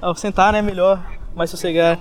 Ao 0.00 0.14
sentar, 0.14 0.52
né? 0.52 0.62
Melhor, 0.62 1.04
mais 1.34 1.50
sossegar. 1.50 1.98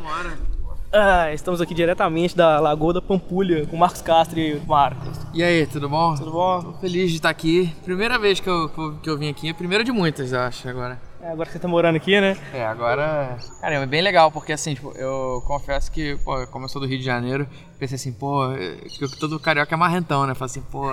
Ah, 0.94 1.34
estamos 1.34 1.60
aqui 1.60 1.74
diretamente 1.74 2.38
da 2.38 2.60
Lagoa 2.60 2.94
da 2.94 3.02
Pampulha 3.02 3.66
com 3.66 3.76
Marcos 3.76 4.02
Castro 4.02 4.40
e 4.40 4.60
Marcos. 4.66 5.20
E 5.34 5.44
aí, 5.44 5.66
tudo 5.66 5.90
bom? 5.90 6.16
Tudo 6.16 6.32
bom? 6.32 6.62
Tô 6.62 6.74
feliz 6.74 7.10
de 7.10 7.18
estar 7.18 7.30
aqui. 7.30 7.74
Primeira 7.84 8.18
vez 8.20 8.40
que 8.40 8.48
eu, 8.48 8.70
que 9.02 9.10
eu 9.10 9.18
vim 9.18 9.30
aqui, 9.30 9.50
a 9.50 9.54
primeira 9.54 9.84
de 9.84 9.92
muitas, 9.92 10.32
eu 10.32 10.40
acho, 10.40 10.70
agora. 10.70 11.02
É, 11.22 11.32
agora 11.32 11.48
que 11.48 11.54
você 11.54 11.60
tá 11.60 11.68
morando 11.68 11.96
aqui, 11.96 12.22
né? 12.22 12.38
É, 12.54 12.66
agora. 12.66 13.38
Cara, 13.60 13.76
é 13.76 13.86
bem 13.86 14.02
legal, 14.02 14.32
porque 14.32 14.54
assim, 14.54 14.76
tipo, 14.76 14.92
eu 14.96 15.44
confesso 15.46 15.92
que, 15.92 16.16
pô, 16.24 16.46
como 16.48 16.66
eu 16.66 16.70
sou 16.70 16.80
do 16.80 16.88
Rio 16.88 17.00
de 17.00 17.04
Janeiro, 17.04 17.48
pensei 17.80 17.96
assim, 17.96 18.14
pô, 18.14 18.44
que 18.88 19.20
todo 19.20 19.40
carioca 19.40 19.74
é 19.74 19.78
marrentão, 19.78 20.26
né? 20.28 20.36
Falei 20.36 20.52
assim, 20.52 20.62
pô, 20.62 20.88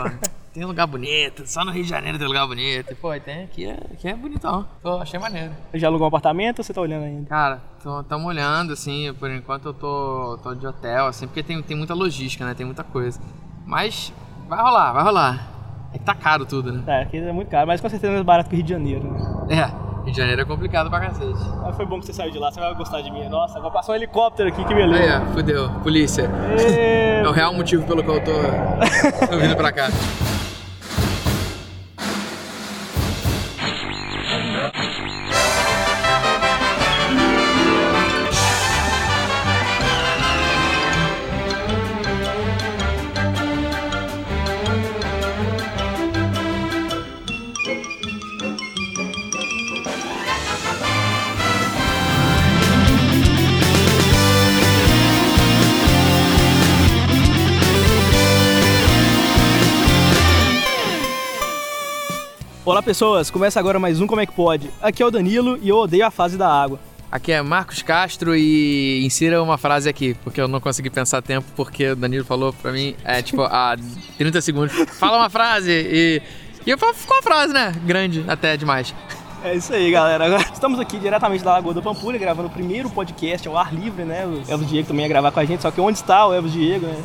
tem 0.55 0.65
lugar 0.65 0.87
bonito, 0.87 1.43
só 1.47 1.65
no 1.65 1.73
Rio 1.73 1.83
de 1.83 1.91
Janeiro 1.91 2.17
tem 2.17 2.29
lugar 2.29 2.47
bonito. 2.47 2.93
E, 2.93 2.95
pô, 2.95 3.09
tem 3.19 3.43
aqui, 3.43 3.67
é, 3.67 3.77
aqui 3.93 4.07
é 4.07 4.15
bonitão. 4.15 4.65
Pô, 4.81 4.99
achei 4.99 5.19
maneiro. 5.19 5.51
Já 5.75 5.89
alugou 5.89 6.07
um 6.07 6.09
apartamento 6.09 6.61
ou 6.61 6.65
você 6.65 6.73
tá 6.73 6.81
olhando 6.81 7.03
ainda? 7.03 7.29
Cara, 7.29 7.61
estamos 7.77 8.25
olhando, 8.25 8.73
assim, 8.73 9.13
por 9.19 9.29
enquanto 9.33 9.67
eu 9.67 9.75
tô, 9.75 10.39
tô 10.45 10.55
de 10.55 10.65
hotel, 10.65 11.07
assim, 11.07 11.27
porque 11.27 11.43
tem, 11.43 11.61
tem 11.61 11.77
muita 11.77 11.93
logística, 11.93 12.45
né? 12.45 12.55
Tem 12.55 12.65
muita 12.65 12.85
coisa. 12.85 13.21
Mas 13.67 14.13
vai 14.49 14.63
rolar, 14.63 14.93
vai 14.93 15.03
rolar. 15.03 15.49
É 15.93 15.99
que 15.99 16.05
tá 16.05 16.15
caro 16.15 16.47
tudo, 16.47 16.73
né? 16.73 16.85
É, 16.87 17.03
aqui 17.03 17.17
é 17.17 17.33
muito 17.33 17.49
caro, 17.49 17.67
mas 17.67 17.81
com 17.81 17.89
certeza 17.89 18.13
é 18.13 18.15
mais 18.15 18.25
barato 18.25 18.49
que 18.49 18.55
o 18.55 18.57
Rio 18.57 18.65
de 18.65 18.73
Janeiro, 18.73 19.13
né? 19.13 19.47
É. 19.51 19.85
Rio 20.05 20.13
de 20.13 20.19
Janeiro 20.19 20.43
é 20.43 20.45
complicado 20.45 20.89
pra 20.89 21.01
cacete. 21.01 21.35
Mas 21.63 21.75
foi 21.75 21.85
bom 21.85 21.99
que 21.99 22.07
você 22.07 22.13
saiu 22.13 22.31
de 22.31 22.39
lá, 22.39 22.53
você 22.53 22.61
vai 22.61 22.73
gostar 22.75 23.01
de 23.01 23.11
mim. 23.11 23.29
Nossa, 23.29 23.59
agora 23.59 23.73
passou 23.73 23.93
um 23.93 23.97
helicóptero 23.97 24.51
aqui, 24.51 24.65
que 24.65 24.75
beleza. 24.75 25.21
Ó, 25.21 25.33
fudeu. 25.33 25.71
Polícia. 25.83 26.31
É... 26.61 27.23
É 27.23 27.29
o 27.29 27.33
real 27.33 27.53
motivo 27.53 27.85
pelo 27.85 28.05
qual 28.05 28.19
eu 28.19 28.25
tô, 28.25 29.27
tô 29.27 29.39
vindo 29.39 29.57
pra 29.57 29.73
cá. 29.73 29.89
Olá 62.75 62.83
pessoas, 62.83 63.31
começa 63.31 63.61
agora 63.61 63.79
mais 63.79 64.01
um 64.01 64.07
Como 64.09 64.21
é 64.21 64.27
que 64.27 64.33
pode? 64.33 64.69
Aqui 64.83 65.01
é 65.01 65.07
o 65.07 65.11
Danilo 65.11 65.57
e 65.63 65.69
eu 65.69 65.77
odeio 65.77 66.05
a 66.05 66.11
fase 66.11 66.37
da 66.37 66.51
água. 66.51 66.81
Aqui 67.09 67.31
é 67.31 67.41
Marcos 67.41 67.83
Castro 67.83 68.35
e 68.35 69.07
insira 69.07 69.41
uma 69.41 69.57
frase 69.57 69.89
aqui, 69.89 70.15
porque 70.25 70.41
eu 70.41 70.49
não 70.49 70.59
consegui 70.59 70.91
pensar 70.91 71.23
tempo, 71.23 71.47
porque 71.55 71.91
o 71.91 71.95
Danilo 71.95 72.25
falou 72.25 72.53
pra 72.53 72.73
mim, 72.73 72.97
é 73.05 73.23
tipo, 73.23 73.43
há 73.43 73.77
30 74.19 74.41
segundos, 74.41 74.75
fala 74.99 75.19
uma 75.19 75.31
frase 75.31 75.71
e, 75.71 76.23
e 76.67 76.71
eu 76.73 76.77
falo, 76.77 76.95
ficou 76.95 77.17
uma 77.17 77.23
frase, 77.23 77.55
né? 77.55 77.73
Grande, 77.87 78.25
até 78.27 78.57
demais. 78.57 78.93
É 79.45 79.55
isso 79.55 79.73
aí, 79.73 79.89
galera. 79.93 80.27
Agora 80.27 80.43
estamos 80.53 80.81
aqui 80.81 80.99
diretamente 80.99 81.45
da 81.45 81.53
Lagoa 81.53 81.75
da 81.75 81.81
Pampulha, 81.81 82.19
gravando 82.19 82.49
o 82.49 82.51
primeiro 82.51 82.91
podcast 82.91 83.47
ao 83.47 83.57
ar 83.57 83.73
livre, 83.73 84.03
né? 84.03 84.27
O 84.27 84.51
Elvis 84.51 84.69
Diego 84.69 84.89
também 84.89 85.05
ia 85.05 85.09
gravar 85.09 85.31
com 85.31 85.39
a 85.39 85.45
gente, 85.45 85.63
só 85.63 85.71
que 85.71 85.81
onde 85.81 85.99
está 85.99 86.27
o 86.27 86.35
Elvis 86.35 86.53
Diego, 86.53 86.87
né? 86.87 87.01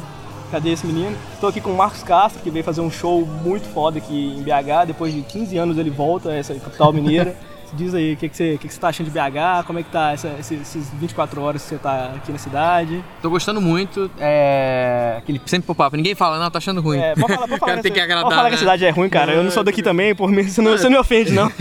Cadê 0.51 0.71
esse 0.71 0.85
menino? 0.85 1.15
Estou 1.33 1.49
aqui 1.49 1.61
com 1.61 1.71
o 1.71 1.77
Marcos 1.77 2.01
Castro, 2.01 2.41
que 2.41 2.49
veio 2.49 2.65
fazer 2.65 2.81
um 2.81 2.89
show 2.89 3.25
muito 3.25 3.67
foda 3.67 3.99
aqui 3.99 4.35
em 4.35 4.41
BH. 4.41 4.87
Depois 4.87 5.13
de 5.13 5.21
15 5.21 5.57
anos 5.57 5.77
ele 5.77 5.89
volta 5.89 6.29
a 6.29 6.35
essa 6.35 6.55
capital 6.55 6.91
mineira. 6.91 7.35
Diz 7.73 7.93
aí, 7.93 8.13
o 8.13 8.17
que, 8.17 8.29
que, 8.29 8.35
você, 8.35 8.57
que, 8.57 8.67
que 8.67 8.73
você 8.73 8.79
tá 8.79 8.89
achando 8.89 9.07
de 9.07 9.11
BH? 9.11 9.65
Como 9.65 9.79
é 9.79 9.83
que 9.83 9.91
tá 9.91 10.11
essa, 10.11 10.35
esses 10.39 10.89
24 10.93 11.41
horas 11.41 11.61
que 11.61 11.69
você 11.69 11.77
tá 11.77 12.13
aqui 12.15 12.31
na 12.31 12.37
cidade? 12.37 13.03
Tô 13.21 13.29
gostando 13.29 13.61
muito. 13.61 14.09
É. 14.19 15.15
Aquele 15.19 15.39
sempre 15.45 15.67
pop-up. 15.67 15.95
Ninguém 15.95 16.15
fala, 16.15 16.39
não, 16.39 16.49
tá 16.49 16.57
achando 16.57 16.81
ruim. 16.81 16.99
É, 16.99 17.13
pode 17.13 17.33
falar, 17.33 17.47
pode 17.47 17.59
falar. 17.59 17.71
Cara, 17.71 17.83
tem 17.83 17.91
que 17.91 17.99
agradar. 17.99 18.23
Pode 18.23 18.35
falar 18.35 18.45
né? 18.45 18.49
que 18.49 18.55
a 18.55 18.59
cidade 18.59 18.85
é 18.85 18.89
ruim, 18.89 19.09
cara. 19.09 19.33
Eu 19.33 19.43
não 19.43 19.51
sou 19.51 19.63
daqui 19.63 19.83
também, 19.83 20.15
por 20.15 20.31
mim, 20.31 20.43
você 20.43 20.61
não, 20.61 20.71
você 20.71 20.85
não 20.85 20.91
me 20.91 20.97
ofende, 20.97 21.31
não. 21.31 21.51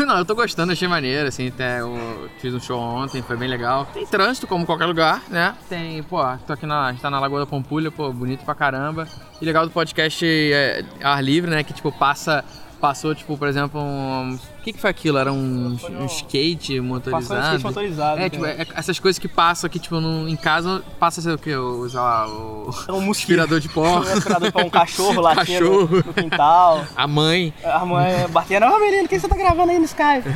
não, 0.06 0.18
eu 0.18 0.24
tô 0.24 0.34
gostando, 0.34 0.72
achei 0.72 0.88
maneiro, 0.88 1.28
assim, 1.28 1.48
até 1.48 1.80
eu 1.80 2.28
fiz 2.38 2.54
um 2.54 2.60
show 2.60 2.80
ontem, 2.80 3.22
foi 3.22 3.36
bem 3.36 3.48
legal. 3.48 3.86
Tem 3.92 4.06
trânsito, 4.06 4.46
como 4.46 4.66
qualquer 4.66 4.86
lugar, 4.86 5.22
né? 5.28 5.54
Tem, 5.68 6.02
pô, 6.02 6.18
tô 6.46 6.52
aqui 6.52 6.66
na, 6.66 6.86
a 6.86 6.92
gente 6.92 7.00
tá 7.00 7.10
na 7.10 7.20
Lagoa 7.20 7.40
da 7.40 7.46
Pampulha, 7.46 7.90
pô, 7.90 8.12
bonito 8.12 8.44
pra 8.44 8.54
caramba. 8.54 9.06
E 9.40 9.44
legal 9.44 9.66
do 9.66 9.72
podcast 9.72 10.24
é, 10.26 10.84
ar 11.02 11.22
livre, 11.22 11.50
né, 11.50 11.62
que 11.62 11.72
tipo 11.72 11.92
passa 11.92 12.44
passou, 12.80 13.14
tipo, 13.14 13.36
por 13.36 13.46
exemplo, 13.46 13.80
um. 13.80 14.38
O 14.60 14.62
que, 14.62 14.74
que 14.74 14.78
foi 14.78 14.90
aquilo? 14.90 15.16
Era 15.16 15.32
um, 15.32 15.78
um 15.90 16.04
skate 16.04 16.78
motorizado? 16.80 17.40
Um 17.40 17.46
skate 17.46 17.64
motorizado. 17.64 18.20
É, 18.20 18.28
tipo, 18.28 18.44
é, 18.44 18.66
essas 18.74 19.00
coisas 19.00 19.18
que 19.18 19.26
passam 19.26 19.66
aqui, 19.66 19.78
tipo, 19.78 19.98
no, 19.98 20.28
em 20.28 20.36
casa, 20.36 20.82
passa 20.98 21.32
o 21.32 21.38
que? 21.38 21.54
O, 21.54 21.88
sei 21.88 21.98
lá, 21.98 22.28
o. 22.28 22.68
É 22.86 22.92
um 22.92 23.00
mosquito. 23.00 23.40
aspirador 23.40 23.58
de 23.58 23.70
pó. 23.70 24.00
Um 24.00 24.02
aspirador 24.12 24.52
pra 24.52 24.62
um 24.62 24.68
cachorro 24.68 25.18
lá 25.22 25.34
Cachorro. 25.34 25.88
no, 25.88 25.96
no 26.02 26.12
quintal. 26.12 26.84
A 26.94 27.06
mãe. 27.06 27.54
A 27.64 27.86
mãe 27.86 28.28
batendo, 28.28 28.66
ó 28.66 28.78
menino, 28.78 29.06
o 29.06 29.08
que 29.08 29.18
você 29.18 29.26
tá 29.26 29.34
gravando 29.34 29.72
aí 29.72 29.78
no 29.78 29.86
Skype? 29.86 30.28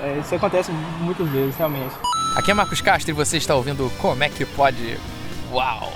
É, 0.00 0.18
isso 0.18 0.34
acontece 0.34 0.72
muitas 1.00 1.28
vezes, 1.28 1.54
realmente. 1.56 1.94
Aqui 2.36 2.50
é 2.50 2.54
Marcos 2.54 2.80
Castro 2.80 3.10
e 3.10 3.12
você 3.12 3.36
está 3.36 3.54
ouvindo 3.54 3.92
Como 3.98 4.24
é 4.24 4.30
que 4.30 4.46
pode. 4.46 4.96
Uau! 5.52 5.92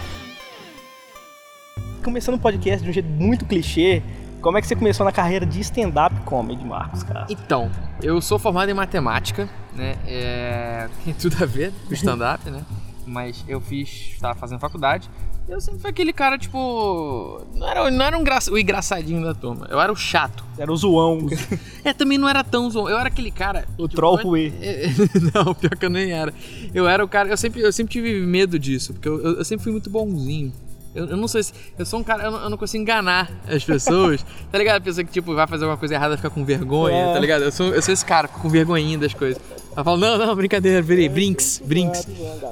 Começando 2.05 2.35
um 2.35 2.39
podcast 2.39 2.85
de 2.85 2.91
um 2.91 2.93
jeito 2.93 3.09
muito 3.09 3.47
clichê, 3.47 4.03
como 4.43 4.59
é 4.59 4.61
que 4.61 4.67
você 4.67 4.75
começou 4.75 5.07
na 5.07 5.13
carreira 5.13 5.47
de 5.47 5.61
stand-up 5.61 6.15
comedy, 6.23 6.65
Marcos, 6.65 7.03
cara? 7.05 7.27
Então, 7.31 7.71
eu 8.03 8.21
sou 8.21 8.39
formado 8.39 8.69
em 8.71 8.75
matemática, 8.75 9.49
né? 9.73 9.97
É... 10.05 10.89
Tem 11.05 11.15
tudo 11.15 11.43
a 11.43 11.47
ver 11.47 11.73
com 11.87 11.95
stand-up, 11.95 12.51
né? 12.51 12.63
Mas 13.07 13.45
eu 13.49 13.61
fiz, 13.61 14.11
estava 14.15 14.35
fazendo 14.35 14.59
faculdade. 14.59 15.09
Eu 15.49 15.61
sempre 15.61 15.81
fui 15.81 15.91
aquele 15.91 16.13
cara, 16.13 16.39
tipo. 16.39 17.45
Não 17.55 17.69
era, 17.69 17.91
não 17.91 18.05
era 18.05 18.17
um 18.17 18.23
gra... 18.23 18.39
o 18.51 18.57
engraçadinho 18.57 19.23
da 19.25 19.35
turma. 19.35 19.67
Eu 19.69 19.81
era 19.81 19.93
o 19.93 19.97
chato. 19.97 20.45
Era 20.57 20.73
o 20.73 20.77
zoão. 20.77 21.27
É, 21.85 21.93
também 21.93 22.17
não 22.17 22.29
era 22.29 22.45
tão 22.45 22.71
zoão. 22.71 22.89
Eu 22.89 22.97
era 22.97 23.09
aquele 23.09 23.33
cara. 23.33 23.67
O 23.77 23.89
troll 23.89 24.15
ruê. 24.15 24.53
Não, 25.35 25.53
pior 25.53 25.77
que 25.77 25.85
eu 25.85 25.91
nem 25.91 26.13
era. 26.13 26.33
Eu 26.73 26.87
era 26.87 27.05
o 27.05 27.09
cara. 27.09 27.29
Eu 27.29 27.37
sempre, 27.37 27.61
eu 27.61 27.73
sempre 27.73 27.93
tive 27.93 28.21
medo 28.21 28.57
disso, 28.57 28.93
porque 28.93 29.09
eu, 29.09 29.39
eu 29.39 29.45
sempre 29.45 29.65
fui 29.65 29.73
muito 29.73 29.91
bonzinho. 29.91 30.53
Eu, 30.95 31.07
eu 31.07 31.17
não 31.17 31.27
sei 31.27 31.43
se. 31.43 31.53
Eu 31.79 31.87
sou 31.87 32.01
um 32.01 32.05
cara. 32.05 32.23
Eu 32.25 32.31
não, 32.31 32.43
eu 32.43 32.51
não 32.51 32.57
consigo 32.59 32.83
enganar 32.83 33.31
as 33.49 33.65
pessoas. 33.65 34.25
tá 34.53 34.59
ligado? 34.59 34.77
A 34.77 34.81
pessoa 34.81 35.05
que, 35.05 35.11
tipo, 35.13 35.35
vai 35.35 35.47
fazer 35.47 35.65
alguma 35.65 35.79
coisa 35.79 35.95
errada 35.95 36.17
fica 36.17 36.29
com 36.31 36.45
vergonha, 36.45 36.97
É. 36.97 37.13
tá 37.15 37.19
ligado? 37.19 37.43
Eu 37.45 37.53
sou, 37.53 37.75
eu 37.75 37.81
sou 37.81 37.95
esse 37.95 38.05
cara, 38.05 38.29
fico 38.29 38.41
com 38.41 38.49
vergonhinha 38.49 38.99
das 38.99 39.15
coisas. 39.15 39.41
Eu 39.75 39.83
falo, 39.83 39.97
não, 39.97 40.19
não, 40.19 40.37
brincadeira, 40.37 40.83
virei, 40.83 41.09
brinks, 41.09 41.63
brinks. 41.65 42.07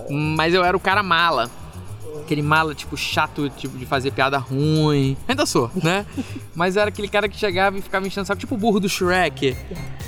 Mas 0.08 0.54
eu 0.54 0.64
era 0.64 0.74
o 0.76 0.80
cara 0.80 1.02
mala. 1.02 1.50
Aquele 2.22 2.42
mala, 2.42 2.74
tipo, 2.74 2.96
chato, 2.96 3.50
tipo, 3.50 3.76
de 3.76 3.84
fazer 3.84 4.12
piada 4.12 4.38
ruim. 4.38 5.16
Ainda 5.28 5.44
sou, 5.44 5.70
né? 5.82 6.06
Mas 6.54 6.76
era 6.76 6.88
aquele 6.88 7.08
cara 7.08 7.28
que 7.28 7.36
chegava 7.36 7.76
e 7.76 7.82
ficava 7.82 8.06
enchendo 8.06 8.26
saco, 8.26 8.38
tipo 8.40 8.54
o 8.54 8.58
burro 8.58 8.78
do 8.80 8.88
Shrek. 8.88 9.56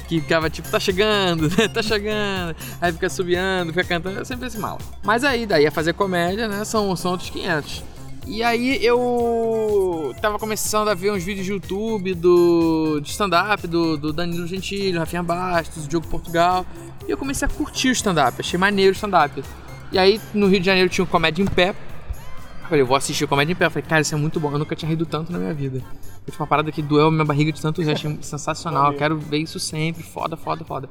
Que 0.09 0.21
ficava, 0.21 0.49
tipo, 0.49 0.69
tá 0.71 0.79
chegando, 0.79 1.49
né? 1.49 1.69
Tá 1.69 1.83
chegando. 1.83 2.55
Aí 2.81 2.93
fica 2.93 3.09
subiando, 3.11 3.73
fica 3.73 3.85
cantando. 3.85 4.19
Eu 4.19 4.25
sempre 4.25 4.47
esse 4.47 4.59
mala. 4.59 4.79
Mas 5.03 5.25
aí, 5.25 5.47
daí 5.47 5.67
a 5.67 5.71
fazer 5.71 5.95
comédia, 5.95 6.47
né? 6.47 6.65
São, 6.65 6.95
são 6.97 7.11
outros 7.11 7.29
500. 7.31 7.83
E 8.27 8.43
aí 8.43 8.85
eu 8.85 10.15
tava 10.21 10.39
começando 10.39 10.89
a 10.89 10.95
ver 10.95 11.11
uns 11.11 11.25
vídeos 11.25 11.45
de 11.45 11.53
YouTube 11.53 12.15
do, 12.15 13.01
de 13.01 13.11
stand-up 13.11 13.67
do, 13.67 13.97
do 13.97 14.13
Danilo 14.13 14.47
Gentili, 14.47 14.97
Rafinha 14.97 15.23
Bastos, 15.23 15.89
Diogo 15.89 16.07
Portugal. 16.07 16.65
E 17.07 17.11
eu 17.11 17.19
comecei 17.19 17.47
a 17.47 17.51
curtir 17.51 17.89
o 17.89 17.93
stand-up, 17.93 18.37
achei 18.39 18.59
maneiro 18.59 18.93
o 18.93 18.95
stand-up. 18.95 19.43
E 19.91 19.99
aí 19.99 20.21
no 20.33 20.47
Rio 20.47 20.61
de 20.61 20.67
Janeiro 20.67 20.89
tinha 20.89 21.05
o 21.05 21.07
Comédia 21.07 21.43
em 21.43 21.47
Pé. 21.47 21.71
Eu 21.71 22.69
falei, 22.69 22.83
eu 22.83 22.87
vou 22.87 22.97
assistir 22.97 23.25
o 23.25 23.29
Comédia 23.29 23.53
em 23.53 23.57
Pé. 23.57 23.67
Eu 23.67 23.71
falei, 23.71 23.89
cara, 23.89 24.03
isso 24.03 24.15
é 24.15 24.19
muito 24.19 24.39
bom, 24.39 24.53
eu 24.53 24.59
nunca 24.59 24.77
tinha 24.77 24.89
rido 24.89 25.05
tanto 25.05 25.33
na 25.33 25.39
minha 25.39 25.53
vida. 25.53 25.81
Foi 25.81 26.31
tipo 26.31 26.43
uma 26.43 26.47
parada 26.47 26.71
que 26.71 26.81
doeu 26.81 27.09
a 27.09 27.11
minha 27.11 27.25
barriga 27.25 27.51
de 27.51 27.61
tanto 27.61 27.83
rir, 27.83 27.91
achei 27.91 28.17
sensacional. 28.23 28.93
Eu 28.93 28.99
quero 28.99 29.19
ver 29.19 29.39
isso 29.39 29.59
sempre, 29.59 30.05
foda, 30.05 30.37
foda, 30.37 30.65
foda. 30.65 30.89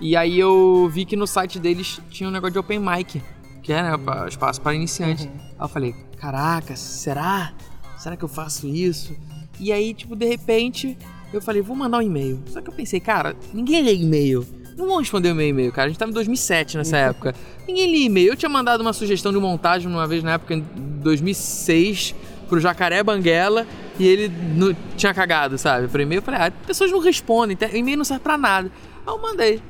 E 0.00 0.14
aí 0.14 0.38
eu 0.38 0.88
vi 0.92 1.06
que 1.06 1.16
no 1.16 1.26
site 1.26 1.58
deles 1.58 1.98
tinha 2.10 2.28
um 2.28 2.32
negócio 2.32 2.52
de 2.52 2.58
open 2.58 2.78
mic, 2.78 3.22
que 3.64 3.72
é, 3.72 3.82
né, 3.82 3.96
pra- 3.96 4.28
espaço 4.28 4.60
para 4.60 4.74
iniciantes. 4.74 5.26
Aí 5.26 5.56
eu 5.58 5.68
falei, 5.68 5.94
caraca, 6.20 6.76
será? 6.76 7.52
Será 7.98 8.16
que 8.16 8.22
eu 8.22 8.28
faço 8.28 8.68
isso? 8.68 9.16
E 9.58 9.72
aí, 9.72 9.94
tipo, 9.94 10.14
de 10.14 10.26
repente, 10.26 10.96
eu 11.32 11.40
falei, 11.40 11.62
vou 11.62 11.74
mandar 11.74 11.98
um 11.98 12.02
e-mail. 12.02 12.40
Só 12.46 12.60
que 12.60 12.68
eu 12.68 12.74
pensei, 12.74 13.00
cara, 13.00 13.34
ninguém 13.52 13.82
lê 13.82 13.94
e-mail. 13.94 14.46
Não 14.76 14.86
vão 14.86 14.98
responder 14.98 15.32
o 15.32 15.34
meu 15.34 15.48
e-mail, 15.48 15.72
cara. 15.72 15.86
A 15.86 15.88
gente 15.88 15.98
tava 15.98 16.10
em 16.10 16.14
2007 16.14 16.76
nessa 16.76 16.96
época. 16.98 17.34
Ninguém 17.66 17.90
lê 17.90 17.98
e-mail. 18.04 18.32
Eu 18.32 18.36
tinha 18.36 18.48
mandado 18.48 18.80
uma 18.82 18.92
sugestão 18.92 19.32
de 19.32 19.38
montagem 19.38 19.88
uma 19.90 20.06
vez 20.06 20.22
na 20.22 20.32
época, 20.32 20.52
em 20.54 20.60
2006, 21.00 22.14
pro 22.48 22.60
Jacaré 22.60 23.02
Banguela 23.02 23.66
e 23.98 24.06
ele 24.06 24.28
não, 24.28 24.76
tinha 24.96 25.14
cagado, 25.14 25.56
sabe? 25.56 25.88
Pro 25.88 26.02
e-mail. 26.02 26.18
Eu 26.18 26.22
falei, 26.22 26.40
ah, 26.40 26.52
pessoas 26.66 26.90
não 26.90 26.98
respondem, 26.98 27.56
tá? 27.56 27.68
e-mail 27.72 27.96
não 27.96 28.04
serve 28.04 28.22
pra 28.22 28.36
nada. 28.36 28.70
Aí 29.06 29.14
eu 29.14 29.22
mandei. 29.22 29.62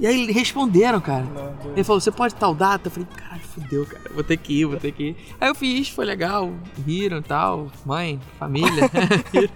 E 0.00 0.06
aí 0.06 0.30
responderam, 0.32 1.00
cara. 1.00 1.26
Ele 1.74 1.84
falou, 1.84 2.00
você 2.00 2.10
pode 2.10 2.34
tal 2.34 2.54
data? 2.54 2.86
Eu 2.86 2.90
falei, 2.92 3.08
caralho, 3.16 3.41
fudeu, 3.52 3.86
cara. 3.86 4.02
Vou 4.12 4.24
ter 4.24 4.36
que 4.36 4.60
ir, 4.60 4.64
vou 4.64 4.76
ter 4.78 4.92
que 4.92 5.02
ir. 5.10 5.16
Aí 5.40 5.48
eu 5.48 5.54
fiz, 5.54 5.88
foi 5.88 6.04
legal. 6.04 6.52
Riram 6.86 7.18
e 7.18 7.22
tal. 7.22 7.70
Mãe, 7.84 8.20
família. 8.38 8.90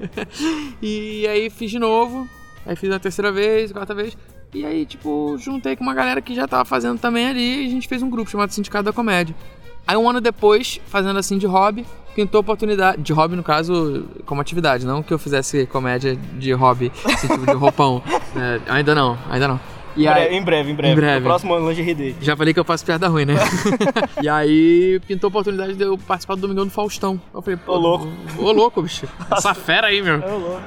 e 0.82 1.26
aí 1.26 1.50
fiz 1.50 1.70
de 1.70 1.78
novo. 1.78 2.28
Aí 2.64 2.76
fiz 2.76 2.90
a 2.90 2.98
terceira 2.98 3.30
vez, 3.32 3.72
quarta 3.72 3.94
vez. 3.94 4.16
E 4.54 4.64
aí, 4.64 4.86
tipo, 4.86 5.36
juntei 5.38 5.76
com 5.76 5.82
uma 5.82 5.94
galera 5.94 6.20
que 6.20 6.34
já 6.34 6.46
tava 6.48 6.64
fazendo 6.64 6.98
também 6.98 7.26
ali 7.26 7.64
e 7.64 7.66
a 7.66 7.70
gente 7.70 7.88
fez 7.88 8.02
um 8.02 8.08
grupo 8.08 8.30
chamado 8.30 8.52
Sindicato 8.52 8.84
da 8.84 8.92
Comédia. 8.92 9.34
Aí 9.86 9.96
um 9.96 10.08
ano 10.08 10.20
depois, 10.20 10.80
fazendo 10.86 11.18
assim 11.18 11.38
de 11.38 11.46
hobby, 11.46 11.86
pintou 12.14 12.40
oportunidade. 12.40 13.00
De 13.02 13.12
hobby, 13.12 13.36
no 13.36 13.42
caso, 13.42 14.04
como 14.24 14.40
atividade, 14.40 14.84
não 14.84 15.02
que 15.02 15.12
eu 15.12 15.18
fizesse 15.18 15.66
comédia 15.66 16.16
de 16.16 16.52
hobby, 16.52 16.90
assim, 17.04 17.28
tipo 17.28 17.46
de 17.46 17.52
roupão. 17.52 18.02
É, 18.38 18.60
ainda 18.70 18.94
não, 18.94 19.16
ainda 19.30 19.48
não. 19.48 19.58
E 19.96 20.06
aí, 20.06 20.34
em 20.36 20.42
breve, 20.42 20.70
em 20.70 20.74
breve. 20.74 20.92
Em 20.92 20.96
breve. 20.96 21.20
No 21.20 21.24
próximo 21.26 21.58
Lingerie 21.68 21.94
Day. 21.94 22.16
já 22.20 22.36
falei 22.36 22.52
que 22.52 22.60
eu 22.60 22.64
faço 22.64 22.84
piada 22.84 23.08
ruim, 23.08 23.24
né? 23.24 23.34
e 24.22 24.28
aí 24.28 25.00
pintou 25.06 25.28
a 25.28 25.30
oportunidade 25.30 25.74
de 25.74 25.82
eu 25.82 25.96
participar 25.96 26.34
do 26.34 26.40
Domingão 26.42 26.64
do 26.66 26.70
Faustão. 26.70 27.20
Eu 27.34 27.40
falei, 27.42 27.58
pô, 27.58 27.72
Ô, 27.72 27.78
louco. 27.78 28.08
Ô, 28.38 28.52
louco, 28.52 28.82
bicho. 28.82 29.06
Essa 29.32 29.54
fera 29.54 29.86
aí, 29.88 30.02
meu. 30.02 30.16
É 30.16 30.26
louco. 30.26 30.62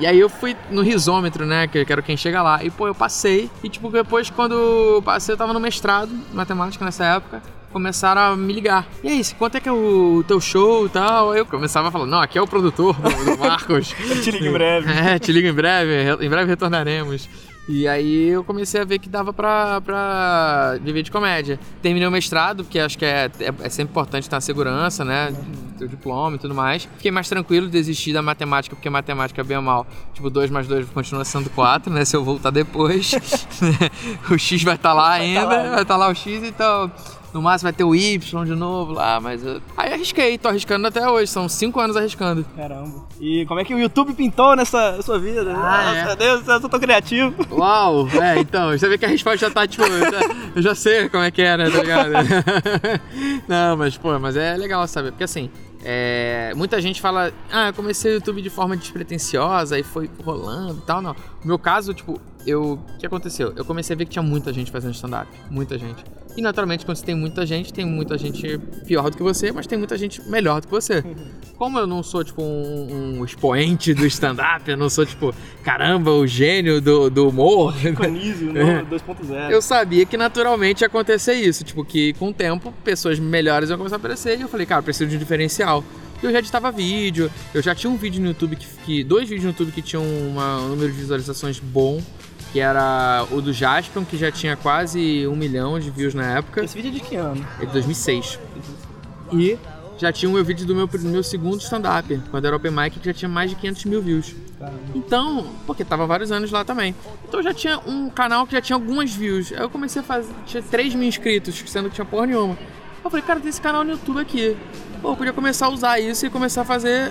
E 0.00 0.06
aí 0.06 0.18
eu 0.18 0.28
fui 0.28 0.56
no 0.70 0.82
risômetro, 0.82 1.46
né? 1.46 1.66
Que 1.68 1.78
eu 1.78 1.86
quero 1.86 2.02
quem 2.02 2.16
chega 2.16 2.42
lá. 2.42 2.64
E, 2.64 2.70
pô, 2.70 2.86
eu 2.88 2.94
passei. 2.94 3.48
E, 3.62 3.68
tipo, 3.68 3.88
depois, 3.90 4.28
quando 4.30 5.00
passei, 5.04 5.34
eu 5.34 5.36
tava 5.38 5.52
no 5.52 5.60
mestrado, 5.60 6.10
em 6.12 6.34
matemática 6.34 6.84
nessa 6.84 7.04
época. 7.04 7.42
Começaram 7.72 8.20
a 8.20 8.36
me 8.36 8.52
ligar. 8.52 8.86
E 9.02 9.08
aí, 9.08 9.22
quanto 9.36 9.56
é 9.56 9.60
que 9.60 9.68
é 9.68 9.72
o 9.72 10.24
teu 10.28 10.40
show 10.40 10.86
e 10.86 10.88
tal? 10.88 11.32
Aí 11.32 11.40
eu 11.40 11.46
começava 11.46 11.88
a 11.88 11.90
falar, 11.90 12.06
não, 12.06 12.20
aqui 12.20 12.38
é 12.38 12.42
o 12.42 12.46
produtor 12.46 12.94
do, 12.94 13.38
Marcos. 13.38 13.88
Te 14.22 14.30
ligo 14.30 14.46
em 14.46 14.52
breve. 14.52 14.92
É, 14.92 15.18
te 15.18 15.32
ligo 15.32 15.48
em 15.48 15.52
breve, 15.52 16.02
re- 16.04 16.24
em 16.24 16.30
breve 16.30 16.48
retornaremos. 16.48 17.28
E 17.66 17.88
aí 17.88 18.28
eu 18.28 18.44
comecei 18.44 18.80
a 18.80 18.84
ver 18.84 18.98
que 18.98 19.08
dava 19.08 19.32
pra, 19.32 19.80
pra 19.80 20.76
viver 20.82 21.02
de 21.02 21.10
comédia. 21.10 21.58
Terminei 21.80 22.06
o 22.06 22.10
mestrado, 22.10 22.62
porque 22.62 22.78
acho 22.78 22.98
que 22.98 23.04
é, 23.06 23.30
é, 23.40 23.54
é 23.62 23.68
sempre 23.70 23.92
importante 23.92 24.28
ter 24.28 24.34
uma 24.34 24.40
segurança, 24.40 25.02
né? 25.04 25.34
Ter 25.78 25.86
o 25.86 25.88
diploma 25.88 26.36
e 26.36 26.38
tudo 26.38 26.54
mais. 26.54 26.84
Fiquei 26.96 27.10
mais 27.10 27.26
tranquilo, 27.26 27.68
desisti 27.68 28.12
da 28.12 28.20
matemática, 28.20 28.76
porque 28.76 28.90
matemática, 28.90 29.42
bem 29.42 29.56
ou 29.56 29.62
mal, 29.62 29.86
tipo, 30.12 30.28
2 30.28 30.50
mais 30.50 30.66
2 30.66 30.90
continua 30.90 31.24
sendo 31.24 31.48
4, 31.50 31.90
né? 31.92 32.04
Se 32.04 32.14
eu 32.14 32.22
voltar 32.22 32.50
depois. 32.50 33.12
o 34.30 34.36
X 34.36 34.62
vai 34.62 34.74
estar 34.74 34.92
lá 34.92 35.12
ainda, 35.12 35.44
lá, 35.44 35.62
né? 35.62 35.70
vai 35.70 35.82
estar 35.82 35.96
lá 35.96 36.08
o 36.08 36.14
X, 36.14 36.42
então... 36.42 36.92
No 37.34 37.42
máximo 37.42 37.66
vai 37.66 37.72
ter 37.72 37.82
o 37.84 37.94
Y 37.94 38.44
de 38.44 38.54
novo 38.54 38.92
lá, 38.92 39.18
mas... 39.20 39.44
eu- 39.44 39.60
Aí 39.76 39.92
arrisquei, 39.92 40.38
tô 40.38 40.48
arriscando 40.48 40.86
até 40.86 41.06
hoje, 41.10 41.30
são 41.30 41.48
5 41.48 41.80
anos 41.80 41.96
arriscando. 41.96 42.46
Caramba. 42.56 43.04
E 43.20 43.44
como 43.46 43.58
é 43.58 43.64
que 43.64 43.74
o 43.74 43.78
YouTube 43.78 44.14
pintou 44.14 44.54
nessa 44.54 45.02
sua 45.02 45.18
vida? 45.18 45.42
né? 45.44 45.52
Ah, 45.56 45.84
Nossa, 45.84 46.12
é. 46.12 46.16
Deus, 46.16 46.46
eu 46.46 46.60
sou 46.60 46.70
tão 46.70 46.78
criativo. 46.78 47.34
Uau, 47.50 48.08
é, 48.22 48.38
então, 48.38 48.70
você 48.70 48.88
vê 48.88 48.96
que 48.96 49.04
a 49.04 49.08
resposta 49.08 49.48
já 49.48 49.50
tá, 49.52 49.66
tipo, 49.66 49.82
eu 49.84 50.00
já, 50.12 50.20
eu 50.56 50.62
já 50.62 50.74
sei 50.76 51.08
como 51.08 51.24
é 51.24 51.30
que 51.32 51.42
é, 51.42 51.56
né, 51.56 51.68
tá 51.70 51.78
ligado? 51.82 52.10
Não, 53.48 53.76
mas, 53.76 53.96
pô, 53.96 54.18
mas 54.18 54.36
é 54.36 54.56
legal 54.56 54.86
saber, 54.86 55.10
porque 55.10 55.24
assim, 55.24 55.50
é, 55.84 56.52
muita 56.56 56.80
gente 56.80 57.00
fala, 57.00 57.32
ah, 57.52 57.68
eu 57.68 57.74
comecei 57.74 58.12
o 58.12 58.14
YouTube 58.14 58.42
de 58.42 58.50
forma 58.50 58.76
despretensiosa 58.76 59.78
e 59.78 59.82
foi 59.82 60.08
rolando 60.24 60.78
e 60.78 60.86
tal, 60.86 61.02
não. 61.02 61.12
No 61.12 61.46
meu 61.46 61.58
caso, 61.58 61.92
tipo, 61.92 62.20
eu, 62.46 62.72
o 62.94 62.98
que 62.98 63.06
aconteceu? 63.06 63.52
Eu 63.56 63.64
comecei 63.64 63.94
a 63.94 63.96
ver 63.96 64.04
que 64.04 64.10
tinha 64.12 64.22
muita 64.22 64.52
gente 64.52 64.70
fazendo 64.70 64.94
stand-up, 64.94 65.28
muita 65.50 65.78
gente. 65.78 66.02
E 66.36 66.42
naturalmente, 66.42 66.84
quando 66.84 66.96
você 66.96 67.04
tem 67.04 67.14
muita 67.14 67.46
gente, 67.46 67.72
tem 67.72 67.84
muita 67.86 68.18
gente 68.18 68.58
pior 68.86 69.08
do 69.08 69.16
que 69.16 69.22
você, 69.22 69.52
mas 69.52 69.66
tem 69.68 69.78
muita 69.78 69.96
gente 69.96 70.20
melhor 70.28 70.60
do 70.60 70.66
que 70.66 70.72
você. 70.72 71.04
Como 71.56 71.78
eu 71.78 71.86
não 71.86 72.02
sou, 72.02 72.24
tipo, 72.24 72.42
um, 72.42 73.18
um 73.20 73.24
expoente 73.24 73.94
do 73.94 74.04
stand-up, 74.06 74.68
eu 74.68 74.76
não 74.76 74.90
sou, 74.90 75.06
tipo, 75.06 75.32
caramba, 75.62 76.10
o 76.10 76.26
gênio 76.26 76.80
do, 76.80 77.08
do 77.08 77.28
humor. 77.28 77.72
Iconísio 77.86 78.52
no 78.52 78.58
É. 78.60 78.82
2.0. 78.82 79.50
Eu 79.50 79.62
sabia 79.62 80.04
que 80.04 80.16
naturalmente 80.16 80.80
ia 80.80 80.88
acontecer 80.88 81.34
isso. 81.34 81.62
Tipo, 81.62 81.84
que 81.84 82.12
com 82.14 82.30
o 82.30 82.34
tempo, 82.34 82.74
pessoas 82.82 83.20
melhores 83.20 83.70
iam 83.70 83.78
começar 83.78 83.94
a 83.94 83.98
aparecer. 83.98 84.36
E 84.36 84.42
eu 84.42 84.48
falei, 84.48 84.66
cara, 84.66 84.80
eu 84.80 84.84
preciso 84.84 85.08
de 85.08 85.14
um 85.14 85.18
diferencial. 85.20 85.84
E 86.20 86.26
eu 86.26 86.32
já 86.32 86.40
editava 86.40 86.72
vídeo, 86.72 87.30
eu 87.52 87.62
já 87.62 87.74
tinha 87.76 87.90
um 87.90 87.96
vídeo 87.96 88.20
no 88.20 88.28
YouTube 88.28 88.56
que. 88.56 88.66
que- 88.84 89.04
dois 89.04 89.28
vídeos 89.28 89.44
no 89.44 89.50
YouTube 89.50 89.70
que 89.70 89.82
tinham 89.82 90.02
uma- 90.02 90.58
um 90.62 90.68
número 90.70 90.90
de 90.90 90.98
visualizações 90.98 91.60
bom. 91.60 92.00
Que 92.54 92.60
era 92.60 93.26
o 93.32 93.42
do 93.42 93.52
Jaspion, 93.52 94.04
que 94.04 94.16
já 94.16 94.30
tinha 94.30 94.56
quase 94.56 95.26
um 95.26 95.34
milhão 95.34 95.76
de 95.80 95.90
views 95.90 96.14
na 96.14 96.38
época. 96.38 96.62
Esse 96.62 96.76
vídeo 96.76 96.90
é 96.90 96.92
de 96.92 97.00
que 97.00 97.16
ano? 97.16 97.44
É 97.60 97.66
de 97.66 97.72
2006. 97.72 98.38
E 99.32 99.58
já 99.98 100.12
tinha 100.12 100.30
o 100.30 100.32
meu 100.32 100.44
vídeo 100.44 100.64
do 100.64 100.72
meu, 100.72 100.86
do 100.86 101.08
meu 101.08 101.24
segundo 101.24 101.60
stand-up, 101.60 102.16
quando 102.30 102.44
era 102.44 102.54
Open 102.54 102.70
Mic, 102.70 103.00
que 103.00 103.06
já 103.06 103.12
tinha 103.12 103.28
mais 103.28 103.50
de 103.50 103.56
500 103.56 103.84
mil 103.86 104.00
views. 104.00 104.36
Então, 104.94 105.48
porque 105.66 105.84
tava 105.84 106.06
vários 106.06 106.30
anos 106.30 106.52
lá 106.52 106.64
também. 106.64 106.94
Então 107.26 107.40
eu 107.40 107.44
já 107.44 107.52
tinha 107.52 107.76
um 107.88 108.08
canal 108.08 108.46
que 108.46 108.52
já 108.52 108.60
tinha 108.60 108.76
algumas 108.76 109.12
views. 109.12 109.52
Aí 109.52 109.58
eu 109.58 109.68
comecei 109.68 110.00
a 110.00 110.04
fazer. 110.04 110.32
Tinha 110.46 110.62
3 110.62 110.94
mil 110.94 111.08
inscritos, 111.08 111.60
sendo 111.66 111.88
que 111.88 111.96
tinha 111.96 112.04
porra 112.04 112.26
nenhuma. 112.26 112.56
Eu 113.04 113.10
falei, 113.10 113.26
cara, 113.26 113.40
tem 113.40 113.48
esse 113.48 113.60
canal 113.60 113.82
no 113.82 113.90
YouTube 113.90 114.20
aqui. 114.20 114.56
Pô, 115.02 115.10
eu 115.10 115.16
podia 115.16 115.32
começar 115.32 115.66
a 115.66 115.70
usar 115.70 115.98
isso 115.98 116.24
e 116.24 116.30
começar 116.30 116.60
a 116.60 116.64
fazer 116.64 117.10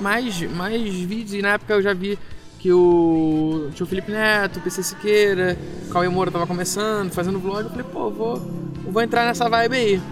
mais, 0.00 0.40
mais 0.52 0.82
vídeos. 0.82 1.34
E 1.34 1.42
na 1.42 1.50
época 1.50 1.74
eu 1.74 1.82
já 1.82 1.92
vi 1.92 2.18
que 2.58 2.72
o 2.72 3.70
tio 3.74 3.86
Felipe 3.86 4.10
Neto, 4.10 4.58
o 4.58 4.62
PC 4.62 4.82
Siqueira, 4.82 5.56
Cauê 5.92 6.08
Moura 6.08 6.30
tava 6.30 6.46
começando, 6.46 7.12
fazendo 7.12 7.38
vlog. 7.38 7.64
Eu 7.64 7.70
falei, 7.70 7.84
pô, 7.84 8.10
vou, 8.10 8.36
vou 8.84 9.02
entrar 9.02 9.24
nessa 9.26 9.48
vibe 9.48 9.76
aí. 9.76 10.02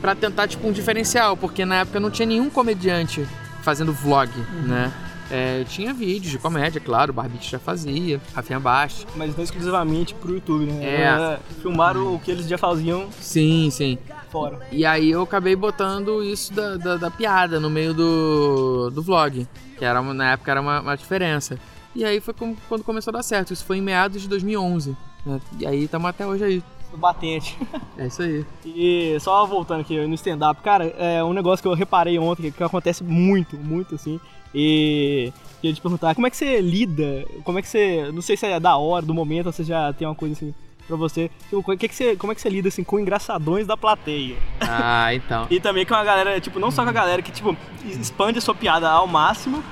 Pra 0.00 0.14
tentar, 0.14 0.46
tipo, 0.46 0.68
um 0.68 0.72
diferencial. 0.72 1.36
Porque 1.36 1.64
na 1.64 1.76
época 1.76 1.98
não 1.98 2.10
tinha 2.10 2.26
nenhum 2.26 2.50
comediante 2.50 3.26
fazendo 3.62 3.92
vlog, 3.92 4.30
né? 4.66 4.92
É, 5.30 5.64
tinha 5.64 5.94
vídeos 5.94 6.30
de 6.30 6.38
comédia, 6.38 6.78
claro, 6.78 7.10
o 7.10 7.14
Barbite 7.14 7.50
já 7.50 7.58
fazia, 7.58 8.20
Rafinha 8.34 8.60
Bastos. 8.60 9.06
Mas 9.16 9.34
não 9.34 9.42
exclusivamente 9.42 10.14
pro 10.14 10.34
YouTube, 10.34 10.66
né? 10.66 10.84
É. 10.84 11.08
Agora, 11.08 11.40
Filmaram 11.62 12.14
o 12.14 12.20
que 12.20 12.30
eles 12.30 12.46
já 12.46 12.58
faziam 12.58 13.08
Sim, 13.20 13.70
sim. 13.70 13.98
fora. 14.30 14.60
E 14.70 14.84
aí 14.84 15.10
eu 15.10 15.22
acabei 15.22 15.56
botando 15.56 16.22
isso 16.22 16.52
da, 16.52 16.76
da, 16.76 16.96
da 16.98 17.10
piada 17.10 17.58
no 17.58 17.70
meio 17.70 17.94
do, 17.94 18.90
do 18.90 19.02
vlog, 19.02 19.48
que 19.78 19.84
era 19.84 20.02
na 20.02 20.32
época 20.32 20.50
era 20.50 20.60
uma, 20.60 20.80
uma 20.82 20.96
diferença. 20.96 21.58
E 21.94 22.04
aí 22.04 22.20
foi 22.20 22.34
como- 22.34 22.56
quando 22.68 22.82
começou 22.84 23.10
a 23.12 23.16
dar 23.18 23.22
certo. 23.22 23.52
Isso 23.52 23.64
foi 23.64 23.78
em 23.78 23.82
meados 23.82 24.22
de 24.22 24.28
2011. 24.28 24.96
né? 25.24 25.40
E 25.58 25.66
aí 25.66 25.84
estamos 25.84 26.06
até 26.08 26.26
hoje 26.26 26.44
aí. 26.44 26.62
Batente. 26.96 27.56
É 27.98 28.06
isso 28.08 28.22
aí. 28.22 28.44
E 28.64 29.16
só 29.20 29.44
voltando 29.46 29.80
aqui 29.80 29.96
no 30.06 30.14
stand-up, 30.14 30.60
cara, 30.62 30.86
é 30.98 31.22
um 31.24 31.32
negócio 31.32 31.62
que 31.62 31.68
eu 31.68 31.74
reparei 31.74 32.18
ontem, 32.18 32.50
que 32.50 32.62
acontece 32.62 33.02
muito, 33.04 33.56
muito 33.56 33.94
assim. 33.94 34.18
E 34.54 35.32
queria 35.60 35.74
te 35.74 35.80
perguntar, 35.80 36.14
como 36.14 36.26
é 36.26 36.30
que 36.30 36.36
você 36.36 36.60
lida? 36.60 37.24
Como 37.44 37.58
é 37.58 37.62
que 37.62 37.68
você. 37.68 38.10
Não 38.12 38.20
sei 38.22 38.36
se 38.36 38.46
é 38.46 38.58
da 38.60 38.76
hora, 38.76 39.04
do 39.06 39.14
momento, 39.14 39.46
ou 39.46 39.52
se 39.52 39.62
já 39.64 39.92
tem 39.92 40.06
uma 40.06 40.14
coisa 40.14 40.34
assim 40.34 40.54
pra 40.86 40.96
você. 40.96 41.30
Tipo, 41.48 41.62
como, 41.62 41.74
é 41.74 41.76
que 41.76 41.88
você, 41.94 42.14
como 42.16 42.32
é 42.32 42.34
que 42.34 42.40
você 42.40 42.48
lida 42.48 42.68
assim 42.68 42.84
com 42.84 42.98
engraçadões 43.00 43.66
da 43.66 43.76
plateia? 43.76 44.36
Ah, 44.60 45.12
então. 45.14 45.46
E 45.50 45.58
também 45.60 45.86
com 45.86 45.94
a 45.94 46.04
galera, 46.04 46.40
tipo, 46.40 46.58
não 46.60 46.70
só 46.70 46.82
com 46.84 46.90
a 46.90 46.92
galera 46.92 47.22
que, 47.22 47.32
tipo, 47.32 47.56
expande 47.84 48.38
a 48.38 48.42
sua 48.42 48.54
piada 48.54 48.88
ao 48.90 49.06
máximo. 49.06 49.62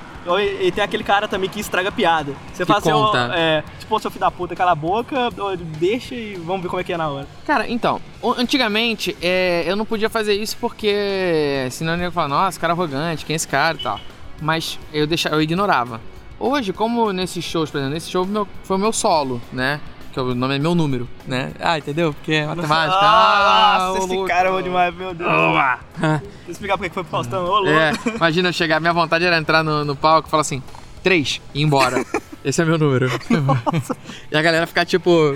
E, 0.61 0.71
tem 0.71 0.83
aquele 0.83 1.03
cara 1.03 1.27
também 1.27 1.49
que 1.49 1.59
estraga 1.59 1.89
a 1.89 1.91
piada. 1.91 2.33
Você 2.53 2.63
Que 2.63 2.67
fala 2.71 2.79
assim, 2.79 2.91
conta. 2.91 3.31
é, 3.35 3.63
tipo, 3.79 3.99
seu 3.99 4.09
filho 4.09 4.21
da 4.21 4.31
puta, 4.31 4.55
cala 4.55 4.71
a 4.71 4.75
boca, 4.75 5.29
deixa 5.79 6.15
e 6.15 6.35
vamos 6.35 6.61
ver 6.63 6.69
como 6.69 6.79
é 6.79 6.83
que 6.83 6.93
é 6.93 6.97
na 6.97 7.09
hora. 7.09 7.27
Cara, 7.45 7.69
então, 7.69 7.99
antigamente 8.37 9.15
é, 9.21 9.63
eu 9.67 9.75
não 9.75 9.85
podia 9.85 10.09
fazer 10.09 10.33
isso 10.33 10.57
porque 10.59 11.67
senão 11.71 11.93
eu 11.95 12.01
ia 12.01 12.11
falar, 12.11 12.27
nossa, 12.27 12.59
cara 12.59 12.73
arrogante, 12.73 13.25
quem 13.25 13.33
é 13.33 13.37
esse 13.37 13.47
cara 13.47 13.77
e 13.77 13.83
tal. 13.83 13.99
Mas 14.41 14.79
eu, 14.93 15.05
deixava, 15.07 15.35
eu 15.35 15.41
ignorava. 15.41 15.99
Hoje, 16.39 16.73
como 16.73 17.11
nesses 17.13 17.43
shows, 17.45 17.69
por 17.71 17.77
exemplo, 17.77 17.93
nesse 17.93 18.09
show 18.09 18.25
meu- 18.25 18.47
foi 18.63 18.75
o 18.75 18.79
meu 18.79 18.91
solo, 18.91 19.41
né? 19.51 19.79
Que 20.13 20.19
o 20.19 20.35
nome 20.35 20.55
é 20.55 20.59
meu 20.59 20.75
número, 20.75 21.09
né? 21.25 21.51
Ah, 21.59 21.79
entendeu? 21.79 22.13
Porque 22.13 22.33
é 22.33 22.45
matemática. 22.45 22.99
Ah, 23.01 23.75
ah, 23.75 23.79
nossa, 23.79 23.99
ô, 23.99 24.03
esse 24.05 24.13
louco. 24.13 24.27
cara 24.27 24.49
é 24.49 24.51
bom 24.51 24.61
demais, 24.61 24.95
meu 24.95 25.11
Deus. 25.11 25.27
Boa! 25.27 25.79
Vou 25.99 26.21
explicar 26.49 26.77
porque 26.77 26.89
que 26.89 26.93
foi 26.93 27.03
pro 27.03 27.11
Faustão, 27.11 27.43
ô 27.43 27.59
louco. 27.59 27.69
É, 27.69 27.91
imagina 28.15 28.49
eu 28.49 28.53
chegar, 28.53 28.79
minha 28.79 28.93
vontade 28.93 29.25
era 29.25 29.35
entrar 29.37 29.63
no, 29.63 29.83
no 29.83 29.95
palco 29.95 30.27
e 30.27 30.31
falar 30.31 30.41
assim, 30.41 30.61
três, 31.01 31.41
e 31.51 31.61
ir 31.61 31.63
embora. 31.63 32.05
Esse 32.45 32.61
é 32.61 32.65
meu 32.65 32.77
número. 32.77 33.09
e 34.31 34.37
a 34.37 34.41
galera 34.41 34.67
ficar 34.67 34.85
tipo. 34.85 35.35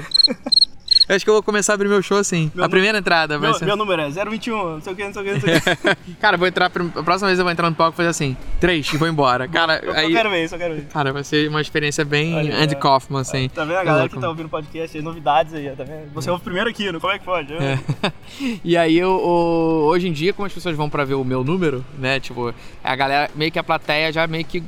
Eu 1.09 1.15
acho 1.15 1.23
que 1.23 1.29
eu 1.29 1.33
vou 1.35 1.43
começar 1.43 1.71
a 1.73 1.75
abrir 1.75 1.87
meu 1.87 2.01
show 2.01 2.17
assim. 2.17 2.51
Meu 2.53 2.65
a 2.65 2.69
primeira 2.69 2.97
entrada 2.97 3.37
vai 3.39 3.49
Meu, 3.49 3.57
ser. 3.57 3.65
meu 3.65 3.77
número 3.77 4.01
é 4.01 4.09
021, 4.09 4.71
não 4.73 4.81
sei 4.81 4.91
o 4.91 4.95
que, 4.95 5.03
não 5.05 5.13
sei 5.13 5.21
o 5.21 5.25
que, 5.25 5.31
não 5.33 5.39
sei 5.39 5.55
o 5.55 5.61
que. 5.95 6.13
Cara, 6.19 6.35
vou 6.35 6.47
entrar. 6.47 6.65
A 6.65 7.03
próxima 7.03 7.27
vez 7.27 7.39
eu 7.39 7.45
vou 7.45 7.51
entrar 7.51 7.69
no 7.69 7.75
palco 7.75 7.93
e 7.93 7.97
fazer 7.97 8.09
assim, 8.09 8.35
três, 8.59 8.91
e 8.93 8.97
vou 8.97 9.07
embora. 9.07 9.47
Cara, 9.47 9.79
Eu, 9.83 9.93
aí. 9.93 10.05
eu 10.05 10.11
quero 10.11 10.29
ver 10.29 10.43
isso, 10.43 10.55
eu 10.55 10.59
quero 10.59 10.75
ver. 10.75 10.85
Cara, 10.87 11.13
vai 11.13 11.23
ser 11.23 11.47
uma 11.49 11.61
experiência 11.61 12.03
bem 12.03 12.35
Olha, 12.35 12.57
Andy 12.57 12.73
é. 12.75 12.77
Kaufman, 12.77 13.21
assim. 13.21 13.47
Tá 13.49 13.63
vendo 13.63 13.77
a 13.77 13.81
É 13.81 13.85
galera 13.85 14.09
que 14.09 14.19
tá 14.19 14.27
ouvindo 14.27 14.47
o 14.47 14.49
podcast 14.49 14.97
aí, 14.97 15.03
novidades 15.03 15.53
aí, 15.53 15.69
tá 15.75 15.83
vendo? 15.85 16.11
Você 16.13 16.29
ouve 16.29 16.43
primeiro 16.43 16.69
aqui, 16.69 16.91
não? 16.91 16.99
Como 16.99 17.13
é 17.13 17.19
que 17.19 17.25
pode? 17.25 17.53
É. 17.53 17.79
E 18.63 18.75
aí, 18.75 18.97
eu, 18.97 19.11
o- 19.11 19.85
hoje 19.87 20.07
em 20.09 20.11
dia, 20.11 20.33
como 20.33 20.45
as 20.45 20.53
pessoas 20.53 20.75
vão 20.75 20.89
pra 20.89 21.05
ver 21.05 21.13
o 21.13 21.23
meu 21.23 21.43
número, 21.43 21.83
né? 21.97 22.19
Tipo, 22.19 22.53
a 22.83 22.95
galera, 22.95 23.31
meio 23.33 23.51
que 23.51 23.57
a 23.59 23.63
plateia 23.63 24.11
já 24.11 24.27
meio 24.27 24.43
que 24.43 24.61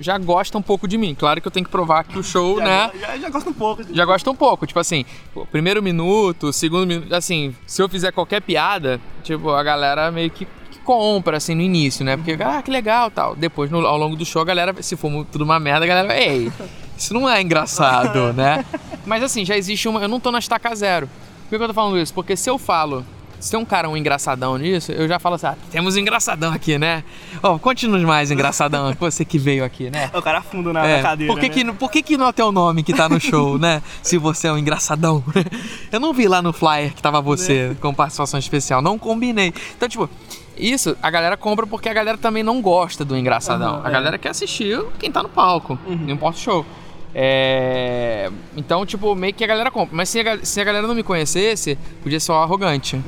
já 0.00 0.16
gosta 0.18 0.56
um 0.58 0.62
pouco 0.62 0.88
de 0.88 0.96
mim. 0.98 1.14
Claro 1.14 1.40
que 1.40 1.46
eu 1.46 1.52
tenho 1.52 1.64
que 1.66 1.70
provar 1.70 2.02
que 2.04 2.18
o 2.18 2.22
show, 2.24 2.58
Já, 2.58 2.64
né? 2.64 2.90
já, 2.98 3.18
já 3.18 3.28
gosta 3.30 3.50
um 3.50 3.52
pouco. 3.52 3.84
Já 3.94 4.04
gosta 4.04 4.30
um 4.30 4.34
pouco. 4.34 4.66
Tipo 4.66 4.80
assim, 4.80 5.04
primeiro 5.52 5.82
minuto, 5.82 6.52
segundo 6.52 6.86
minuto. 6.86 7.14
Assim, 7.14 7.54
se 7.66 7.82
eu 7.82 7.88
fizer 7.88 8.10
qualquer 8.10 8.40
piada, 8.40 9.00
tipo, 9.22 9.50
a 9.50 9.62
galera 9.62 10.10
meio 10.10 10.30
que. 10.30 10.48
Compra 10.82 11.36
assim 11.36 11.54
no 11.54 11.60
início, 11.60 12.04
né? 12.04 12.16
Porque, 12.16 12.36
ah, 12.42 12.60
que 12.62 12.70
legal 12.70 13.10
tal. 13.10 13.36
Depois, 13.36 13.70
no- 13.70 13.86
ao 13.86 13.96
longo 13.98 14.16
do 14.16 14.24
show, 14.24 14.40
a 14.42 14.44
galera, 14.44 14.74
se 14.82 14.96
for 14.96 15.24
tudo 15.30 15.44
uma 15.44 15.60
merda, 15.60 15.84
a 15.84 15.88
galera, 15.88 16.08
vai, 16.08 16.18
ei, 16.20 16.52
isso 16.96 17.12
não 17.14 17.28
é 17.28 17.40
engraçado, 17.40 18.32
né? 18.32 18.64
Mas 19.06 19.22
assim, 19.22 19.44
já 19.44 19.56
existe 19.56 19.86
uma. 19.86 20.00
Eu 20.00 20.08
não 20.08 20.18
tô 20.18 20.32
na 20.32 20.38
estaca 20.38 20.74
zero. 20.74 21.06
Por 21.44 21.50
que 21.50 21.58
que 21.58 21.62
eu 21.62 21.68
tô 21.68 21.74
falando 21.74 21.98
isso? 21.98 22.12
Porque 22.14 22.34
se 22.34 22.48
eu 22.48 22.58
falo 22.58 23.04
se 23.40 23.50
tem 23.50 23.58
um 23.58 23.64
cara 23.64 23.88
um 23.88 23.96
engraçadão 23.96 24.56
nisso, 24.56 24.92
eu 24.92 25.08
já 25.08 25.18
falo 25.18 25.34
assim, 25.36 25.46
ah, 25.46 25.56
temos 25.70 25.96
um 25.96 25.98
engraçadão 25.98 26.52
aqui, 26.52 26.78
né? 26.78 27.02
Ó, 27.42 27.58
conte-nos 27.58 28.02
mais, 28.02 28.30
engraçadão, 28.30 28.94
você 29.00 29.24
que 29.24 29.38
veio 29.38 29.64
aqui, 29.64 29.90
né? 29.90 30.10
O 30.14 30.22
cara 30.22 30.38
afunda 30.38 30.72
na, 30.72 30.86
É, 30.86 30.96
na 30.98 31.02
cadeira. 31.02 31.32
por 31.32 31.40
que, 31.40 31.48
né? 31.48 31.54
que, 31.72 31.78
por 31.78 31.90
que, 31.90 32.02
que 32.02 32.16
não 32.16 32.26
é 32.26 32.28
o 32.28 32.32
teu 32.32 32.52
nome 32.52 32.82
que 32.82 32.92
tá 32.92 33.08
no 33.08 33.18
show, 33.18 33.56
né? 33.58 33.82
Se 34.02 34.18
você 34.18 34.48
é 34.48 34.52
um 34.52 34.58
engraçadão. 34.58 35.24
Eu 35.90 35.98
não 35.98 36.12
vi 36.12 36.28
lá 36.28 36.42
no 36.42 36.52
flyer 36.52 36.94
que 36.94 37.02
tava 37.02 37.20
você 37.20 37.76
com 37.80 37.92
participação 37.92 38.38
especial. 38.38 38.80
Não 38.82 38.98
combinei. 38.98 39.52
Então, 39.76 39.88
tipo, 39.88 40.08
isso 40.56 40.96
a 41.02 41.10
galera 41.10 41.36
compra 41.36 41.66
porque 41.66 41.88
a 41.88 41.94
galera 41.94 42.18
também 42.18 42.42
não 42.42 42.60
gosta 42.60 43.04
do 43.04 43.16
engraçadão. 43.16 43.76
Aham, 43.76 43.86
a 43.86 43.88
é. 43.88 43.92
galera 43.92 44.18
quer 44.18 44.30
assistir 44.30 44.80
quem 44.98 45.10
tá 45.10 45.22
no 45.22 45.28
palco, 45.28 45.78
não 45.86 46.10
importa 46.10 46.38
o 46.38 46.42
show. 46.42 46.66
É... 47.14 48.30
Então, 48.56 48.86
tipo, 48.86 49.14
meio 49.14 49.34
que 49.34 49.44
a 49.44 49.46
galera 49.46 49.70
compra. 49.70 49.96
Mas 49.96 50.08
se 50.08 50.20
a, 50.20 50.44
se 50.44 50.60
a 50.60 50.64
galera 50.64 50.86
não 50.86 50.94
me 50.94 51.02
conhecesse, 51.02 51.76
podia 52.02 52.20
ser 52.20 52.32
arrogante. 52.32 53.00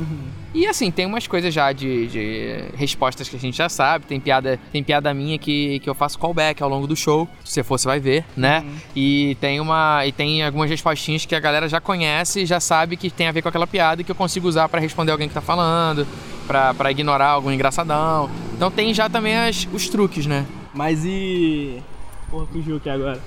E 0.55 0.67
assim, 0.67 0.91
tem 0.91 1.07
umas 1.07 1.27
coisas 1.27 1.53
já 1.53 1.73
de, 1.73 2.07
de 2.09 2.65
respostas 2.77 3.29
que 3.29 3.37
a 3.37 3.39
gente 3.39 3.57
já 3.57 3.69
sabe. 3.69 4.05
Tem 4.05 4.21
piada, 4.21 4.61
tem 4.71 4.83
piada 4.83 5.13
minha 5.15 5.39
que, 5.39 5.79
que 5.81 5.89
eu 5.89 5.95
faço 5.95 6.19
callback 6.19 6.63
ao 6.63 6.69
longo 6.69 6.87
do 6.87 6.95
show. 6.95 7.27
Se 7.43 7.53
você 7.53 7.63
for, 7.63 7.79
você 7.79 7.89
vai 7.89 8.01
ver, 8.01 8.25
né? 8.37 8.65
E 8.95 9.37
tem 9.41 9.61
uma. 9.61 10.07
E 10.07 10.13
tem 10.13 10.43
algumas 10.43 10.69
respostinhas 10.69 11.25
que 11.25 11.35
a 11.35 11.41
galera 11.41 11.69
já 11.69 11.81
conhece 11.81 12.41
e 12.41 12.47
já 12.47 12.61
sabe 12.61 12.97
que 12.97 13.11
tem 13.11 13.29
a 13.29 13.33
ver 13.33 13.41
com 13.41 13.49
aquela 13.49 13.67
piada 13.67 14.03
e 14.03 14.05
que 14.05 14.11
eu 14.11 14.17
consigo 14.17 14.47
usar 14.47 14.69
pra 14.69 14.79
responder 14.81 15.13
alguém 15.13 15.29
que 15.29 15.35
tá 15.35 15.41
falando, 15.41 16.07
pra, 16.47 16.75
pra 16.75 16.91
ignorar 16.91 17.29
algum 17.29 17.51
engraçadão. 17.51 18.31
Então 18.55 18.71
tem 18.71 18.93
já 18.93 19.09
também 19.09 19.35
as, 19.35 19.67
os 19.73 19.89
truques, 19.89 20.27
né? 20.27 20.45
Mas 20.75 21.03
e. 21.05 21.83
Porra, 22.31 22.47
fugiu 22.47 22.77
aqui 22.77 22.91
agora. 22.91 23.21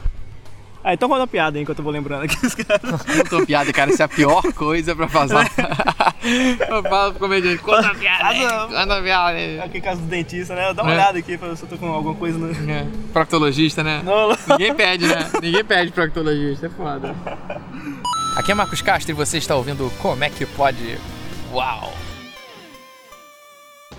Ah, 0.87 0.93
então 0.93 1.09
roda 1.09 1.21
uma 1.21 1.27
piada 1.27 1.57
aí 1.57 1.63
enquanto 1.63 1.79
eu 1.79 1.83
vou 1.83 1.91
lembrando 1.91 2.25
aqui 2.25 2.45
os 2.45 2.53
caras. 2.53 2.79
Conta 3.01 3.35
uma 3.37 3.45
piada, 3.47 3.73
cara, 3.73 3.89
isso 3.89 4.03
é 4.03 4.05
a 4.05 4.07
pior 4.07 4.43
coisa 4.53 4.95
pra 4.95 5.07
fazer. 5.07 5.33
eu 6.69 6.83
falo 6.83 7.11
pro 7.13 7.21
comediante, 7.21 7.57
conta 7.63 7.81
uma 7.87 7.95
piada, 7.95 8.27
aí, 8.27 8.39
conta 8.47 8.85
uma 8.85 9.01
piada. 9.01 9.29
aí. 9.37 9.59
Aqui 9.61 9.81
caso 9.81 10.01
do 10.01 10.07
dentista, 10.07 10.53
né? 10.53 10.71
Dá 10.75 10.83
uma 10.83 10.91
É. 10.91 10.95
olhada 10.95 11.17
aqui 11.17 11.39
pra 11.39 11.47
ver 11.49 11.57
se 11.57 11.63
eu 11.63 11.69
tô 11.69 11.77
com 11.79 11.87
alguma 11.87 12.13
coisa 12.13 12.37
no. 12.37 12.51
É, 12.71 12.85
Proctologista, 13.11 13.83
né? 13.83 14.03
Não, 14.05 14.29
não. 14.29 14.37
Ninguém 14.49 14.75
pede, 14.75 15.07
né? 15.07 15.27
Ninguém 15.41 15.65
pede 15.65 15.91
proctologista, 15.91 16.67
é 16.67 16.69
foda. 16.69 17.15
Aqui 18.37 18.51
é 18.51 18.53
Marcos 18.55 18.81
Castro 18.83 19.09
e 19.11 19.15
você 19.15 19.39
está 19.39 19.55
ouvindo 19.55 19.91
Como 20.01 20.23
é 20.23 20.29
que 20.29 20.45
pode. 20.45 20.99
Uau! 21.51 21.91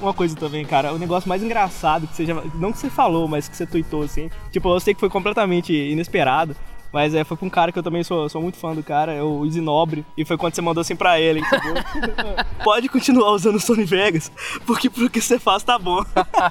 Uma 0.00 0.12
coisa 0.14 0.36
também, 0.36 0.64
cara, 0.64 0.92
o 0.92 0.98
negócio 0.98 1.28
mais 1.28 1.42
engraçado 1.42 2.06
que 2.06 2.14
você 2.14 2.26
já. 2.26 2.34
Não 2.54 2.70
que 2.70 2.78
você 2.78 2.90
falou, 2.90 3.26
mas 3.26 3.48
que 3.48 3.56
você 3.56 3.66
tweetou 3.66 4.02
assim. 4.02 4.30
Tipo, 4.52 4.68
eu 4.72 4.78
sei 4.78 4.94
que 4.94 5.00
foi 5.00 5.08
completamente 5.10 5.72
inesperado. 5.72 6.54
Mas 6.96 7.14
é, 7.14 7.24
foi 7.24 7.36
com 7.36 7.44
um 7.44 7.50
cara 7.50 7.70
que 7.70 7.78
eu 7.78 7.82
também 7.82 8.02
sou, 8.02 8.26
sou 8.26 8.40
muito 8.40 8.56
fã 8.56 8.74
do 8.74 8.82
cara, 8.82 9.12
é 9.12 9.22
o 9.22 9.44
Easy 9.44 9.60
Nobre. 9.60 10.02
E 10.16 10.24
foi 10.24 10.38
quando 10.38 10.54
você 10.54 10.62
mandou 10.62 10.80
assim 10.80 10.96
pra 10.96 11.20
ele. 11.20 11.42
Tipo, 11.42 11.56
Pode 12.64 12.88
continuar 12.88 13.32
usando 13.32 13.56
o 13.56 13.60
Sony 13.60 13.84
Vegas, 13.84 14.32
porque 14.64 14.88
pro 14.88 15.10
que 15.10 15.20
você 15.20 15.38
faz 15.38 15.62
tá 15.62 15.78
bom. 15.78 16.02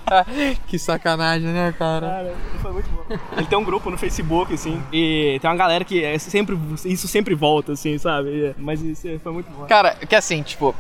que 0.68 0.78
sacanagem, 0.78 1.48
né, 1.50 1.74
cara? 1.80 2.08
Cara, 2.08 2.34
foi 2.62 2.72
muito 2.74 2.90
bom. 2.92 3.18
Ele 3.36 3.48
tem 3.48 3.58
um 3.58 3.64
grupo 3.64 3.90
no 3.90 3.98
Facebook, 3.98 4.54
assim, 4.54 4.80
e 4.94 5.40
tem 5.42 5.50
uma 5.50 5.58
galera 5.58 5.84
que 5.84 6.04
é 6.04 6.20
sempre. 6.20 6.56
Isso 6.86 7.08
sempre 7.08 7.34
volta, 7.34 7.72
assim, 7.72 7.98
sabe? 7.98 8.30
E- 8.30 8.56
Mas 8.56 8.84
isso 8.84 9.08
foi 9.24 9.32
muito 9.34 9.50
bom. 9.50 9.66
Cara, 9.66 9.96
que 9.96 10.16
assim, 10.16 10.44
tipo, 10.44 10.76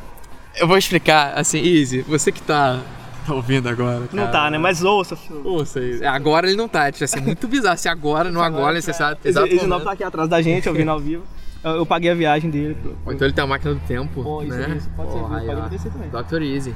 eu 0.57 0.67
vou 0.67 0.77
explicar, 0.77 1.33
assim, 1.35 1.57
Easy, 1.57 2.01
você 2.03 2.31
que 2.31 2.41
tá, 2.43 2.81
tá 3.25 3.33
ouvindo 3.33 3.67
agora. 3.67 3.99
Não 3.99 4.07
cara, 4.07 4.31
tá, 4.31 4.51
né? 4.51 4.57
Mas 4.57 4.83
ouça, 4.83 5.15
filho. 5.15 5.45
Ouça 5.45 5.79
aí. 5.79 6.05
Agora 6.05 6.47
ele 6.47 6.55
não 6.55 6.67
tá, 6.67 6.91
tipo 6.91 7.03
assim, 7.03 7.19
muito 7.19 7.47
bizarro. 7.47 7.77
Se 7.77 7.89
agora, 7.89 8.31
não 8.31 8.41
agora, 8.41 8.81
você 8.81 8.93
sabe. 8.93 9.17
Esse, 9.19 9.29
exato 9.29 9.47
esse 9.47 9.65
nome 9.65 9.83
tá 9.83 9.91
aqui 9.91 10.03
atrás 10.03 10.29
da 10.29 10.41
gente, 10.41 10.67
ouvindo 10.69 10.91
ao 10.91 10.99
vivo. 10.99 11.23
Eu, 11.63 11.71
eu 11.77 11.85
paguei 11.85 12.11
a 12.11 12.15
viagem 12.15 12.49
dele. 12.49 12.77
pô. 12.81 12.89
Ou 13.05 13.13
então 13.13 13.27
ele 13.27 13.33
tem 13.33 13.43
uma 13.43 13.49
máquina 13.49 13.73
do 13.73 13.79
tempo, 13.81 14.23
Pô, 14.23 14.43
isso, 14.43 14.55
né? 14.55 14.75
isso, 14.77 14.89
pode 14.95 15.11
ser, 15.11 15.17
aí, 15.17 15.45
pode 15.47 15.59
acontecer 15.59 15.89
também. 15.89 16.09
Dr. 16.09 16.41
Easy. 16.43 16.75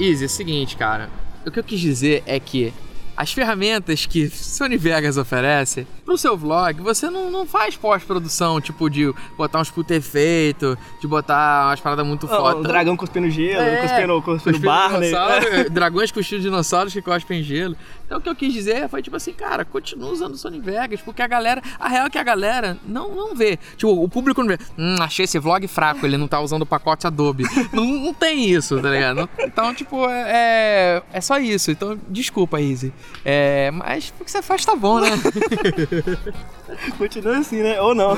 Easy, 0.00 0.24
é 0.24 0.26
o 0.26 0.30
seguinte, 0.30 0.76
cara. 0.76 1.10
O 1.46 1.50
que 1.50 1.58
eu 1.58 1.64
quis 1.64 1.78
dizer 1.78 2.22
é 2.26 2.40
que 2.40 2.72
as 3.16 3.32
ferramentas 3.32 4.06
que 4.06 4.28
Sony 4.30 4.76
Vegas 4.76 5.16
oferece 5.16 5.86
pro 6.08 6.16
seu 6.16 6.34
vlog, 6.38 6.80
você 6.80 7.10
não, 7.10 7.30
não 7.30 7.44
faz 7.44 7.76
pós-produção, 7.76 8.62
tipo 8.62 8.88
de 8.88 9.12
botar 9.36 9.60
uns 9.60 9.70
puta 9.70 9.94
efeito, 9.94 10.76
de 11.02 11.06
botar 11.06 11.68
umas 11.68 11.80
paradas 11.80 12.06
muito 12.06 12.26
Ó, 12.26 12.28
fodas. 12.34 12.60
o 12.60 12.62
dragão 12.62 12.96
cuspindo 12.96 13.28
gelo, 13.28 13.60
É, 13.60 13.76
cuspindo, 13.82 14.22
cuspindo 14.22 14.38
Cuspindo 14.54 14.60
Barney. 14.66 15.08
dinossauro, 15.10 15.68
dragões 15.70 16.10
cuspindo 16.10 16.40
dinossauros 16.40 16.94
que 16.94 17.02
cospem 17.02 17.42
gelo. 17.42 17.76
Então 18.06 18.16
o 18.16 18.20
que 18.22 18.28
eu 18.30 18.34
quis 18.34 18.54
dizer 18.54 18.88
foi 18.88 19.02
tipo 19.02 19.16
assim, 19.16 19.34
cara, 19.34 19.66
continua 19.66 20.10
usando 20.10 20.32
o 20.32 20.38
Sony 20.38 20.58
Vegas, 20.58 21.02
porque 21.02 21.20
a 21.20 21.26
galera, 21.26 21.60
a 21.78 21.88
real 21.88 22.06
é 22.06 22.10
que 22.10 22.16
a 22.16 22.24
galera 22.24 22.78
não, 22.86 23.14
não 23.14 23.34
vê. 23.34 23.58
Tipo, 23.76 24.02
o 24.02 24.08
público 24.08 24.40
não 24.42 24.48
vê. 24.48 24.58
Hum, 24.78 24.96
achei 25.02 25.26
esse 25.26 25.38
vlog 25.38 25.68
fraco, 25.68 26.06
ele 26.06 26.16
não 26.16 26.26
tá 26.26 26.40
usando 26.40 26.62
o 26.62 26.66
pacote 26.66 27.06
Adobe. 27.06 27.44
não, 27.70 27.84
não 27.84 28.14
tem 28.14 28.48
isso, 28.48 28.80
tá 28.80 28.88
ligado? 28.88 29.28
Então, 29.38 29.74
tipo, 29.74 30.08
é, 30.08 31.02
é 31.12 31.20
só 31.20 31.38
isso. 31.38 31.70
Então, 31.70 31.98
desculpa, 32.08 32.58
Easy. 32.62 32.94
É, 33.22 33.70
mas 33.72 34.10
o 34.18 34.24
que 34.24 34.30
você 34.30 34.40
faz 34.40 34.64
tá 34.64 34.74
bom, 34.74 35.00
né? 35.00 35.10
Continua 36.98 37.38
assim, 37.38 37.62
né? 37.62 37.80
Ou 37.80 37.94
não. 37.94 38.16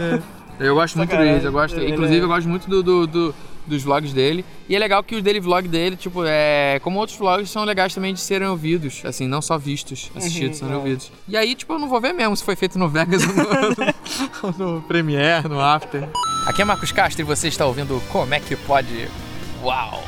Eu 0.58 0.74
gosto 0.74 0.96
muito. 0.98 1.14
Easy, 1.14 1.44
eu 1.46 1.52
gosto, 1.52 1.78
Ele 1.78 1.92
inclusive 1.92 2.18
é- 2.20 2.22
eu 2.22 2.28
gosto 2.28 2.48
muito 2.48 2.68
do, 2.68 2.82
do- 2.82 3.06
do- 3.06 3.34
dos 3.66 3.82
vlogs 3.82 4.12
dele. 4.12 4.44
E 4.68 4.74
é 4.74 4.78
legal 4.78 5.02
que 5.02 5.14
os 5.14 5.22
daily 5.22 5.38
vlog 5.40 5.66
dele, 5.68 5.96
tipo, 5.96 6.22
é. 6.26 6.78
Como 6.82 6.98
outros 6.98 7.16
vlogs, 7.18 7.50
são 7.50 7.64
legais 7.64 7.94
também 7.94 8.12
de 8.12 8.20
serem 8.20 8.48
ouvidos. 8.48 9.02
Assim, 9.04 9.26
não 9.28 9.40
só 9.40 9.56
vistos, 9.56 10.10
assistidos, 10.14 10.60
Uhum, 10.60 10.68
são 10.68 10.74
é. 10.74 10.78
ouvidos. 10.78 11.12
E 11.28 11.36
aí, 11.36 11.54
tipo, 11.54 11.72
eu 11.74 11.78
não 11.78 11.88
vou 11.88 12.00
ver 12.00 12.12
mesmo 12.12 12.36
se 12.36 12.44
foi 12.44 12.56
feito 12.56 12.78
no 12.78 12.88
Vegas 12.88 13.22
ou 13.26 13.34
no, 14.52 14.64
no, 14.64 14.74
no 14.76 14.82
Premiere, 14.82 15.48
no 15.48 15.60
After. 15.60 16.08
Aqui 16.46 16.62
é 16.62 16.64
Marcos 16.64 16.90
Castro 16.92 17.22
e 17.22 17.24
você 17.24 17.48
está 17.48 17.64
ouvindo 17.66 18.02
Como 18.10 18.32
é 18.34 18.40
que 18.40 18.56
pode. 18.56 19.08
Uau! 19.62 20.02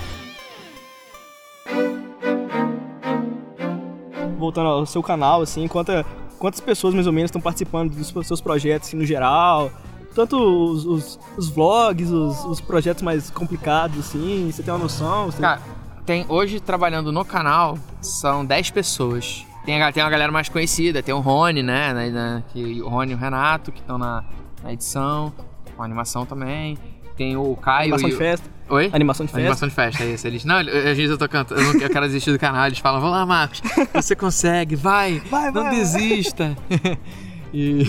Voltando 4.38 4.68
ao 4.68 4.86
seu 4.86 5.02
canal, 5.02 5.40
assim, 5.42 5.68
quanta, 5.68 6.04
quantas 6.42 6.60
pessoas 6.60 6.92
mais 6.92 7.06
ou 7.06 7.12
menos 7.12 7.28
estão 7.28 7.40
participando 7.40 7.94
dos 7.94 8.26
seus 8.26 8.40
projetos, 8.40 8.88
assim, 8.88 8.96
no 8.96 9.06
geral? 9.06 9.70
Tanto 10.12 10.36
os, 10.36 10.84
os- 10.84 11.20
os 11.36 11.48
vlogs, 11.48 12.10
os, 12.10 12.44
os 12.44 12.60
projetos 12.60 13.00
mais 13.00 13.30
complicados, 13.30 13.96
assim, 14.00 14.50
você 14.50 14.60
tem 14.60 14.74
uma 14.74 14.80
noção? 14.80 15.26
Você... 15.26 15.40
Cara, 15.40 15.62
tem, 16.04 16.26
hoje 16.28 16.58
trabalhando 16.58 17.12
no 17.12 17.24
canal 17.24 17.78
são 18.00 18.44
10 18.44 18.70
pessoas. 18.72 19.46
Tem, 19.64 19.78
tem 19.92 20.02
uma 20.02 20.10
galera 20.10 20.32
mais 20.32 20.48
conhecida, 20.48 21.00
tem 21.00 21.14
o 21.14 21.20
Rony, 21.20 21.62
né, 21.62 21.94
né, 22.10 22.42
que, 22.52 22.82
o 22.82 22.88
Rony 22.88 23.12
e 23.12 23.14
o 23.14 23.18
Renato, 23.18 23.70
que 23.70 23.78
estão 23.78 23.96
na, 23.96 24.24
na 24.64 24.72
edição, 24.72 25.32
com 25.76 25.82
animação 25.84 26.26
também. 26.26 26.76
Tem 27.16 27.36
o 27.36 27.54
Caio 27.56 27.94
animação 27.94 28.08
e 28.08 28.10
de 28.10 28.16
o... 28.16 28.18
festa. 28.18 28.50
Oi? 28.68 28.90
Animação 28.92 29.26
de 29.26 29.32
festa. 29.32 29.40
Animação 29.42 29.68
de 29.68 29.74
festa, 29.74 30.02
é 30.04 30.06
isso. 30.14 30.26
Eles, 30.26 30.44
não, 30.44 30.56
às 30.56 30.66
vezes 30.66 31.10
eu 31.10 31.18
tô 31.18 31.28
cantando, 31.28 31.60
eu, 31.60 31.74
não, 31.74 31.80
eu 31.80 31.90
quero 31.90 32.06
desistir 32.06 32.32
do 32.32 32.38
canal, 32.38 32.66
eles 32.66 32.78
falam, 32.78 33.00
vamos 33.00 33.14
lá, 33.16 33.26
Marcos, 33.26 33.60
você 33.92 34.16
consegue, 34.16 34.74
vai, 34.76 35.20
Vai, 35.30 35.50
não 35.50 35.62
vai, 35.64 35.72
vai." 35.72 35.74
desista. 35.80 36.56
e 37.52 37.84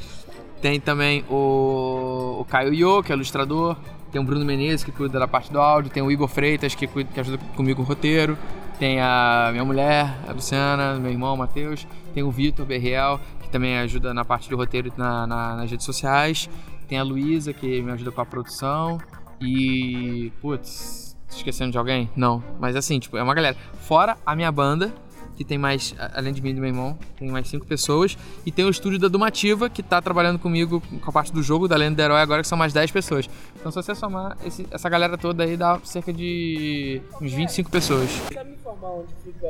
tem 0.60 0.78
também 0.80 1.24
o, 1.30 2.38
o 2.40 2.44
Caio 2.44 2.74
Yo, 2.74 3.02
que 3.02 3.12
é 3.12 3.14
ilustrador, 3.14 3.76
tem 4.12 4.20
o 4.20 4.24
Bruno 4.24 4.44
Menezes, 4.44 4.84
que 4.84 4.92
cuida 4.92 5.18
da 5.18 5.28
parte 5.28 5.50
do 5.52 5.60
áudio, 5.60 5.90
tem 5.90 6.02
o 6.02 6.10
Igor 6.10 6.28
Freitas, 6.28 6.74
que, 6.74 6.86
cuida, 6.86 7.08
que 7.12 7.20
ajuda 7.20 7.38
comigo 7.56 7.80
o 7.80 7.84
roteiro, 7.84 8.36
tem 8.78 9.00
a 9.00 9.48
minha 9.52 9.64
mulher, 9.64 10.14
a 10.28 10.32
Luciana, 10.32 10.94
meu 10.96 11.10
irmão, 11.10 11.34
o 11.34 11.38
Matheus, 11.38 11.86
tem 12.12 12.22
o 12.22 12.30
Vitor 12.30 12.66
Berriel, 12.66 13.18
que 13.42 13.48
também 13.48 13.78
ajuda 13.78 14.12
na 14.12 14.24
parte 14.24 14.48
do 14.50 14.56
roteiro 14.56 14.92
na, 14.96 15.26
na- 15.26 15.56
nas 15.56 15.70
redes 15.70 15.86
sociais, 15.86 16.48
tem 16.88 16.98
a 16.98 17.02
Luísa, 17.02 17.52
que 17.52 17.80
me 17.82 17.92
ajuda 17.92 18.10
com 18.10 18.20
a 18.20 18.26
produção, 18.26 18.98
e. 19.40 20.32
Putz, 20.40 21.16
tô 21.28 21.36
esquecendo 21.36 21.70
de 21.72 21.78
alguém? 21.78 22.10
Não. 22.16 22.42
Mas 22.58 22.74
assim, 22.76 22.98
tipo, 22.98 23.16
é 23.16 23.22
uma 23.22 23.34
galera. 23.34 23.56
Fora 23.80 24.16
a 24.26 24.34
minha 24.34 24.50
banda, 24.50 24.92
que 25.36 25.44
tem 25.44 25.56
mais, 25.56 25.94
além 26.14 26.32
de 26.32 26.42
mim 26.42 26.50
e 26.50 26.54
do 26.54 26.60
meu 26.60 26.68
irmão, 26.70 26.98
tem 27.16 27.28
mais 27.30 27.46
cinco 27.48 27.64
pessoas. 27.66 28.18
E 28.44 28.50
tem 28.50 28.64
o 28.64 28.70
estúdio 28.70 28.98
da 28.98 29.06
Dumativa, 29.08 29.70
que 29.70 29.82
tá 29.82 30.02
trabalhando 30.02 30.38
comigo 30.38 30.80
com 30.80 31.10
a 31.10 31.12
parte 31.12 31.32
do 31.32 31.42
jogo, 31.42 31.68
da 31.68 31.76
Lenda 31.76 31.94
do 31.96 32.02
Herói, 32.02 32.20
agora 32.20 32.42
que 32.42 32.48
são 32.48 32.58
mais 32.58 32.72
10 32.72 32.90
pessoas. 32.90 33.28
Então 33.54 33.70
se 33.70 33.76
você 33.80 33.94
somar 33.94 34.36
esse- 34.44 34.66
essa 34.70 34.88
galera 34.88 35.16
toda 35.16 35.44
aí, 35.44 35.56
dá 35.56 35.78
cerca 35.84 36.12
de 36.12 37.00
uns 37.20 37.32
25 37.32 37.70
pessoas. 37.70 38.10
Sabe 38.10 38.50
me 38.50 38.56
informar 38.56 38.88
onde 38.90 39.14
fica 39.22 39.46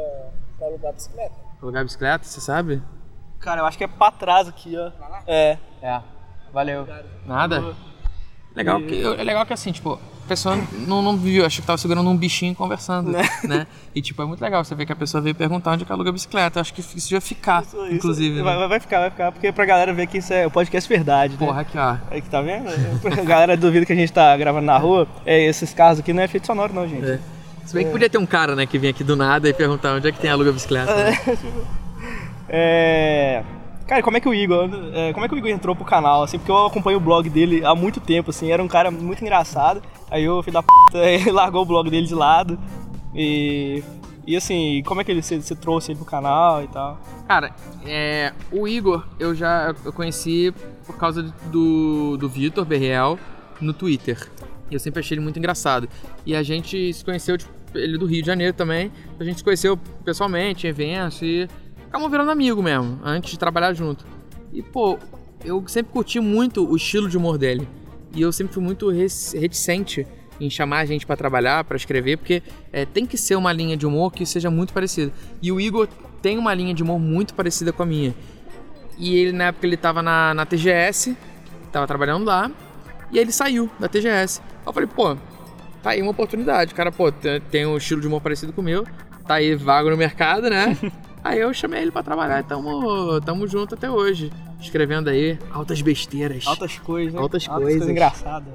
pra 0.59 0.67
alugar 0.67 0.93
bicicleta? 0.93 1.35
Alugar 1.63 1.85
bicicleta, 1.85 2.25
você 2.25 2.41
sabe? 2.41 2.83
Cara, 3.41 3.63
eu 3.63 3.67
acho 3.67 3.79
que 3.79 3.85
é 3.85 3.89
pra 3.89 4.11
trás 4.11 4.47
aqui, 4.47 4.77
ó. 4.77 4.91
É. 5.27 5.57
É. 5.81 6.03
Valeu. 6.53 6.87
Nada? 7.27 7.75
Legal 8.57 8.81
que, 8.83 9.03
é 9.05 9.23
legal 9.23 9.47
que 9.47 9.53
assim, 9.53 9.71
tipo, 9.71 9.93
a 9.95 10.29
pessoa 10.29 10.59
não, 10.87 11.01
não 11.01 11.17
viu, 11.17 11.47
acho 11.47 11.61
que 11.61 11.67
tava 11.67 11.79
segurando 11.79 12.11
um 12.11 12.17
bichinho 12.17 12.53
e 12.53 12.55
conversando, 12.57 13.13
né? 13.45 13.67
E 13.95 14.03
tipo, 14.03 14.21
é 14.21 14.25
muito 14.27 14.41
legal 14.41 14.65
você 14.65 14.75
ver 14.75 14.85
que 14.85 14.93
a 14.93 14.97
pessoa 14.97 15.21
veio 15.21 15.35
perguntar 15.35 15.73
onde 15.73 15.85
é 15.85 15.87
que 15.87 15.93
aluga 15.93 16.11
bicicleta. 16.11 16.59
Eu 16.59 16.61
acho 16.63 16.75
que 16.75 16.81
isso 16.81 17.13
ia 17.15 17.21
ficar, 17.21 17.63
Isso- 17.63 17.77
isso- 17.85 17.95
inclusive. 17.95 18.43
vai, 18.43 18.59
né? 18.59 18.67
vai- 18.67 18.81
ficar, 18.81 19.01
vai 19.01 19.11
ficar, 19.11 19.31
porque 19.31 19.53
pra 19.53 19.65
galera 19.65 19.93
ver 19.93 20.07
que 20.09 20.19
isso 20.19 20.33
é 20.33 20.45
o 20.47 20.51
podcast 20.51 20.89
verdade, 20.89 21.35
né? 21.35 21.39
Porra, 21.47 21.61
aqui, 21.61 21.79
ó. 21.79 21.97
Aí 22.11 22.21
que 22.21 22.29
tá 22.29 22.41
vendo? 22.43 22.69
A 22.69 23.25
galera 23.25 23.57
duvida 23.57 23.87
que 23.87 23.93
a 23.93 23.97
gente 23.97 24.13
tá 24.13 24.37
gravando 24.37 24.67
na 24.67 24.77
rua. 24.79 25.07
É, 25.25 25.45
esses 25.45 25.73
carros 25.73 26.01
aqui 26.01 26.13
não 26.13 26.23
é 26.23 26.25
efeito 26.25 26.47
sonoro, 26.47 26.73
não, 26.75 26.89
gente. 26.89 27.05
É. 27.09 27.21
Se 27.65 27.75
bem 27.75 27.85
que 27.85 27.93
podia 27.93 28.09
ter 28.11 28.19
um 28.19 28.27
cara, 28.27 28.57
né, 28.57 28.67
que 28.67 28.79
vinha 28.79 28.91
aqui 28.91 29.05
do 29.05 29.15
nada 29.15 29.49
e 29.49 29.53
perguntar 29.55 29.95
onde 29.95 30.09
é 30.09 30.13
que 30.13 30.19
tem 30.19 30.31
aluga 30.31 30.51
bicicleta. 30.51 30.93
né? 30.95 31.13
É. 32.49 33.45
Cara, 33.89 34.03
como 34.03 34.19
é 34.19 34.21
que 34.21 34.29
o 34.29 34.35
Igor. 34.35 34.69
é, 34.93 35.15
como 35.15 35.25
é 35.25 35.29
que 35.29 35.35
o 35.35 35.39
Igor 35.39 35.49
entrou 35.49 35.75
pro 35.75 35.83
canal, 35.83 36.23
assim? 36.23 36.39
Porque 36.39 36.53
eu 36.53 36.67
acompanho 36.67 36.99
o 36.99 37.01
blog 37.01 37.29
dele 37.31 37.65
há 37.65 37.75
muito 37.75 38.01
tempo, 38.01 38.29
assim, 38.29 38.53
era 38.53 38.63
um 38.63 38.69
cara 38.69 38.91
muito 38.91 39.23
engraçado. 39.23 39.83
Aí 40.11 40.29
o 40.29 40.43
filho 40.43 40.53
da 40.53 40.63
p 40.63 41.31
largou 41.33 41.63
o 41.63 41.65
blog 41.65 41.89
dele 41.91 42.07
de 42.07 42.15
lado. 42.15 42.59
E. 43.15 43.83
E 44.27 44.37
assim, 44.37 44.83
como 44.85 45.01
é 45.01 45.05
que 45.05 45.11
ele 45.11 45.23
você 45.23 45.57
trouxe 45.57 45.91
ele 45.91 45.97
pro 45.97 46.05
canal 46.05 46.63
e 46.63 46.69
tal? 46.69 47.01
Cara, 47.27 47.51
é, 47.87 48.35
o 48.53 48.69
Igor 48.69 49.07
eu 49.19 49.35
já 49.35 49.75
eu 49.83 49.91
conheci 49.91 50.53
por 50.87 50.99
causa 50.99 51.23
do, 51.51 52.19
do 52.19 52.29
Vitor 52.29 52.67
Berriel 52.67 53.19
no 53.59 53.73
Twitter. 53.73 54.31
E 54.71 54.75
eu 54.75 54.81
sempre 54.81 55.01
achei 55.01 55.15
ele 55.15 55.25
muito 55.25 55.39
engraçado. 55.39 55.89
E 56.27 56.37
a 56.37 56.43
gente 56.43 56.93
se 56.93 57.03
conheceu, 57.03 57.39
tipo, 57.39 57.51
ele 57.75 57.97
do 57.97 58.05
Rio 58.05 58.21
de 58.21 58.27
Janeiro 58.27 58.53
também. 58.53 58.93
A 59.19 59.25
gente 59.25 59.39
se 59.39 59.45
conheceu 59.45 59.79
pessoalmente, 60.05 60.67
em 60.67 60.71
eventos 60.71 61.23
e 61.23 61.49
acabamos 61.89 62.11
virando 62.11 62.31
amigo 62.31 62.63
mesmo, 62.63 63.01
antes 63.03 63.31
de 63.31 63.39
trabalhar 63.39 63.73
junto. 63.73 64.07
E, 64.53 64.63
pô, 64.63 64.99
eu 65.45 65.67
sempre 65.67 65.93
curti 65.93 66.21
muito 66.21 66.69
o 66.69 66.77
estilo 66.77 67.09
de 67.09 67.17
humor 67.17 67.39
dele. 67.39 67.69
E 68.15 68.23
eu 68.23 68.33
sempre 68.33 68.55
fui 68.55 68.63
muito 68.63 68.89
reticente 68.91 70.07
em 70.41 70.49
chamar 70.49 70.79
a 70.79 70.85
gente 70.85 71.05
para 71.05 71.17
trabalhar, 71.17 71.65
para 71.65 71.77
escrever, 71.77 72.17
porque 72.17 72.43
é, 72.73 72.85
tem 72.85 73.05
que 73.05 73.17
ser 73.17 73.35
uma 73.35 73.53
linha 73.53 73.77
de 73.77 73.87
humor 73.87 74.13
que 74.13 74.25
seja 74.25 74.51
muito 74.51 74.73
parecida. 74.73 75.13
E 75.43 75.51
o 75.51 75.61
Igor 75.61 75.89
tem 76.23 76.39
uma 76.39 76.55
linha 76.55 76.73
de 76.73 76.83
humor 76.83 76.99
muito 76.99 77.35
parecida 77.35 77.73
com 77.73 77.83
a 77.83 77.87
minha. 77.87 78.15
E 78.97 79.17
ele, 79.17 79.33
na 79.33 79.45
época, 79.45 79.67
ele 79.67 79.77
tava 79.77 80.03
na, 80.03 80.35
na 80.35 80.47
TGS, 80.47 81.17
tava 81.73 81.87
trabalhando 81.87 82.25
lá, 82.25 82.51
e 83.11 83.19
aí 83.19 83.25
ele 83.25 83.33
saiu 83.33 83.71
da 83.79 83.89
TGS. 83.89 84.41
Eu 84.67 84.73
falei, 84.73 84.89
pô, 84.89 85.17
tá 85.83 85.91
aí 85.91 86.03
uma 86.03 86.11
oportunidade. 86.11 86.73
O 86.73 86.77
cara, 86.77 86.93
pô, 86.93 87.11
tem 87.13 87.67
um 87.67 87.77
estilo 87.77 88.01
de 88.01 88.07
humor 88.07 88.21
parecido 88.21 88.53
com 88.53 88.61
o 88.61 88.65
meu, 88.65 88.85
tá 89.27 89.35
aí 89.35 89.55
vago 89.55 89.91
no 89.91 89.97
mercado, 89.97 90.49
né? 90.49 90.77
aí 91.29 91.41
eu 91.41 91.53
chamei 91.53 91.83
ele 91.83 91.91
para 91.91 92.03
trabalhar 92.03 92.41
e 92.41 92.43
tamo, 92.43 93.21
tamo 93.21 93.47
junto 93.47 93.75
até 93.75 93.91
hoje. 93.91 94.33
Escrevendo 94.61 95.09
aí 95.09 95.39
altas 95.53 95.81
besteiras. 95.81 96.47
Altas 96.47 96.79
coisas. 96.79 97.15
Né? 97.15 97.21
Altas, 97.21 97.49
altas 97.49 97.63
coisas. 97.63 97.79
coisas 97.79 97.89
engraçadas. 97.89 98.53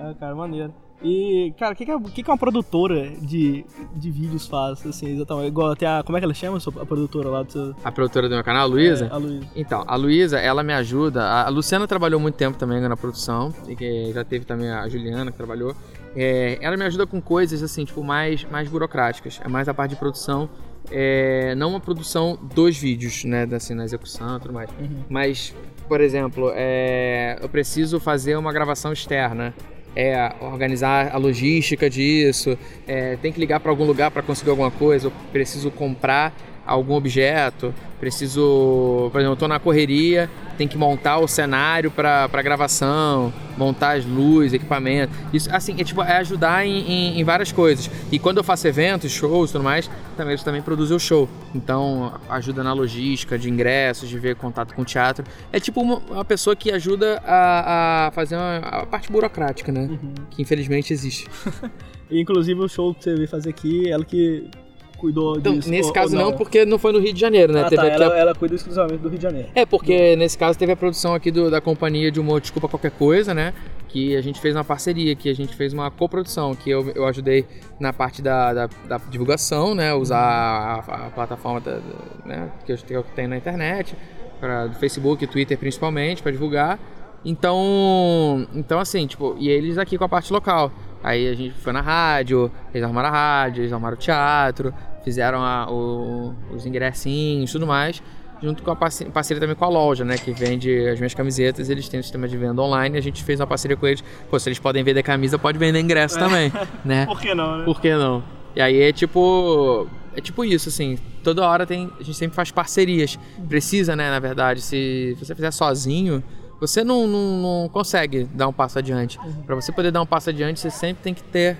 É, 0.00 0.14
cara, 0.14 0.34
maneiro. 0.34 0.72
E, 1.00 1.54
cara, 1.56 1.74
o 1.74 1.76
que, 1.76 1.84
que, 1.84 1.92
é, 1.92 2.00
que, 2.00 2.22
que 2.24 2.30
uma 2.30 2.36
produtora 2.36 3.08
de, 3.20 3.64
de 3.94 4.10
vídeos 4.10 4.48
faz, 4.48 4.84
assim, 4.84 5.14
exatamente? 5.14 5.46
Igual 5.46 5.70
até 5.70 5.86
a. 5.86 6.02
Como 6.02 6.18
é 6.18 6.20
que 6.20 6.24
ela 6.24 6.34
chama, 6.34 6.58
a 6.58 6.86
produtora 6.86 7.28
lá 7.28 7.42
do 7.44 7.52
seu. 7.52 7.76
A 7.84 7.92
produtora 7.92 8.28
do 8.28 8.34
meu 8.34 8.42
canal, 8.42 8.62
a 8.62 8.66
Luísa? 8.66 9.06
É, 9.06 9.10
a 9.10 9.16
Luísa. 9.16 9.46
Então, 9.54 9.84
a 9.86 9.94
Luísa, 9.94 10.38
ela 10.40 10.64
me 10.64 10.72
ajuda. 10.72 11.24
A 11.24 11.48
Luciana 11.48 11.86
trabalhou 11.86 12.18
muito 12.18 12.34
tempo 12.34 12.58
também 12.58 12.80
na 12.80 12.96
produção, 12.96 13.54
e 13.68 14.12
já 14.12 14.24
teve 14.24 14.44
também 14.44 14.70
a 14.70 14.88
Juliana 14.88 15.30
que 15.30 15.36
trabalhou. 15.36 15.76
É, 16.16 16.58
ela 16.60 16.76
me 16.76 16.84
ajuda 16.84 17.06
com 17.06 17.20
coisas, 17.20 17.62
assim, 17.62 17.84
tipo, 17.84 18.02
mais, 18.02 18.44
mais 18.50 18.68
burocráticas. 18.68 19.40
É 19.44 19.48
mais 19.48 19.68
a 19.68 19.74
parte 19.74 19.90
de 19.90 19.96
produção. 19.96 20.48
É, 20.90 21.54
não 21.54 21.70
uma 21.70 21.80
produção 21.80 22.38
dos 22.54 22.76
vídeos, 22.76 23.24
né, 23.24 23.46
assim, 23.52 23.74
na 23.74 23.84
execução 23.84 24.36
e 24.36 24.40
tudo 24.40 24.54
mais. 24.54 24.70
Uhum. 24.80 25.04
Mas, 25.08 25.54
por 25.86 26.00
exemplo, 26.00 26.52
é, 26.54 27.38
eu 27.40 27.48
preciso 27.48 28.00
fazer 28.00 28.36
uma 28.36 28.52
gravação 28.52 28.92
externa 28.92 29.54
é, 29.96 30.32
organizar 30.40 31.12
a 31.12 31.18
logística 31.18 31.90
disso, 31.90 32.56
é, 32.86 33.16
tem 33.16 33.32
que 33.32 33.40
ligar 33.40 33.58
para 33.60 33.70
algum 33.70 33.84
lugar 33.84 34.10
para 34.10 34.22
conseguir 34.22 34.50
alguma 34.50 34.70
coisa, 34.70 35.08
eu 35.08 35.12
preciso 35.32 35.70
comprar 35.70 36.32
algum 36.68 36.94
objeto, 36.94 37.74
preciso, 37.98 39.08
por 39.10 39.18
exemplo, 39.18 39.32
eu 39.32 39.34
estou 39.34 39.48
na 39.48 39.58
correria, 39.58 40.30
tem 40.56 40.68
que 40.68 40.76
montar 40.76 41.18
o 41.18 41.26
cenário 41.26 41.90
para 41.90 42.42
gravação, 42.42 43.32
montar 43.56 43.96
as 43.96 44.04
luzes, 44.04 44.52
equipamento. 44.52 45.12
Isso, 45.32 45.48
assim, 45.54 45.80
é, 45.80 45.84
tipo, 45.84 46.02
é 46.02 46.18
ajudar 46.18 46.66
em, 46.66 46.78
em, 46.80 47.20
em, 47.20 47.24
várias 47.24 47.50
coisas. 47.50 47.90
E 48.12 48.18
quando 48.18 48.38
eu 48.38 48.44
faço 48.44 48.66
eventos, 48.66 49.10
shows 49.10 49.50
e 49.50 49.52
tudo 49.52 49.64
mais, 49.64 49.90
também, 50.16 50.32
eles 50.32 50.42
também 50.42 50.60
produzem 50.60 50.96
o 50.96 51.00
show. 51.00 51.28
Então, 51.54 52.12
ajuda 52.28 52.62
na 52.62 52.72
logística 52.72 53.38
de 53.38 53.48
ingressos, 53.48 54.08
de 54.08 54.18
ver 54.18 54.36
contato 54.36 54.74
com 54.74 54.82
o 54.82 54.84
teatro. 54.84 55.24
É 55.52 55.58
tipo 55.58 55.80
uma, 55.80 55.96
uma 56.10 56.24
pessoa 56.24 56.54
que 56.54 56.70
ajuda 56.70 57.22
a, 57.24 58.08
a 58.08 58.10
fazer 58.10 58.36
uma, 58.36 58.58
a 58.58 58.86
parte 58.86 59.10
burocrática, 59.10 59.72
né? 59.72 59.82
Uhum. 59.82 60.14
Que 60.30 60.42
infelizmente 60.42 60.92
existe. 60.92 61.26
Inclusive 62.10 62.60
o 62.60 62.68
show 62.68 62.94
que 62.94 63.04
você 63.04 63.14
veio 63.14 63.28
fazer 63.28 63.50
aqui, 63.50 63.90
ela 63.90 64.04
que 64.04 64.50
cuidou 64.98 65.38
então, 65.38 65.54
disso? 65.54 65.70
Nesse 65.70 65.88
ou, 65.88 65.94
caso 65.94 66.14
ou 66.14 66.22
não, 66.22 66.30
não, 66.30 66.36
porque 66.36 66.64
não 66.64 66.78
foi 66.78 66.92
no 66.92 66.98
Rio 66.98 67.12
de 67.12 67.20
Janeiro, 67.20 67.52
né? 67.52 67.62
Ah, 67.62 67.68
teve 67.68 67.82
tá, 67.82 67.88
ela, 67.88 68.14
a... 68.14 68.18
ela, 68.18 68.34
cuida 68.34 68.54
exclusivamente 68.54 69.00
do 69.00 69.08
Rio 69.08 69.18
de 69.18 69.22
Janeiro. 69.22 69.48
É, 69.54 69.64
porque 69.64 70.16
do... 70.16 70.18
nesse 70.18 70.36
caso 70.36 70.58
teve 70.58 70.72
a 70.72 70.76
produção 70.76 71.14
aqui 71.14 71.30
do, 71.30 71.50
da 71.50 71.60
companhia 71.60 72.10
de 72.10 72.20
humor 72.20 72.40
Desculpa 72.40 72.68
Qualquer 72.68 72.90
Coisa, 72.90 73.32
né? 73.32 73.54
Que 73.88 74.16
a 74.16 74.20
gente 74.20 74.40
fez 74.40 74.54
uma 74.54 74.64
parceria, 74.64 75.14
que 75.14 75.30
a 75.30 75.34
gente 75.34 75.54
fez 75.54 75.72
uma 75.72 75.90
coprodução, 75.90 76.54
que 76.54 76.68
eu, 76.68 76.90
eu 76.94 77.06
ajudei 77.06 77.46
na 77.80 77.92
parte 77.92 78.20
da, 78.20 78.52
da, 78.52 78.68
da 78.86 78.98
divulgação, 79.08 79.74
né? 79.74 79.94
Usar 79.94 80.18
a, 80.18 81.06
a 81.06 81.10
plataforma 81.10 81.60
da, 81.60 81.78
né? 82.26 82.50
que, 82.66 82.72
eu, 82.90 83.02
tenho 83.14 83.28
na 83.28 83.36
internet, 83.36 83.96
pra, 84.40 84.66
do 84.66 84.74
Facebook 84.74 85.26
Twitter 85.26 85.56
principalmente, 85.56 86.22
para 86.22 86.32
divulgar. 86.32 86.78
Então, 87.24 88.46
então 88.54 88.78
assim, 88.78 89.06
tipo, 89.06 89.36
e 89.38 89.48
eles 89.48 89.78
aqui 89.78 89.96
com 89.96 90.04
a 90.04 90.08
parte 90.08 90.32
local. 90.32 90.70
Aí 91.02 91.28
a 91.28 91.34
gente 91.34 91.54
foi 91.54 91.72
na 91.72 91.80
rádio, 91.80 92.50
eles 92.72 92.82
arrumaram 92.82 93.08
a 93.08 93.12
rádio, 93.12 93.62
eles 93.62 93.72
arrumaram 93.72 93.96
o 93.96 93.98
teatro, 93.98 94.74
fizeram 95.04 95.42
a, 95.42 95.70
o, 95.70 96.34
os 96.54 96.66
ingressinhos 96.66 97.50
e 97.50 97.52
tudo 97.52 97.66
mais, 97.66 98.02
junto 98.42 98.62
com 98.62 98.70
a 98.70 98.76
parceria, 98.76 99.12
parceria, 99.12 99.40
também 99.40 99.56
com 99.56 99.64
a 99.64 99.68
loja, 99.68 100.04
né, 100.04 100.16
que 100.16 100.32
vende 100.32 100.88
as 100.88 100.98
minhas 100.98 101.14
camisetas, 101.14 101.68
eles 101.68 101.88
têm 101.88 102.00
um 102.00 102.02
sistema 102.02 102.28
de 102.28 102.36
venda 102.36 102.62
online, 102.62 102.96
a 102.96 103.00
gente 103.00 103.22
fez 103.24 103.40
uma 103.40 103.46
parceria 103.46 103.76
com 103.76 103.86
eles. 103.86 104.02
Pô, 104.30 104.38
se 104.38 104.48
eles 104.48 104.58
podem 104.58 104.82
vender 104.84 105.02
camisa, 105.02 105.38
pode 105.38 105.58
vender 105.58 105.80
ingresso 105.80 106.18
é. 106.18 106.20
também, 106.20 106.52
né? 106.84 107.06
Por 107.06 107.20
que 107.20 107.34
não, 107.34 107.58
né? 107.58 107.64
Por 107.64 107.80
que 107.80 107.94
não? 107.94 108.22
E 108.54 108.60
aí 108.60 108.80
é 108.80 108.92
tipo, 108.92 109.86
é 110.14 110.20
tipo 110.20 110.44
isso, 110.44 110.68
assim, 110.68 110.98
toda 111.22 111.46
hora 111.46 111.66
tem, 111.66 111.90
a 111.98 112.02
gente 112.02 112.16
sempre 112.16 112.34
faz 112.34 112.50
parcerias. 112.50 113.18
Precisa, 113.48 113.94
né, 113.94 114.10
na 114.10 114.18
verdade, 114.18 114.60
se 114.60 115.16
você 115.18 115.34
fizer 115.34 115.50
sozinho, 115.50 116.22
você 116.60 116.82
não, 116.82 117.06
não, 117.06 117.62
não 117.62 117.68
consegue 117.68 118.24
dar 118.34 118.48
um 118.48 118.52
passo 118.52 118.78
adiante. 118.78 119.18
Uhum. 119.18 119.42
Para 119.46 119.54
você 119.54 119.70
poder 119.70 119.90
dar 119.90 120.02
um 120.02 120.06
passo 120.06 120.30
adiante, 120.30 120.58
você 120.58 120.70
sempre 120.70 121.02
tem 121.02 121.14
que 121.14 121.22
ter 121.22 121.56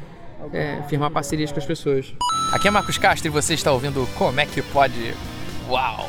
é, 0.52 0.82
firmar 0.88 1.10
parcerias 1.10 1.52
com 1.52 1.58
as 1.58 1.66
pessoas. 1.66 2.12
Aqui 2.52 2.68
é 2.68 2.70
Marcos 2.70 2.98
Castro 2.98 3.28
e 3.28 3.30
você 3.30 3.54
está 3.54 3.72
ouvindo 3.72 4.08
Como 4.16 4.40
é 4.40 4.46
que 4.46 4.62
pode. 4.62 5.14
Uau! 5.68 6.08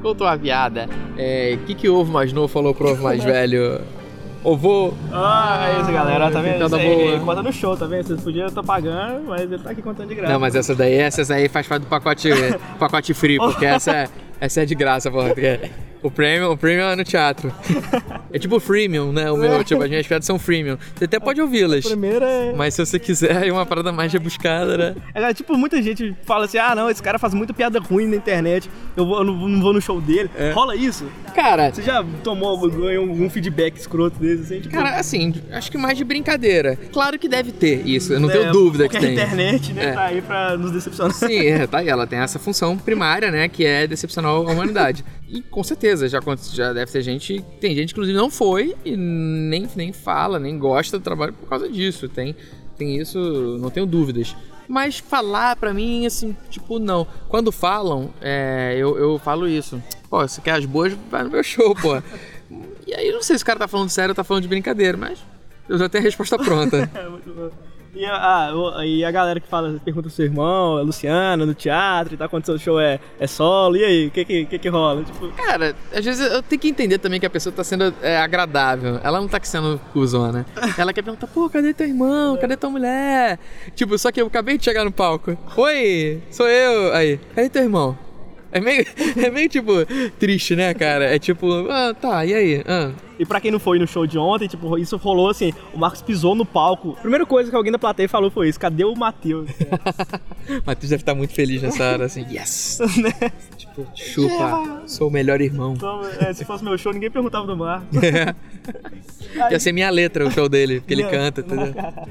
Contou 0.00 0.26
a 0.26 0.36
viada. 0.36 0.88
O 0.88 1.14
é, 1.16 1.58
que, 1.66 1.74
que 1.74 1.88
o 1.88 1.96
ovo 1.96 2.12
mais 2.12 2.32
novo 2.32 2.48
falou 2.48 2.74
pro 2.74 2.90
ovo 2.90 3.02
mais 3.02 3.22
velho? 3.24 3.80
Ovo. 4.44 4.92
Ah, 5.12 5.68
é 5.70 5.80
isso, 5.80 5.92
galera. 5.92 6.28
Tá 6.30 6.40
vendo? 6.40 6.66
Isso 6.66 6.74
aí, 6.74 7.20
conta 7.20 7.42
no 7.42 7.52
show, 7.52 7.76
tá 7.76 7.86
vendo? 7.86 8.08
Vocês 8.08 8.20
podiam 8.20 8.46
estar 8.46 8.62
pagando, 8.62 9.28
mas 9.28 9.42
ele 9.42 9.58
tá 9.58 9.70
aqui 9.70 9.80
contando 9.80 10.08
de 10.08 10.16
graça. 10.16 10.32
Não, 10.32 10.40
mas 10.40 10.56
essa 10.56 10.74
daí, 10.74 10.94
essa 10.94 11.34
aí 11.34 11.48
faz 11.48 11.68
parte 11.68 11.82
do 11.82 11.88
pacote, 11.88 12.28
pacote 12.78 13.14
free, 13.14 13.38
porque 13.38 13.64
essa 13.64 13.92
é, 13.92 14.08
essa 14.40 14.62
é 14.62 14.64
de 14.64 14.74
graça, 14.74 15.10
porra. 15.10 15.32
O 16.02 16.10
premium, 16.10 16.50
o 16.50 16.56
premium 16.56 16.86
é 16.86 16.96
no 16.96 17.04
teatro. 17.04 17.52
É 18.32 18.38
tipo 18.38 18.58
freemium, 18.58 19.12
né? 19.12 19.30
O 19.30 19.36
meu, 19.36 19.62
tipo, 19.62 19.82
as 19.82 19.90
minhas 19.90 20.06
piadas 20.06 20.24
são 20.24 20.38
freemium. 20.38 20.78
Você 20.96 21.04
até 21.04 21.20
pode 21.20 21.40
ouvi-las. 21.40 21.84
Primeiro 21.84 22.24
é. 22.24 22.52
Mas 22.56 22.74
se 22.74 22.84
você 22.84 22.98
quiser, 22.98 23.46
é 23.46 23.52
uma 23.52 23.66
parada 23.66 23.92
mais 23.92 24.12
rebuscada, 24.12 24.76
né? 24.76 24.96
É, 25.14 25.34
tipo, 25.34 25.56
muita 25.56 25.80
gente 25.82 26.16
fala 26.24 26.46
assim: 26.46 26.58
ah, 26.58 26.74
não, 26.74 26.88
esse 26.88 27.02
cara 27.02 27.18
faz 27.18 27.34
muita 27.34 27.52
piada 27.52 27.78
ruim 27.78 28.06
na 28.06 28.16
internet. 28.16 28.70
Eu, 28.96 29.06
vou, 29.06 29.18
eu 29.18 29.24
não, 29.24 29.60
vou 29.60 29.72
no 29.72 29.80
show 29.80 30.00
dele. 30.00 30.30
É. 30.36 30.52
Rola 30.52 30.74
isso? 30.74 31.06
Cara. 31.34 31.72
Você 31.72 31.82
já 31.82 32.04
tomou 32.24 32.58
ganhou 32.68 33.08
algum 33.08 33.28
feedback 33.28 33.76
escroto 33.76 34.18
desse? 34.18 34.42
Assim, 34.42 34.60
tipo... 34.60 34.74
Cara, 34.74 34.96
assim, 34.96 35.34
acho 35.50 35.70
que 35.70 35.78
mais 35.78 35.96
de 35.96 36.04
brincadeira. 36.04 36.76
Claro 36.92 37.18
que 37.18 37.28
deve 37.28 37.52
ter 37.52 37.86
isso, 37.86 38.12
eu 38.12 38.20
não 38.20 38.30
é, 38.30 38.32
tenho 38.32 38.52
dúvida 38.52 38.88
que 38.88 38.98
tem. 38.98 39.10
a 39.10 39.12
internet, 39.12 39.72
né, 39.72 39.86
é. 39.86 39.92
tá 39.92 40.04
aí 40.04 40.22
pra 40.22 40.56
nos 40.56 40.72
decepcionar. 40.72 41.14
Sim, 41.14 41.46
é, 41.46 41.66
tá 41.66 41.78
aí. 41.78 41.88
Ela 41.88 42.06
tem 42.06 42.18
essa 42.18 42.38
função 42.38 42.76
primária, 42.76 43.30
né, 43.30 43.48
que 43.48 43.64
é 43.64 43.86
decepcionar 43.86 44.32
a 44.32 44.38
humanidade. 44.38 45.04
E 45.32 45.40
com 45.40 45.64
certeza, 45.64 46.06
já, 46.10 46.20
já 46.52 46.74
deve 46.74 46.92
ter 46.92 47.00
gente. 47.00 47.42
Tem 47.58 47.74
gente, 47.74 47.92
inclusive, 47.92 48.16
não 48.16 48.30
foi 48.30 48.76
e 48.84 48.94
nem, 48.94 49.66
nem 49.74 49.90
fala, 49.90 50.38
nem 50.38 50.58
gosta 50.58 50.98
do 50.98 51.02
trabalho 51.02 51.32
por 51.32 51.48
causa 51.48 51.70
disso. 51.70 52.06
Tem, 52.06 52.36
tem 52.76 52.98
isso, 53.00 53.18
não 53.58 53.70
tenho 53.70 53.86
dúvidas. 53.86 54.36
Mas 54.68 54.98
falar 54.98 55.56
pra 55.56 55.72
mim, 55.72 56.04
assim, 56.04 56.36
tipo, 56.50 56.78
não. 56.78 57.06
Quando 57.30 57.50
falam, 57.50 58.10
é, 58.20 58.74
eu, 58.76 58.98
eu 58.98 59.18
falo 59.18 59.48
isso. 59.48 59.82
Pô, 60.10 60.20
você 60.20 60.38
quer 60.42 60.52
as 60.52 60.66
boas, 60.66 60.92
vai 61.10 61.24
no 61.24 61.30
meu 61.30 61.42
show, 61.42 61.74
pô. 61.74 61.96
e 62.86 62.94
aí, 62.94 63.10
não 63.10 63.22
sei 63.22 63.38
se 63.38 63.42
o 63.42 63.46
cara 63.46 63.58
tá 63.58 63.66
falando 63.66 63.88
sério 63.88 64.10
ou 64.10 64.14
tá 64.14 64.22
falando 64.22 64.42
de 64.42 64.48
brincadeira, 64.48 64.98
mas 64.98 65.18
eu 65.66 65.78
já 65.78 65.88
tenho 65.88 66.04
a 66.04 66.06
resposta 66.06 66.36
pronta. 66.36 66.90
E 67.94 68.06
a, 68.06 68.48
a, 68.48 68.86
e 68.86 69.04
a 69.04 69.10
galera 69.10 69.38
que 69.38 69.46
fala, 69.46 69.78
pergunta 69.84 70.08
pro 70.08 70.16
seu 70.16 70.24
irmão, 70.24 70.78
a 70.78 70.82
Luciana, 70.82 71.44
no 71.44 71.54
teatro 71.54 72.14
e 72.14 72.16
tal, 72.16 72.26
quando 72.26 72.46
seu 72.46 72.58
show 72.58 72.80
é, 72.80 72.98
é 73.20 73.26
solo, 73.26 73.76
e 73.76 73.84
aí, 73.84 74.06
o 74.06 74.10
que 74.10 74.24
que, 74.24 74.46
que 74.46 74.58
que 74.58 74.68
rola? 74.70 75.04
Tipo... 75.04 75.28
Cara, 75.32 75.76
às 75.94 76.02
vezes 76.02 76.32
eu 76.32 76.42
tenho 76.42 76.58
que 76.58 76.68
entender 76.68 76.96
também 76.96 77.20
que 77.20 77.26
a 77.26 77.30
pessoa 77.30 77.52
tá 77.54 77.62
sendo 77.62 77.94
é, 78.00 78.16
agradável. 78.16 78.98
Ela 79.04 79.20
não 79.20 79.28
tá 79.28 79.38
sendo 79.42 79.78
cuzona. 79.92 80.46
Ela 80.78 80.92
quer 80.94 81.02
perguntar, 81.02 81.26
pô, 81.26 81.50
cadê 81.50 81.74
teu 81.74 81.86
irmão? 81.86 82.38
Cadê 82.38 82.56
tua 82.56 82.70
mulher? 82.70 83.38
Tipo, 83.74 83.98
só 83.98 84.10
que 84.10 84.22
eu 84.22 84.26
acabei 84.26 84.56
de 84.56 84.64
chegar 84.64 84.84
no 84.84 84.92
palco. 84.92 85.36
Oi, 85.54 86.22
sou 86.30 86.48
eu. 86.48 86.94
Aí, 86.94 87.18
cadê 87.34 87.50
teu 87.50 87.62
irmão? 87.62 87.98
É 88.52 88.60
meio, 88.60 88.84
é 89.16 89.30
meio 89.30 89.48
tipo 89.48 89.72
triste, 90.18 90.54
né, 90.54 90.74
cara? 90.74 91.06
É 91.06 91.18
tipo, 91.18 91.66
ah, 91.70 91.94
tá, 91.94 92.24
e 92.26 92.34
aí? 92.34 92.62
Ah. 92.66 92.92
E 93.18 93.24
pra 93.24 93.40
quem 93.40 93.50
não 93.50 93.58
foi 93.58 93.78
no 93.78 93.86
show 93.86 94.06
de 94.06 94.18
ontem, 94.18 94.46
tipo, 94.46 94.76
isso 94.76 94.96
rolou 94.96 95.30
assim, 95.30 95.52
o 95.72 95.78
Marcos 95.78 96.02
pisou 96.02 96.34
no 96.34 96.44
palco. 96.44 96.96
Primeira 97.00 97.24
coisa 97.24 97.48
que 97.48 97.56
alguém 97.56 97.72
da 97.72 97.78
plateia 97.78 98.08
falou 98.08 98.30
foi 98.30 98.48
isso, 98.48 98.60
cadê 98.60 98.84
o 98.84 98.94
Matheus? 98.94 99.48
Matheus 100.66 100.90
deve 100.90 101.02
estar 101.02 101.14
muito 101.14 101.32
feliz 101.32 101.62
nessa 101.62 101.92
hora, 101.92 102.04
assim, 102.04 102.26
yes! 102.30 102.80
né? 103.00 103.30
Tipo, 103.56 103.86
chupa, 103.94 104.82
sou 104.86 105.08
o 105.08 105.10
melhor 105.10 105.40
irmão. 105.40 105.74
Então, 105.74 106.02
é, 106.20 106.32
se 106.34 106.44
fosse 106.44 106.62
meu 106.62 106.76
show, 106.76 106.92
ninguém 106.92 107.10
perguntava 107.10 107.46
do 107.46 107.56
Marcos. 107.56 107.96
Ia 109.50 109.60
ser 109.60 109.72
minha 109.72 109.88
letra 109.88 110.26
o 110.26 110.30
show 110.30 110.48
dele, 110.48 110.80
porque 110.80 110.92
ele 110.92 111.04
canta, 111.04 111.40
entendeu? 111.40 111.72
cara. 111.72 112.08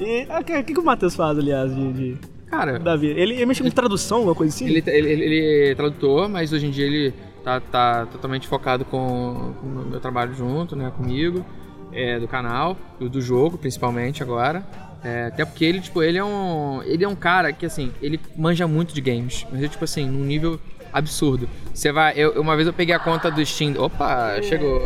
E 0.00 0.26
ah, 0.28 0.40
o 0.40 0.44
que, 0.44 0.62
que, 0.62 0.74
que 0.74 0.80
o 0.80 0.84
Matheus 0.84 1.14
faz, 1.14 1.38
aliás, 1.38 1.74
de, 1.74 1.92
de, 1.92 2.18
Cara, 2.56 2.78
da 2.78 2.96
vida? 2.96 3.18
Ele, 3.20 3.34
ele 3.34 3.46
mexe 3.46 3.62
com 3.62 3.70
tradução, 3.70 4.18
alguma 4.18 4.34
coisa 4.34 4.54
assim? 4.54 4.66
ele, 4.66 4.82
ele, 4.86 5.08
ele- 5.12 5.24
ele 5.24 5.70
é 5.70 5.74
tradutor, 5.74 6.28
mas 6.28 6.52
hoje 6.52 6.66
em 6.66 6.70
dia 6.70 6.86
ele 6.86 7.14
tá, 7.42 7.60
tá 7.60 8.06
totalmente 8.06 8.46
focado 8.48 8.84
com, 8.84 9.54
com 9.60 9.66
o 9.66 9.86
meu 9.90 10.00
trabalho 10.00 10.34
junto, 10.34 10.74
né, 10.76 10.92
comigo, 10.96 11.44
é, 11.92 12.18
do 12.18 12.26
canal, 12.28 12.76
do, 12.98 13.08
do 13.08 13.20
jogo, 13.20 13.58
principalmente 13.58 14.22
agora. 14.22 14.64
É, 15.02 15.26
até 15.26 15.44
porque 15.44 15.64
ele, 15.64 15.80
tipo, 15.80 16.02
ele 16.02 16.16
é 16.16 16.24
um. 16.24 16.82
Ele 16.84 17.04
é 17.04 17.08
um 17.08 17.14
cara 17.14 17.52
que, 17.52 17.66
assim, 17.66 17.92
ele 18.00 18.18
manja 18.36 18.66
muito 18.66 18.94
de 18.94 19.02
games. 19.02 19.46
Mas, 19.52 19.68
tipo 19.70 19.84
assim, 19.84 20.08
num 20.08 20.24
nível 20.24 20.58
absurdo. 20.90 21.46
Você 21.74 21.92
vai. 21.92 22.14
Eu, 22.16 22.40
uma 22.40 22.56
vez 22.56 22.66
eu 22.66 22.72
peguei 22.72 22.94
a 22.94 22.98
conta 22.98 23.30
do 23.30 23.44
Steam. 23.44 23.74
Opa, 23.78 24.40
chegou. 24.40 24.80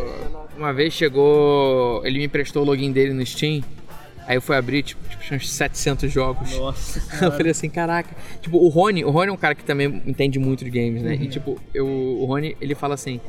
Uma 0.57 0.73
vez 0.73 0.93
chegou. 0.93 2.03
Ele 2.05 2.19
me 2.19 2.25
emprestou 2.25 2.63
o 2.63 2.67
login 2.67 2.91
dele 2.91 3.13
no 3.13 3.25
Steam. 3.25 3.63
Aí 4.29 4.37
eu 4.37 4.43
fui 4.43 4.55
abrir, 4.55 4.83
tipo, 4.83 5.09
tipo 5.09 5.23
tinha 5.23 5.39
uns 5.39 5.51
700 5.51 6.13
jogos. 6.13 6.55
Nossa. 6.55 7.01
Eu 7.25 7.33
falei 7.33 7.51
assim, 7.51 7.71
caraca. 7.71 8.15
Tipo, 8.43 8.59
o 8.59 8.69
Rony, 8.69 9.03
o 9.03 9.09
Rony 9.11 9.31
é 9.31 9.33
um 9.33 9.39
cara 9.39 9.55
que 9.55 9.65
também 9.65 10.03
entende 10.07 10.39
muito 10.39 10.67
de 10.67 10.71
games, 10.71 11.03
né? 11.03 11.15
Uhum. 11.15 11.23
E 11.23 11.29
tipo, 11.29 11.59
eu, 11.73 11.87
o 11.87 12.27
Rony, 12.27 12.55
ele 12.61 12.75
fala 12.75 12.93
assim. 12.93 13.23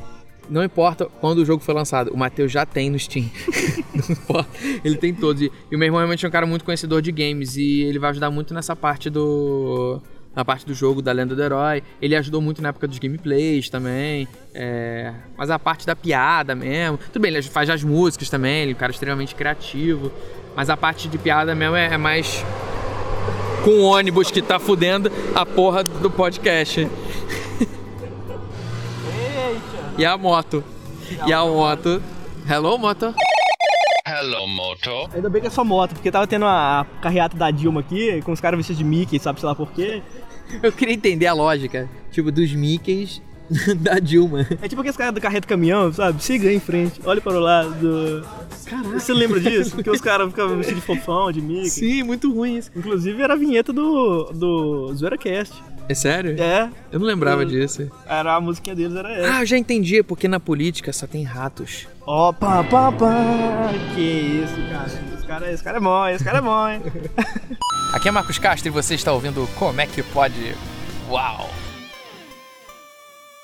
Não 0.50 0.62
importa 0.62 1.06
quando 1.06 1.38
o 1.38 1.44
jogo 1.44 1.62
foi 1.62 1.72
lançado, 1.72 2.10
o 2.12 2.18
Matheus 2.18 2.52
já 2.52 2.66
tem 2.66 2.90
no 2.90 2.98
Steam. 2.98 3.24
Não 3.94 4.10
importa. 4.10 4.50
Ele 4.84 4.96
tem 4.96 5.14
todos. 5.14 5.40
E, 5.40 5.50
e 5.70 5.76
o 5.76 5.78
meu 5.78 5.86
irmão 5.86 6.00
realmente 6.00 6.26
é 6.26 6.28
um 6.28 6.32
cara 6.32 6.44
muito 6.44 6.64
conhecedor 6.64 7.00
de 7.00 7.12
games 7.12 7.56
e 7.56 7.82
ele 7.82 7.98
vai 7.98 8.10
ajudar 8.10 8.30
muito 8.30 8.52
nessa 8.52 8.76
parte 8.76 9.08
do. 9.08 10.02
Na 10.34 10.44
parte 10.44 10.66
do 10.66 10.74
jogo 10.74 11.00
da 11.00 11.12
lenda 11.12 11.34
do 11.34 11.42
herói. 11.42 11.82
Ele 12.00 12.14
ajudou 12.14 12.40
muito 12.40 12.60
na 12.60 12.68
época 12.68 12.86
dos 12.86 12.98
gameplays 12.98 13.68
também. 13.70 14.28
é, 14.52 15.12
Mas 15.36 15.50
a 15.50 15.58
parte 15.58 15.86
da 15.86 15.96
piada 15.96 16.54
mesmo. 16.54 16.98
Tudo 17.12 17.22
bem, 17.22 17.32
ele 17.32 17.42
faz 17.42 17.70
as 17.70 17.82
músicas 17.82 18.28
também, 18.28 18.62
ele 18.62 18.72
é 18.72 18.74
um 18.74 18.78
cara 18.78 18.92
extremamente 18.92 19.34
criativo. 19.34 20.12
Mas 20.60 20.68
a 20.68 20.76
parte 20.76 21.08
de 21.08 21.16
piada 21.16 21.54
mesmo 21.54 21.74
é, 21.74 21.94
é 21.94 21.96
mais 21.96 22.44
com 23.64 23.70
o 23.70 23.84
ônibus 23.84 24.30
que 24.30 24.42
tá 24.42 24.58
fudendo 24.58 25.10
a 25.34 25.46
porra 25.46 25.82
do 25.82 26.10
podcast. 26.10 26.86
E 29.96 30.04
a 30.04 30.18
moto. 30.18 30.62
E 31.26 31.32
a 31.32 31.42
moto. 31.46 32.02
Hello, 32.46 32.76
moto. 32.76 33.14
Hello, 34.06 34.46
Moto. 34.46 35.08
Ainda 35.14 35.30
bem 35.30 35.40
que 35.40 35.46
é 35.46 35.50
só 35.50 35.64
moto, 35.64 35.94
porque 35.94 36.10
tava 36.10 36.26
tendo 36.26 36.44
a 36.44 36.84
carreata 37.00 37.38
da 37.38 37.50
Dilma 37.50 37.80
aqui, 37.80 38.20
com 38.20 38.32
os 38.32 38.40
caras 38.40 38.58
vestidos 38.58 38.76
de 38.76 38.84
Mickey, 38.84 39.18
sabe 39.18 39.40
sei 39.40 39.48
lá 39.48 39.54
por 39.54 39.70
quê. 39.72 40.02
Eu 40.62 40.72
queria 40.72 40.94
entender 40.94 41.26
a 41.26 41.32
lógica, 41.32 41.88
tipo, 42.10 42.30
dos 42.30 42.52
Mickeys 42.52 43.22
da 43.80 43.98
Dilma. 43.98 44.46
É 44.62 44.68
tipo 44.68 44.80
aqueles 44.80 44.96
caras 44.96 45.14
do 45.14 45.20
carreto 45.20 45.46
caminhão, 45.46 45.92
sabe? 45.92 46.22
Siga 46.22 46.52
em 46.52 46.60
frente, 46.60 47.00
olhe 47.04 47.20
para 47.20 47.32
o 47.36 47.40
lado. 47.40 48.24
Caraca. 48.64 48.88
Você 49.00 49.12
lembra 49.12 49.40
disso? 49.40 49.74
Porque 49.74 49.90
os 49.90 50.00
caras 50.00 50.28
ficavam 50.28 50.56
vestidos 50.56 50.80
de 50.80 50.86
fofão, 50.86 51.32
de 51.32 51.40
Mickey. 51.40 51.70
Sim, 51.70 52.02
muito 52.04 52.32
ruim 52.32 52.56
isso. 52.58 52.70
Inclusive 52.76 53.20
era 53.20 53.34
a 53.34 53.36
vinheta 53.36 53.72
do, 53.72 54.30
do 54.32 54.94
ZueraCast. 54.94 55.52
É 55.88 55.94
sério? 55.94 56.40
É, 56.40 56.70
Eu 56.92 57.00
não 57.00 57.06
lembrava 57.06 57.42
Eu- 57.42 57.46
disso. 57.46 57.90
era 58.06 58.36
a 58.36 58.40
musiquinha 58.40 58.76
deles, 58.76 58.96
era 58.96 59.12
essa. 59.12 59.34
Ah, 59.34 59.42
eu 59.42 59.46
já 59.46 59.58
entendi, 59.58 60.00
porque 60.04 60.28
na 60.28 60.38
política 60.38 60.92
só 60.92 61.04
tem 61.06 61.24
ratos. 61.24 61.88
Pá, 62.06 62.62
pá, 62.62 62.92
pá. 62.92 63.72
Que 63.96 64.00
isso, 64.00 64.54
cara. 64.70 64.86
Esse 65.16 65.26
cara, 65.26 65.52
esse 65.52 65.64
cara 65.64 65.76
é 65.78 65.80
bom, 65.80 66.06
esse 66.08 66.24
cara 66.24 66.38
é 66.38 66.40
bom, 66.40 66.68
hein? 66.68 66.80
Aqui 67.92 68.08
é 68.08 68.12
Marcos 68.12 68.38
Castro 68.38 68.68
e 68.68 68.70
você 68.70 68.94
está 68.94 69.12
ouvindo 69.12 69.48
Como 69.58 69.80
é 69.80 69.86
que 69.86 70.00
pode. 70.00 70.54
Uau! 71.08 71.50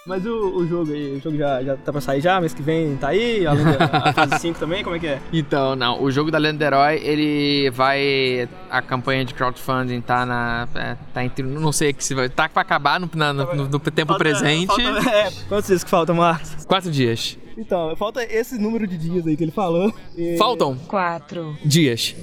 Mas 0.07 0.25
o, 0.25 0.31
o 0.57 0.67
jogo 0.69 0.93
aí, 0.93 1.17
o 1.17 1.21
jogo 1.21 1.37
já, 1.37 1.63
já 1.65 1.77
tá 1.77 1.91
pra 1.91 2.01
sair 2.01 2.21
já, 2.21 2.41
mês 2.41 2.55
que 2.55 2.63
vem 2.63 2.97
tá 2.97 3.09
aí, 3.09 3.45
além 3.45 3.65
da 3.65 3.85
a 4.09 4.13
fase 4.13 4.39
5 4.39 4.59
também, 4.59 4.85
como 4.85 4.95
é 4.95 4.99
que 5.01 5.07
é? 5.09 5.21
Então, 5.33 5.75
não, 5.75 6.01
o 6.01 6.11
jogo 6.13 6.31
da 6.31 6.39
Lenda 6.39 6.59
do 6.59 6.65
Herói, 6.65 7.01
ele 7.03 7.71
vai. 7.71 8.49
A 8.71 8.81
campanha 8.81 9.25
de 9.25 9.35
crowdfunding 9.35 10.01
tá 10.01 10.25
na. 10.25 10.69
é, 10.77 10.97
tá 11.13 11.25
entre. 11.25 11.45
Não 11.45 11.73
sei 11.73 11.93
que 11.93 12.05
se 12.05 12.15
vai. 12.15 12.29
Tá 12.29 12.49
pra 12.49 12.63
acabar 12.63 13.01
no, 13.01 13.11
na- 13.15 13.33
no- 13.33 13.55
no- 13.55 13.69
no 13.69 13.79
tempo 13.81 14.09
Falta- 14.13 14.19
presente. 14.19 14.67
falta- 14.67 15.11
é, 15.11 15.29
quantos 15.49 15.67
dias 15.67 15.83
que 15.83 15.91
faltam, 15.91 16.15
Marcos? 16.15 16.65
Quatro 16.65 16.91
dias. 16.91 17.37
Então, 17.59 17.97
falta 17.97 18.23
esse 18.23 18.59
número 18.59 18.87
de 18.87 18.97
dias 18.99 19.27
aí 19.27 19.37
que 19.37 19.43
ele 19.43 19.51
falou. 19.51 19.93
E- 20.17 20.37
Faltam 20.37 20.77
quatro, 20.87 21.57
dias. 21.65 22.15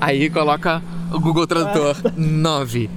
Aí 0.00 0.30
coloca 0.30 0.80
o 1.12 1.18
Google 1.18 1.46
Tradutor. 1.46 1.96
Nove. 2.16 2.88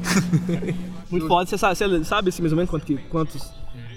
Muito 1.09 1.27
foda, 1.27 1.49
você 1.49 1.57
sabe, 1.57 1.75
você 1.75 2.03
sabe 2.03 2.29
assim, 2.29 2.41
mais 2.43 2.51
ou 2.51 2.57
menos 2.57 2.69
quanto 2.69 2.85
que- 2.85 2.97
quantos, 3.09 3.41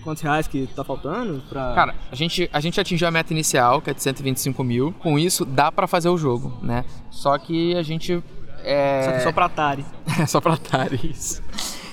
quantos 0.03 0.23
reais 0.23 0.47
que 0.47 0.67
tá 0.75 0.85
faltando 0.85 1.43
pra... 1.49 1.73
Cara, 1.75 1.95
a 2.11 2.15
gente, 2.15 2.49
a 2.53 2.61
gente 2.61 2.81
atingiu 2.81 3.09
a 3.09 3.11
meta 3.11 3.33
inicial, 3.33 3.81
que 3.81 3.91
é 3.91 3.95
de 3.95 4.03
125 4.03 4.63
mil. 4.63 4.93
Com 4.99 5.19
isso, 5.19 5.45
dá 5.45 5.73
pra 5.73 5.87
fazer 5.87 6.09
o 6.09 6.19
jogo, 6.19 6.59
né? 6.63 6.85
Só 7.11 7.37
que 7.39 7.75
a 7.77 7.83
gente. 7.83 8.23
É... 8.65 9.03
Só 9.03 9.13
que 9.13 9.21
só 9.21 9.33
pra 9.33 9.47
Atari. 9.47 9.85
É 10.21 10.27
só 10.27 10.41
pra 10.41 10.55
Atari, 10.55 11.01
isso. 11.11 11.43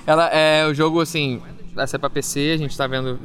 Ela 0.06 0.28
é 0.28 0.66
o 0.66 0.74
jogo 0.74 1.02
assim, 1.02 1.42
vai 1.74 1.88
ser 1.88 2.00
pra 2.00 2.10
PC, 2.10 2.52
a 2.54 2.58
gente 2.58 2.76
tá 2.76 2.88
vendo 2.88 3.20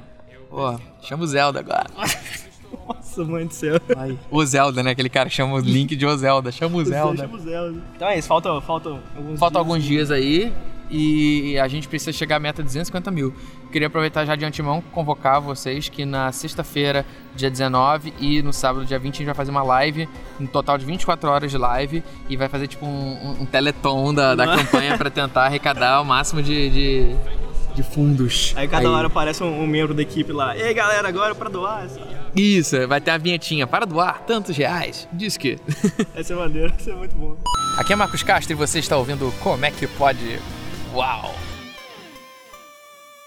Pô, 0.50 0.80
chama 1.02 1.24
o 1.24 1.28
Zelda 1.28 1.60
agora. 1.60 1.86
Nossa, 2.88 3.24
mãe 3.24 3.48
do 3.48 3.54
céu. 3.54 3.80
O 4.30 4.46
Zelda, 4.46 4.84
né? 4.84 4.91
Aquele 4.91 5.10
cara 5.10 5.28
que 5.30 5.36
chama 5.36 5.56
o 5.56 5.60
link 5.60 5.96
de 5.96 6.06
O 6.06 6.15
Zelda. 6.18 6.52
Chama 6.52 6.78
o 6.78 6.86
Zelda. 6.86 7.24
Chama 7.24 7.36
o 7.36 7.39
Zelda. 7.39 7.80
Então 7.96 8.08
é 8.08 8.20
isso, 8.20 8.28
falta, 8.28 8.62
falta 8.62 8.89
alguns 9.15 9.39
Faltam 9.39 9.62
dias. 9.63 9.72
alguns 9.72 9.84
dias 9.84 10.12
aí 10.12 10.54
e 10.89 11.58
a 11.60 11.67
gente 11.67 11.88
precisa 11.88 12.12
chegar 12.13 12.36
à 12.38 12.39
meta 12.39 12.62
de 12.62 12.67
250 12.67 13.10
mil. 13.12 13.34
Queria 13.71 13.88
aproveitar 13.88 14.24
já 14.26 14.36
de 14.36 14.45
antemão 14.45 14.82
convocar 14.93 15.41
vocês 15.41 15.89
que 15.89 16.06
na 16.06 16.32
sexta-feira, 16.32 17.06
dia 17.36 17.50
19 17.52 18.13
e 18.19 18.41
no 18.41 18.54
sábado, 18.54 18.86
dia 18.86 18.98
20, 18.98 19.13
a 19.13 19.17
gente 19.17 19.26
vai 19.26 19.36
fazer 19.36 19.52
uma 19.52 19.63
live, 19.63 20.08
um 20.39 20.45
total 20.45 20.78
de 20.78 20.86
24 20.86 21.30
horas 21.30 21.52
de 21.52 21.58
live 21.58 22.04
e 22.30 22.38
vai 22.38 22.48
fazer 22.48 22.67
tipo 22.67 22.86
um, 22.86 23.38
um- 23.41 23.45
teleton 23.45 24.13
da, 24.13 24.34
da 24.36 24.45
campanha 24.56 24.98
para 24.98 25.10
tentar 25.10 25.45
arrecadar 25.45 26.00
o 26.02 26.06
máximo 26.06 26.41
de, 26.41 26.69
de, 26.69 27.15
de 27.76 27.84
fundos. 27.84 28.54
Aí 28.56 28.67
cada 28.67 28.89
hora 28.89 29.08
aparece 29.08 29.43
um, 29.43 29.62
um 29.63 29.67
membro 29.67 29.93
da 29.93 30.02
equipe 30.02 30.32
lá. 30.32 30.56
E 30.56 30.62
aí, 30.63 30.74
galera, 30.74 31.08
agora 31.08 31.36
pra 31.36 31.50
doar. 31.50 31.86
Isso, 32.34 32.88
vai 32.88 33.02
ter 33.02 33.12
a 33.12 33.17
vinhetinha. 33.17 33.67
Para 33.67 33.86
doar 33.86 34.21
tantos 34.21 34.56
reais. 34.56 35.06
Diz 35.12 35.36
que. 35.36 35.58
Vai 36.13 36.24
ser 36.24 36.36
maneiro, 36.36 36.69
vai 36.69 36.80
ser 36.80 36.95
muito 36.95 37.15
bom. 37.15 37.36
Aqui 37.78 37.91
é 37.91 37.95
Marcos 37.95 38.24
Castro 38.24 38.54
e 38.54 38.56
você 38.56 38.80
está 38.80 38.95
ouvindo 38.95 39.34
Como 39.41 39.65
é 39.65 39.71
que 39.71 39.86
pode. 39.86 40.39
Uau! 40.95 41.36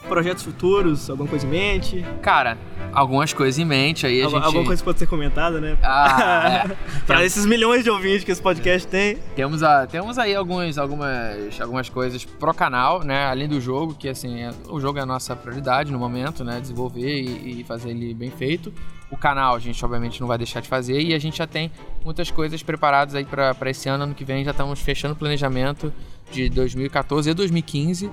Projetos 0.09 0.43
futuros, 0.43 1.11
alguma 1.11 1.29
coisa 1.29 1.47
em 1.47 1.51
mente? 1.51 2.07
Cara, 2.23 2.57
algumas 2.95 3.35
coisas 3.35 3.59
em 3.59 3.65
mente 3.67 4.07
aí 4.07 4.23
a 4.23 4.25
Alguma, 4.25 4.39
gente... 4.41 4.47
alguma 4.47 4.65
coisa 4.65 4.81
que 4.81 4.85
pode 4.87 4.99
ser 4.99 5.07
comentada, 5.07 5.61
né? 5.61 5.77
Ah, 5.83 6.65
é. 6.67 6.77
pra 7.05 7.23
esses 7.23 7.45
milhões 7.45 7.85
de 7.85 7.91
ouvintes 7.91 8.25
que 8.25 8.31
esse 8.33 8.41
podcast 8.41 8.89
tem. 8.89 9.17
Temos, 9.37 9.63
a, 9.63 9.87
temos 9.87 10.17
aí 10.17 10.35
alguns, 10.35 10.79
algumas, 10.79 11.61
algumas 11.61 11.91
coisas 11.91 12.25
pro 12.25 12.55
canal, 12.55 13.05
né? 13.05 13.27
Além 13.27 13.47
do 13.47 13.61
jogo, 13.61 13.93
que 13.93 14.09
assim, 14.09 14.45
é- 14.45 14.51
o 14.71 14.81
jogo 14.81 14.99
é 14.99 15.03
a 15.03 15.07
nossa 15.07 15.37
prioridade 15.37 15.93
no 15.93 15.99
momento, 15.99 16.43
né? 16.43 16.59
Desenvolver 16.59 17.21
e, 17.21 17.61
e 17.61 17.65
fazer 17.65 17.91
ele 17.91 18.15
bem 18.15 18.31
feito. 18.31 18.73
O 19.11 19.17
canal 19.17 19.57
a 19.57 19.59
gente 19.59 19.85
obviamente 19.85 20.23
não 20.23 20.29
vai 20.29 20.39
deixar 20.39 20.61
de 20.61 20.69
fazer 20.69 20.99
e 21.01 21.13
a 21.13 21.19
gente 21.19 21.37
já 21.37 21.47
tem 21.47 21.71
muitas 22.03 22.31
coisas 22.31 22.63
preparadas 22.63 23.15
aí 23.15 23.27
pra 23.27 23.55
esse 23.69 23.91
ano, 23.91 24.05
ano 24.05 24.15
que 24.15 24.25
vem 24.25 24.43
já 24.43 24.53
estamos 24.53 24.81
fechando 24.81 25.13
o 25.13 25.17
planejamento 25.17 25.93
de 26.33 26.49
2014 26.49 27.31
e 27.31 27.35
2015 27.35 28.11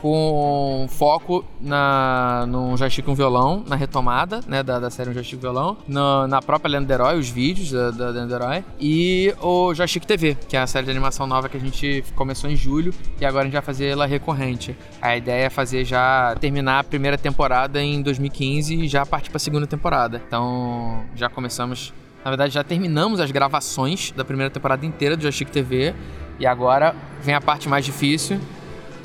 com 0.00 0.86
foco 0.88 1.44
na, 1.60 2.44
no 2.46 2.76
joystick 2.76 3.04
com 3.04 3.16
violão, 3.16 3.64
na 3.66 3.74
retomada 3.74 4.40
né, 4.46 4.62
da, 4.62 4.78
da 4.78 4.90
série 4.90 5.10
um 5.10 5.12
joystick 5.12 5.36
com 5.38 5.42
violão, 5.42 5.76
no- 5.88 6.28
na 6.28 6.40
própria 6.40 6.70
Lenda 6.70 6.94
Herói, 6.94 7.18
os 7.18 7.28
vídeos 7.28 7.72
da, 7.72 7.90
da 7.90 8.08
Lenda 8.10 8.34
Herói, 8.36 8.64
e 8.78 9.34
o 9.42 9.74
joystick 9.74 10.04
TV, 10.06 10.36
que 10.48 10.56
é 10.56 10.60
a 10.60 10.68
série 10.68 10.84
de 10.84 10.92
animação 10.92 11.26
nova 11.26 11.48
que 11.48 11.56
a 11.56 11.60
gente 11.60 12.04
começou 12.14 12.48
em 12.48 12.54
julho 12.54 12.94
e 13.20 13.24
agora 13.26 13.42
a 13.42 13.44
gente 13.46 13.54
vai 13.54 13.62
fazer 13.62 13.86
ela 13.86 14.06
recorrente. 14.06 14.76
A 15.02 15.16
ideia 15.16 15.46
é 15.46 15.50
fazer 15.50 15.84
já 15.84 16.32
terminar 16.40 16.78
a 16.78 16.84
primeira 16.84 17.18
temporada 17.18 17.82
em 17.82 18.00
2015 18.00 18.76
e 18.76 18.86
já 18.86 19.04
partir 19.04 19.30
para 19.30 19.38
a 19.38 19.40
segunda 19.40 19.66
temporada. 19.66 20.22
Então 20.28 21.02
já 21.16 21.28
começamos, 21.28 21.92
na 22.28 22.30
verdade 22.30 22.52
já 22.52 22.62
terminamos 22.62 23.20
as 23.20 23.30
gravações 23.30 24.12
da 24.14 24.22
primeira 24.22 24.50
temporada 24.50 24.84
inteira 24.84 25.16
do 25.16 25.22
Joystick 25.22 25.50
TV 25.50 25.94
e 26.38 26.46
agora 26.46 26.94
vem 27.22 27.34
a 27.34 27.40
parte 27.40 27.70
mais 27.70 27.86
difícil 27.86 28.38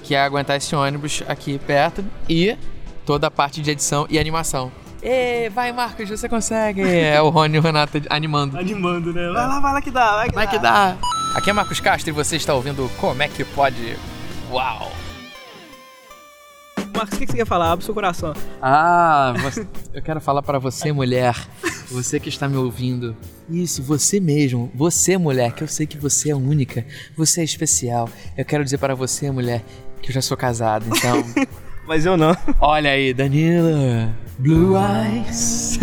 que 0.04 0.14
é 0.14 0.22
aguentar 0.22 0.58
esse 0.58 0.76
ônibus 0.76 1.24
aqui 1.26 1.58
perto 1.60 2.04
e 2.28 2.58
toda 3.06 3.28
a 3.28 3.32
parte 3.32 3.62
de 3.62 3.72
edição 3.72 4.06
e 4.10 4.20
animação. 4.20 4.70
Ê, 5.02 5.50
vai 5.50 5.72
Marcos, 5.72 6.10
você 6.10 6.28
consegue! 6.28 6.82
É 6.84 7.22
o 7.22 7.30
Rony 7.30 7.56
e 7.56 7.60
o 7.60 7.62
Renato 7.62 8.02
animando. 8.10 8.58
Animando, 8.58 9.14
né? 9.14 9.24
Vai 9.32 9.48
lá, 9.48 9.60
vai 9.62 9.74
lá 9.74 9.82
que 9.82 9.90
dá, 9.92 10.16
vai 10.18 10.28
que 10.30 10.36
Vai 10.36 10.46
dá. 10.46 10.52
que 10.52 10.60
dá! 10.60 10.98
Aqui 11.36 11.50
é 11.50 11.54
Marcos 11.54 11.80
Castro 11.80 12.10
e 12.10 12.12
você 12.14 12.36
está 12.36 12.54
ouvindo 12.54 12.92
Como 13.00 13.24
é 13.24 13.30
que 13.30 13.46
pode? 13.46 13.98
Uau! 14.52 14.92
Marcos, 16.94 17.16
o 17.16 17.20
que 17.20 17.26
que 17.26 17.32
você 17.32 17.38
quer 17.38 17.48
falar? 17.48 17.72
Abre 17.72 17.84
o 17.84 17.86
seu 17.86 17.94
coração. 17.94 18.34
Ah, 18.62 19.34
você- 19.38 19.66
eu 19.94 20.02
quero 20.02 20.20
falar 20.20 20.42
para 20.44 20.60
você, 20.60 20.92
mulher, 20.92 21.36
você 21.94 22.20
que 22.20 22.28
está 22.28 22.50
me 22.50 22.58
ouvindo. 22.58 23.16
Isso, 23.50 23.84
você 23.84 24.20
mesmo, 24.20 24.72
você, 24.74 25.18
mulher, 25.18 25.54
que 25.54 25.64
eu 25.64 25.68
sei 25.68 25.86
que 25.86 25.98
você 25.98 26.32
é 26.32 26.36
única, 26.36 26.86
você 27.16 27.42
é 27.42 27.44
especial. 27.44 28.10
Eu 28.36 28.44
quero 28.44 28.64
dizer 28.64 28.80
para 28.80 28.96
você, 28.96 29.30
mulher, 29.30 29.64
que 30.02 30.10
eu 30.10 30.14
já 30.14 30.22
sou 30.22 30.36
casado, 30.36 30.86
então. 30.88 31.24
Mas 31.88 32.06
eu 32.06 32.16
não. 32.16 32.36
Olha 32.60 32.92
aí, 32.92 33.14
Danila. 33.14 34.16
Blue 34.40 34.76
Eyes. 34.76 35.78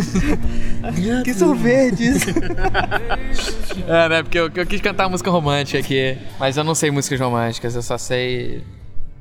que 1.24 1.34
são 1.34 1.54
verdes. 1.54 2.26
é, 3.86 4.08
né? 4.08 4.22
Porque 4.22 4.38
eu, 4.38 4.50
eu 4.52 4.66
quis 4.66 4.80
cantar 4.80 5.08
música 5.08 5.30
romântica 5.30 5.78
aqui. 5.78 6.18
Mas 6.38 6.56
eu 6.56 6.64
não 6.64 6.74
sei 6.74 6.90
músicas 6.90 7.20
românticas, 7.20 7.76
eu 7.76 7.82
só 7.82 7.98
sei. 7.98 8.64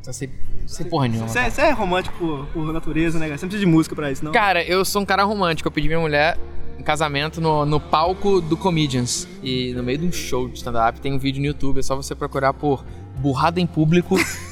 Só 0.01 0.13
sei. 0.13 0.29
sei 0.65 0.85
porra 0.85 1.09
nenhuma. 1.09 1.27
Você 1.27 1.39
é, 1.39 1.49
você 1.49 1.61
é 1.63 1.71
romântico 1.71 2.17
por, 2.17 2.47
por 2.47 2.73
natureza, 2.73 3.19
né, 3.19 3.25
cara? 3.25 3.37
Você 3.37 3.45
não 3.45 3.49
precisa 3.49 3.65
de 3.65 3.71
música 3.71 3.93
pra 3.93 4.09
isso, 4.09 4.23
não? 4.23 4.31
Cara, 4.31 4.63
eu 4.63 4.83
sou 4.85 5.01
um 5.01 5.05
cara 5.05 5.23
romântico. 5.23 5.67
Eu 5.67 5.71
pedi 5.73 5.89
minha 5.89 5.99
mulher 5.99 6.37
em 6.79 6.83
casamento 6.83 7.41
no, 7.41 7.65
no 7.65 7.79
palco 7.79 8.39
do 8.39 8.55
Comedians. 8.55 9.27
E 9.43 9.73
no 9.73 9.83
meio 9.83 9.97
de 9.97 10.07
um 10.07 10.11
show 10.11 10.47
de 10.47 10.57
stand-up 10.57 11.01
tem 11.01 11.13
um 11.13 11.19
vídeo 11.19 11.41
no 11.41 11.47
YouTube. 11.47 11.79
É 11.79 11.83
só 11.83 11.95
você 11.95 12.15
procurar 12.15 12.53
por 12.53 12.85
burrada 13.19 13.59
em 13.59 13.67
público. 13.67 14.15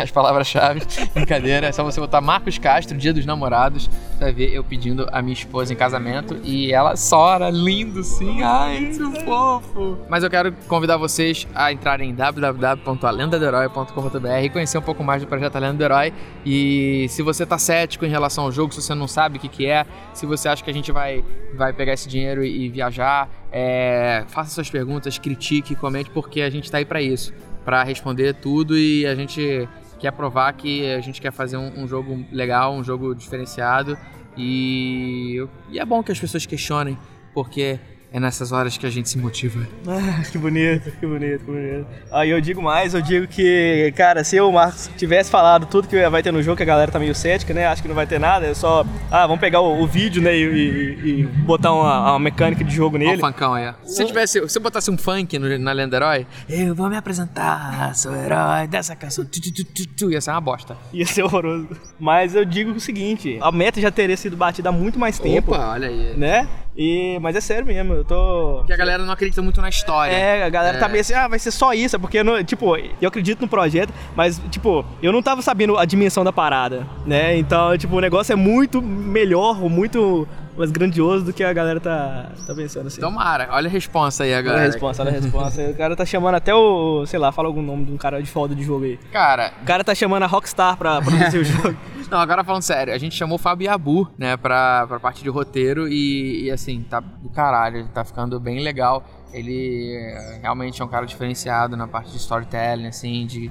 As 0.00 0.10
palavras-chave. 0.10 0.80
Brincadeira. 1.14 1.68
É 1.68 1.72
só 1.72 1.84
você 1.84 2.00
botar 2.00 2.20
Marcos 2.20 2.58
Castro, 2.58 2.96
Dia 2.96 3.12
dos 3.12 3.26
Namorados. 3.26 3.86
Você 3.86 4.18
vai 4.18 4.32
ver 4.32 4.52
eu 4.52 4.64
pedindo 4.64 5.06
a 5.12 5.22
minha 5.22 5.34
esposa 5.34 5.72
em 5.72 5.76
casamento. 5.76 6.36
E 6.42 6.72
ela 6.72 6.96
sora, 6.96 7.48
lindo 7.50 8.02
sim. 8.02 8.42
Ai, 8.42 8.86
que 8.86 8.98
fofo. 9.24 9.98
Mas 10.08 10.24
eu 10.24 10.30
quero 10.30 10.52
convidar 10.68 10.96
vocês 10.96 11.46
a 11.54 11.70
entrarem 11.72 12.10
em 12.10 12.14
www.alendadoherói.com.br 12.14 14.28
e 14.42 14.48
conhecer 14.48 14.78
um 14.78 14.82
pouco 14.82 15.04
mais 15.04 15.20
do 15.22 15.28
projeto 15.28 15.58
Lenda 15.58 15.74
do 15.74 15.84
Herói. 15.84 16.14
E 16.44 17.06
se 17.08 17.22
você 17.22 17.44
tá 17.44 17.58
cético 17.58 18.04
em 18.04 18.10
relação 18.10 18.44
ao 18.44 18.52
jogo, 18.52 18.72
se 18.72 18.80
você 18.82 18.94
não 18.94 19.08
sabe 19.08 19.38
o 19.38 19.40
que, 19.40 19.48
que 19.48 19.66
é, 19.66 19.84
se 20.12 20.26
você 20.26 20.48
acha 20.48 20.62
que 20.62 20.70
a 20.70 20.74
gente 20.74 20.92
vai, 20.92 21.24
vai 21.56 21.72
pegar 21.72 21.92
esse 21.92 22.08
dinheiro 22.08 22.44
e, 22.44 22.66
e 22.66 22.68
viajar, 22.68 23.28
é, 23.52 24.24
faça 24.28 24.50
suas 24.50 24.70
perguntas, 24.70 25.18
critique, 25.18 25.74
comente, 25.74 26.08
porque 26.10 26.42
a 26.42 26.50
gente 26.50 26.70
tá 26.70 26.78
aí 26.78 26.84
pra 26.84 27.02
isso 27.02 27.34
para 27.66 27.82
responder 27.82 28.34
tudo 28.34 28.78
e 28.78 29.04
a 29.04 29.16
gente 29.16 29.68
quer 29.98 30.12
provar 30.12 30.52
que 30.52 30.88
a 30.92 31.00
gente 31.00 31.20
quer 31.20 31.32
fazer 31.32 31.56
um, 31.56 31.82
um 31.82 31.88
jogo 31.88 32.24
legal, 32.30 32.72
um 32.72 32.84
jogo 32.84 33.12
diferenciado. 33.12 33.98
E, 34.36 35.44
e 35.68 35.80
é 35.80 35.84
bom 35.84 36.00
que 36.00 36.12
as 36.12 36.20
pessoas 36.20 36.46
questionem, 36.46 36.96
porque 37.34 37.80
é 38.12 38.20
nessas 38.20 38.52
horas 38.52 38.78
que 38.78 38.86
a 38.86 38.90
gente 38.90 39.08
se 39.08 39.18
motiva. 39.18 39.66
Ah, 39.86 40.22
que 40.30 40.38
bonito, 40.38 40.90
que 40.98 41.06
bonito, 41.06 41.40
que 41.44 41.50
bonito. 41.50 41.86
Aí 42.10 42.30
eu 42.30 42.40
digo 42.40 42.62
mais, 42.62 42.94
eu 42.94 43.02
digo 43.02 43.26
que, 43.26 43.92
cara, 43.96 44.24
se 44.24 44.40
o 44.40 44.50
Marcos 44.52 44.88
tivesse 44.96 45.30
falado 45.30 45.66
tudo 45.66 45.86
que 45.88 46.08
vai 46.08 46.22
ter 46.22 46.32
no 46.32 46.42
jogo, 46.42 46.56
que 46.56 46.62
a 46.62 46.66
galera 46.66 46.90
tá 46.90 46.98
meio 46.98 47.14
cética, 47.14 47.52
né? 47.52 47.66
Acho 47.66 47.82
que 47.82 47.88
não 47.88 47.94
vai 47.94 48.06
ter 48.06 48.18
nada, 48.18 48.46
é 48.46 48.54
só. 48.54 48.84
Ah, 49.10 49.26
vamos 49.26 49.40
pegar 49.40 49.60
o, 49.60 49.82
o 49.82 49.86
vídeo, 49.86 50.22
né? 50.22 50.34
E, 50.36 50.42
e- 50.44 51.20
e 51.20 51.26
botar 51.26 51.72
uma, 51.72 52.10
uma 52.12 52.18
mecânica 52.18 52.64
de 52.64 52.74
jogo 52.74 52.96
nele. 52.96 53.16
o 53.16 53.20
funkão 53.20 53.54
aí. 53.54 53.68
ó. 53.68 53.74
Se 53.84 54.02
eu 54.02 54.06
tivesse, 54.06 54.48
se 54.48 54.58
eu 54.58 54.62
botasse 54.62 54.90
um 54.90 54.96
funk 54.96 55.38
no- 55.38 55.58
na 55.58 55.72
Lenda 55.72 55.96
Herói, 55.96 56.26
eu 56.48 56.74
vou 56.74 56.88
me 56.88 56.96
apresentar, 56.96 57.94
sou 57.94 58.12
o 58.12 58.16
herói 58.16 58.66
dessa 58.68 58.94
canção, 58.96 59.24
tu, 59.24 59.40
tu, 59.40 59.86
tu, 59.96 60.10
ia 60.10 60.20
ser 60.20 60.30
uma 60.30 60.40
bosta. 60.40 60.76
Ia 60.92 61.04
ser 61.06 61.22
horroroso. 61.22 61.68
Mas 61.98 62.34
eu 62.34 62.44
digo 62.44 62.70
o 62.70 62.80
seguinte: 62.80 63.38
a 63.42 63.50
meta 63.52 63.80
já 63.80 63.90
teria 63.90 64.16
sido 64.16 64.36
batida 64.36 64.68
há 64.68 64.72
muito 64.72 64.98
mais 64.98 65.18
tempo, 65.18 65.52
Opa, 65.52 65.68
olha 65.72 65.88
aí. 65.88 66.14
né? 66.16 66.48
E, 66.76 67.18
mas 67.22 67.34
é 67.34 67.40
sério 67.40 67.64
mesmo, 67.66 67.94
eu 67.94 68.04
tô. 68.04 68.56
Porque 68.58 68.72
a 68.72 68.76
galera 68.76 69.02
não 69.04 69.12
acredita 69.12 69.40
muito 69.40 69.60
na 69.62 69.68
história. 69.68 70.12
É, 70.12 70.44
a 70.44 70.48
galera 70.50 70.78
tá 70.78 70.86
É. 70.86 70.88
meio 70.88 71.00
assim, 71.00 71.14
ah, 71.14 71.26
vai 71.26 71.38
ser 71.38 71.50
só 71.50 71.72
isso, 71.72 71.96
é 71.96 71.98
porque, 71.98 72.22
não, 72.22 72.42
tipo, 72.44 72.76
eu 72.76 73.08
acredito 73.08 73.40
no 73.40 73.48
projeto, 73.48 73.92
mas, 74.14 74.40
tipo, 74.50 74.84
eu 75.02 75.10
não 75.12 75.22
tava 75.22 75.40
sabendo 75.40 75.78
a 75.78 75.84
dimensão 75.86 76.22
da 76.22 76.32
parada, 76.32 76.86
né? 77.06 77.36
Então, 77.38 77.76
tipo, 77.78 77.96
o 77.96 78.00
negócio 78.00 78.32
é 78.32 78.36
muito 78.36 78.82
melhor, 78.82 79.58
muito 79.70 80.28
mais 80.56 80.70
grandioso 80.70 81.22
do 81.24 81.32
que 81.34 81.44
a 81.44 81.52
galera 81.52 81.78
tá, 81.80 82.30
tá 82.46 82.54
pensando, 82.54 82.86
assim. 82.86 83.00
Tomara, 83.00 83.48
olha 83.52 83.68
a 83.68 83.70
responsa 83.70 84.24
aí 84.24 84.30
Olha 84.30 84.36
a 84.36 84.40
agora. 84.40 84.60
resposta, 84.62 85.02
olha 85.02 85.10
a 85.10 85.20
resposta. 85.20 85.62
o 85.62 85.74
cara 85.74 85.94
tá 85.96 86.04
chamando 86.06 86.34
até 86.34 86.54
o, 86.54 87.04
sei 87.06 87.18
lá, 87.18 87.30
fala 87.30 87.48
algum 87.48 87.60
nome 87.62 87.84
de 87.84 87.92
um 87.92 87.96
cara 87.98 88.22
de 88.22 88.28
foda 88.30 88.54
de 88.54 88.62
jogo 88.62 88.84
aí. 88.86 88.98
Cara, 89.12 89.52
O 89.62 89.66
cara 89.66 89.84
tá 89.84 89.94
chamando 89.94 90.22
a 90.22 90.26
Rockstar 90.26 90.76
pra 90.78 91.00
produzir 91.02 91.38
o 91.38 91.44
jogo. 91.44 91.76
Não, 92.10 92.18
agora 92.18 92.44
falando 92.44 92.62
sério, 92.62 92.94
a 92.94 92.98
gente 92.98 93.16
chamou 93.16 93.34
o 93.34 93.38
Fábio 93.38 93.66
Yabu, 93.66 94.08
né, 94.16 94.36
pra, 94.36 94.86
pra 94.86 95.00
parte 95.00 95.24
de 95.24 95.28
roteiro 95.28 95.88
e, 95.88 96.44
e, 96.44 96.50
assim, 96.50 96.82
tá 96.82 97.00
do 97.00 97.28
caralho, 97.28 97.88
tá 97.88 98.04
ficando 98.04 98.38
bem 98.38 98.60
legal. 98.60 99.04
Ele 99.32 99.92
é, 99.96 100.38
realmente 100.40 100.80
é 100.80 100.84
um 100.84 100.88
cara 100.88 101.04
diferenciado 101.04 101.76
na 101.76 101.88
parte 101.88 102.12
de 102.12 102.16
storytelling, 102.18 102.86
assim, 102.86 103.26
de, 103.26 103.50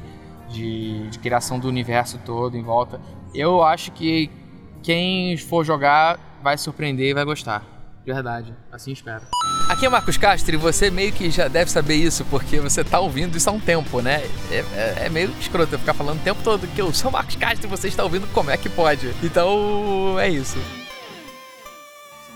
de, 0.49 1.09
de 1.09 1.19
criação 1.19 1.59
do 1.59 1.67
universo 1.67 2.17
todo 2.25 2.55
em 2.55 2.63
volta. 2.63 3.01
Eu 3.33 3.61
acho 3.61 3.91
que 3.91 4.31
quem 4.81 5.35
for 5.35 5.65
jogar 5.65 6.17
vai 6.41 6.57
surpreender 6.57 7.09
e 7.09 7.13
vai 7.13 7.25
gostar. 7.25 7.74
De 8.05 8.13
verdade, 8.13 8.53
assim 8.71 8.91
espero. 8.91 9.23
Aqui 9.67 9.85
é 9.87 9.89
Marcos 9.89 10.15
Castro 10.15 10.53
e 10.53 10.57
você 10.57 10.91
meio 10.91 11.11
que 11.11 11.31
já 11.31 11.47
deve 11.47 11.71
saber 11.71 11.95
isso, 11.95 12.23
porque 12.25 12.59
você 12.59 12.83
tá 12.83 12.99
ouvindo 12.99 13.35
isso 13.35 13.49
há 13.49 13.53
um 13.53 13.59
tempo, 13.59 13.99
né? 13.99 14.21
É, 14.51 14.57
é- 14.75 14.95
é 15.05 15.09
meio 15.09 15.31
escroto 15.39 15.73
eu 15.73 15.79
ficar 15.79 15.95
falando 15.95 16.19
o 16.19 16.23
tempo 16.23 16.39
todo 16.43 16.67
que 16.67 16.79
eu 16.79 16.93
sou 16.93 17.09
Marcos 17.09 17.35
Castro 17.35 17.65
e 17.65 17.69
você 17.69 17.87
está 17.87 18.03
ouvindo 18.03 18.27
como 18.27 18.51
é 18.51 18.57
que 18.57 18.69
pode. 18.69 19.11
Então, 19.23 20.19
é 20.19 20.29
isso. 20.29 20.57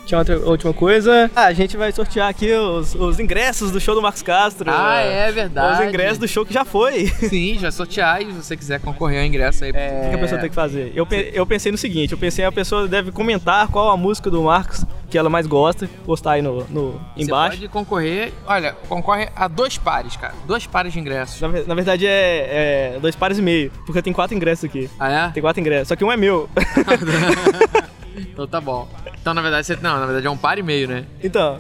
Tinha 0.08 0.18
outra 0.18 0.40
última 0.40 0.74
coisa. 0.74 1.30
Ah, 1.36 1.46
a 1.46 1.54
gente 1.54 1.78
vai 1.78 1.92
sortear 1.92 2.28
aqui 2.30 2.52
os, 2.52 2.96
os 2.96 3.20
ingressos 3.20 3.70
do 3.70 3.80
show 3.80 3.94
do 3.94 4.02
Marcos 4.02 4.24
Castro. 4.24 4.72
Ah, 4.74 5.02
é 5.02 5.32
verdade. 5.32 5.84
Os 5.84 5.88
ingressos 5.88 6.18
do 6.18 6.28
show 6.28 6.44
que 6.44 6.52
já 6.52 6.66
foi. 6.66 7.06
Sim, 7.30 7.60
já 7.60 7.70
sortear 7.70 8.20
e 8.24 8.26
se 8.26 8.32
você 8.32 8.58
quiser 8.58 8.80
concorrer 8.80 9.20
ao 9.20 9.26
ingresso 9.28 9.66
aí. 9.66 9.70
O 9.70 9.74
que 9.76 10.10
que 10.10 10.16
a 10.16 10.18
pessoa 10.18 10.42
tem 10.42 10.50
que 10.50 10.56
fazer? 10.56 10.92
Eu, 10.96 11.06
pe- 11.06 11.30
eu 11.32 11.46
pensei 11.46 11.72
no 11.72 11.78
seguinte, 11.78 12.12
eu 12.12 12.18
pensei 12.18 12.44
a 12.44 12.52
pessoa 12.52 12.88
deve 12.88 13.12
comentar 13.12 13.68
qual 13.68 13.92
a 13.92 13.96
música 13.98 14.32
do 14.32 14.42
Marcos 14.42 14.84
que 15.10 15.18
ela 15.18 15.30
mais 15.30 15.48
gosta, 15.48 15.90
postar 16.06 16.34
aí 16.34 16.42
no, 16.42 16.64
no 16.66 16.92
Você 17.16 17.24
embaixo. 17.24 17.58
pode 17.58 17.68
concorrer, 17.70 18.32
olha, 18.46 18.74
concorre 18.88 19.30
a 19.36 19.48
dois 19.48 19.78
pares, 19.78 20.16
cara. 20.16 20.34
Dois 20.46 20.68
pares 20.68 20.94
de 20.94 21.00
ingressos. 21.00 21.42
Na, 21.42 21.48
na 21.48 21.76
verdade 21.76 22.06
é, 22.06 22.96
é 22.96 23.00
dois 23.00 23.16
pares 23.16 23.38
e 23.38 23.42
meio, 23.42 23.72
porque 23.86 24.02
tem 24.02 24.14
quatro 24.14 24.36
ingressos 24.36 24.66
aqui. 24.66 24.90
Ah, 25.00 25.10
é? 25.12 25.30
Tem 25.30 25.42
quatro 25.42 25.60
ingressos, 25.60 25.88
só 25.88 25.96
que 25.96 26.04
um 26.04 26.12
é 26.12 26.18
meu. 26.18 26.50
Então 28.20 28.48
tá 28.48 28.60
bom. 28.60 28.88
Então, 29.22 29.34
na 29.34 29.42
verdade, 29.42 29.66
você... 29.68 29.76
não, 29.78 30.00
na 30.00 30.06
verdade 30.06 30.28
é 30.28 30.30
um 30.30 30.38
par 30.38 30.58
e 30.58 30.64
meio, 30.64 30.88
né? 30.88 31.06
então, 31.24 31.58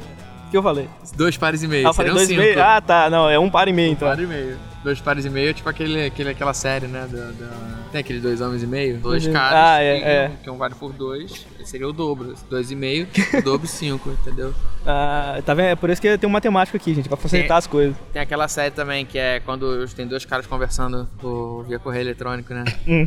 o 0.49 0.51
que 0.51 0.57
eu 0.57 0.63
falei? 0.63 0.89
Dois 1.15 1.37
pares 1.37 1.63
e 1.63 1.67
meio. 1.67 1.85
Ah, 1.87 1.91
eu 1.91 1.93
falei 1.93 2.11
dois 2.11 2.25
e 2.25 2.27
cinco. 2.33 2.41
meio? 2.41 2.61
Ah, 2.61 2.81
tá, 2.81 3.09
não, 3.09 3.29
é 3.29 3.37
um 3.39 3.49
par 3.49 3.67
e 3.67 3.73
meio 3.73 3.91
então. 3.91 4.07
Par 4.07 4.19
e 4.19 4.25
meio. 4.27 4.57
Dois 4.83 4.99
pares 5.01 5.25
e 5.25 5.29
meio 5.29 5.49
é 5.49 5.53
tipo 5.53 5.67
aquele, 5.69 6.05
aquele, 6.05 6.29
aquela 6.29 6.53
série, 6.53 6.87
né? 6.87 7.05
Da, 7.11 7.25
da- 7.31 7.79
Tem 7.91 7.99
aquele 7.99 8.19
dois 8.21 8.39
homens 8.39 8.63
e 8.63 8.67
meio? 8.67 8.97
Dois 8.97 9.25
Uhum. 9.27 9.33
caras. 9.33 9.53
Ah, 9.59 9.81
é, 9.83 9.99
que, 9.99 10.05
é. 10.05 10.31
que 10.43 10.49
um 10.49 10.57
vale 10.57 10.73
por 10.73 10.93
dois. 10.93 11.45
Seria 11.65 11.87
o 11.87 11.91
dobro. 11.91 12.33
Dois 12.49 12.71
e 12.71 12.75
meio, 12.75 13.05
o 13.37 13.41
dobro 13.43 13.67
cinco, 13.67 14.09
entendeu? 14.21 14.53
Ah, 14.87 15.39
tá 15.45 15.53
vendo? 15.53 15.67
É 15.67 15.75
por 15.75 15.89
isso 15.89 16.01
que 16.01 16.17
tem 16.17 16.29
um 16.29 16.31
matemático 16.31 16.77
aqui, 16.77 16.93
gente, 16.93 17.09
pra 17.09 17.17
facilitar 17.17 17.57
as 17.57 17.67
coisas. 17.67 17.95
Tem 18.13 18.21
aquela 18.21 18.47
série 18.47 18.71
também 18.71 19.05
que 19.05 19.19
é 19.19 19.41
quando 19.41 19.85
tem 19.89 20.07
dois 20.07 20.23
caras 20.25 20.47
conversando 20.47 21.07
por, 21.19 21.65
via 21.67 21.77
correio 21.77 22.03
eletrônico, 22.03 22.53
né? 22.53 22.63
Hum. 22.87 23.05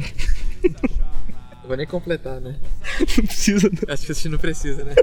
Não 1.62 1.68
vou 1.68 1.76
nem 1.76 1.87
completar, 1.87 2.40
né? 2.40 2.57
Não 3.16 3.24
precisa. 3.24 3.70
não. 3.70 3.94
Acho 3.94 4.05
que 4.07 4.12
a 4.12 4.14
gente 4.14 4.28
não 4.28 4.38
precisa, 4.38 4.85
né? 4.85 4.94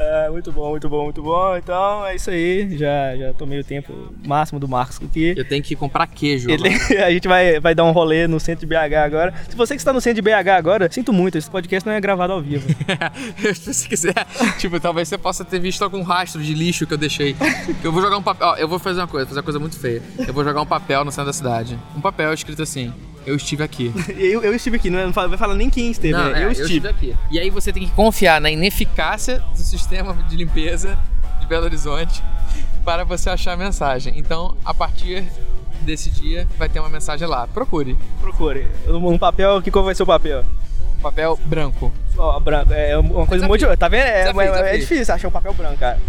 É, 0.00 0.30
muito 0.30 0.52
bom, 0.52 0.70
muito 0.70 0.88
bom, 0.88 1.04
muito 1.04 1.20
bom. 1.20 1.56
Então 1.56 2.06
é 2.06 2.14
isso 2.14 2.30
aí. 2.30 2.76
Já, 2.78 3.16
já 3.16 3.34
tomei 3.34 3.58
o 3.58 3.64
tempo 3.64 3.92
máximo 4.24 4.60
do 4.60 4.68
Marcos 4.68 5.00
aqui. 5.02 5.34
Eu 5.36 5.44
tenho 5.44 5.60
que 5.60 5.74
comprar 5.74 6.06
queijo. 6.06 6.48
A 7.04 7.10
gente 7.10 7.26
vai, 7.26 7.58
vai 7.58 7.74
dar 7.74 7.84
um 7.84 7.90
rolê 7.90 8.28
no 8.28 8.38
centro 8.38 8.64
de 8.64 8.66
BH 8.66 8.94
agora. 9.04 9.34
Se 9.48 9.56
você 9.56 9.74
que 9.74 9.80
está 9.80 9.92
no 9.92 10.00
centro 10.00 10.22
de 10.22 10.30
BH 10.30 10.48
agora, 10.56 10.88
sinto 10.90 11.12
muito, 11.12 11.36
esse 11.36 11.50
podcast 11.50 11.84
não 11.84 11.92
é 11.92 12.00
gravado 12.00 12.32
ao 12.32 12.40
vivo. 12.40 12.68
Se 13.60 13.88
quiser, 13.88 14.14
tipo, 14.58 14.78
talvez 14.78 15.08
você 15.08 15.18
possa 15.18 15.44
ter 15.44 15.58
visto 15.58 15.82
algum 15.82 16.02
rastro 16.02 16.40
de 16.40 16.54
lixo 16.54 16.86
que 16.86 16.94
eu 16.94 16.98
deixei. 16.98 17.34
Eu 17.82 17.90
vou 17.90 18.00
jogar 18.00 18.18
um 18.18 18.22
papel. 18.22 18.48
Ó, 18.48 18.56
eu 18.56 18.68
vou 18.68 18.78
fazer 18.78 19.00
uma 19.00 19.08
coisa, 19.08 19.26
fazer 19.26 19.40
uma 19.40 19.44
coisa 19.44 19.58
muito 19.58 19.78
feia. 19.78 20.00
Eu 20.26 20.32
vou 20.32 20.44
jogar 20.44 20.62
um 20.62 20.66
papel 20.66 21.04
no 21.04 21.10
centro 21.10 21.26
da 21.26 21.32
cidade. 21.32 21.76
Um 21.96 22.00
papel 22.00 22.32
escrito 22.32 22.62
assim: 22.62 22.92
Eu 23.28 23.36
estive 23.36 23.62
aqui. 23.62 23.92
eu, 24.16 24.42
eu 24.42 24.54
estive 24.54 24.76
aqui, 24.76 24.90
não 24.90 25.12
vai 25.12 25.36
falar 25.36 25.54
nem 25.54 25.68
quem 25.70 25.90
esteve, 25.90 26.12
Não, 26.14 26.30
né? 26.30 26.42
é, 26.42 26.44
eu 26.44 26.52
estive. 26.52 26.88
aqui. 26.88 27.14
E 27.30 27.38
aí 27.38 27.50
você 27.50 27.72
tem 27.72 27.84
que 27.86 27.92
confiar 27.92 28.40
na 28.40 28.50
ineficácia 28.50 29.38
do 29.52 29.58
sistema 29.58 30.14
de 30.28 30.36
limpeza 30.36 30.98
de 31.40 31.46
Belo 31.46 31.64
Horizonte 31.64 32.22
para 32.84 33.04
você 33.04 33.30
achar 33.30 33.52
a 33.52 33.56
mensagem. 33.56 34.14
Então, 34.16 34.56
a 34.64 34.72
partir 34.72 35.24
desse 35.82 36.10
dia, 36.10 36.48
vai 36.58 36.68
ter 36.68 36.80
uma 36.80 36.88
mensagem 36.88 37.26
lá. 37.28 37.46
Procure. 37.46 37.96
Procure. 38.20 38.66
Um 38.88 39.18
papel, 39.18 39.60
que 39.62 39.70
cor 39.70 39.84
vai 39.84 39.94
ser 39.94 40.02
o 40.02 40.06
papel? 40.06 40.44
Papel 41.02 41.38
branco. 41.44 41.92
Ó, 42.16 42.40
branco. 42.40 42.72
É 42.72 42.98
uma 42.98 43.26
coisa 43.26 43.46
Desafio. 43.46 43.48
muito. 43.68 43.76
Tá 43.78 43.88
vendo? 43.88 44.02
É, 44.02 44.20
Desafio, 44.20 44.40
é- 44.40 44.44
é 44.46 44.50
desafio. 44.62 44.80
difícil 44.80 45.14
achar 45.14 45.28
um 45.28 45.30
papel 45.30 45.54
branco, 45.54 45.76
cara. 45.78 46.00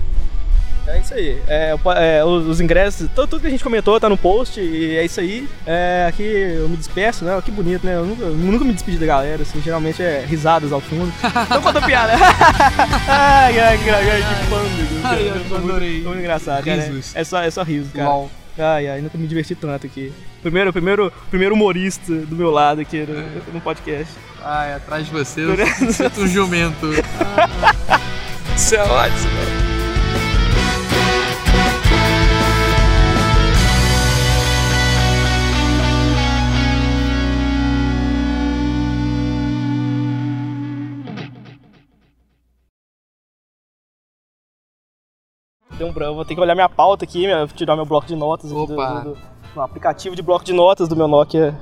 É 0.90 1.00
isso 1.00 1.14
aí. 1.14 1.42
É, 1.48 1.76
é, 1.98 2.26
os, 2.26 2.48
os 2.48 2.60
ingressos, 2.62 3.08
tudo, 3.14 3.28
tudo 3.28 3.42
que 3.42 3.48
a 3.48 3.50
gente 3.50 3.64
comentou 3.64 4.00
tá 4.00 4.10
no 4.10 4.18
post 4.18 4.60
e 4.60 4.98
é 4.98 5.06
isso 5.06 5.20
aí. 5.20 5.48
É, 5.66 6.08
aqui 6.10 6.24
eu 6.24 6.68
me 6.68 6.76
despeço, 6.76 7.24
né? 7.24 7.40
Que 7.46 7.52
bonito, 7.52 7.86
né? 7.86 7.96
Eu 7.96 8.06
nunca, 8.06 8.24
eu 8.24 8.34
nunca 8.34 8.66
me 8.66 8.74
despedi 8.74 8.98
da 8.98 9.06
galera, 9.06 9.44
assim, 9.44 9.62
geralmente 9.62 10.02
é 10.02 10.26
risadas 10.28 10.72
ao 10.72 10.82
fundo. 10.82 11.14
Então 11.46 11.62
conta 11.62 11.82
piada. 11.82 12.14
ai, 13.08 13.60
ai, 13.60 13.78
que, 13.78 13.90
ai, 13.90 14.24
que 14.24 14.50
pândego. 14.50 15.02
Ai, 15.04 15.28
eu 15.28 15.36
muito- 15.36 15.56
adorei. 15.56 16.02
tô 16.02 16.10
muito 16.10 16.22
engraçado, 16.22 16.66
cara. 16.66 16.82
Risos. 16.82 17.16
É 17.16 17.24
só, 17.24 17.42
é 17.42 17.52
só 17.52 17.64
riso, 17.64 17.92
cara. 17.94 18.26
Ai, 18.58 18.88
ai, 18.88 19.02
nunca 19.02 19.18
me 19.18 19.28
diverti 19.28 19.56
tanto 19.56 19.86
aqui. 19.86 20.12
Primeiro, 20.42 20.74
primeiro, 20.74 21.14
primeiro 21.30 21.56
humorista 21.56 22.14
do 22.14 22.36
meu 22.36 22.50
lado 22.50 22.82
aqui 22.82 23.06
no, 23.06 23.54
no 23.54 23.62
podcast. 23.62 24.14
Ai, 24.44 24.74
atrás 24.74 25.06
de 25.06 25.12
você, 25.12 25.42
eu 25.42 25.94
sinto 25.94 26.22
um 26.22 26.28
jumento. 26.28 26.88
Isso 28.56 28.76
é 28.76 28.82
ótimo. 28.84 29.69
Deu 45.80 45.88
um 45.88 45.92
branco, 45.94 46.14
vou 46.16 46.26
ter 46.26 46.36
que 46.36 46.42
olhar 46.42 46.54
minha 46.54 46.70
pauta 46.70 47.06
aqui, 47.06 47.20
minha- 47.26 47.48
tirar 47.48 47.76
meu 47.76 47.86
bloco 47.86 48.06
de 48.06 48.16
notas 48.16 48.52
Opa. 48.52 49.02
do, 49.02 49.14
do- 49.14 49.18
do 49.56 49.62
aplicativo 49.62 50.16
de 50.16 50.22
bloco 50.22 50.46
de 50.46 50.54
notas 50.54 50.88
do 50.88 50.96
meu 50.96 51.08
Nokia. 51.08 51.56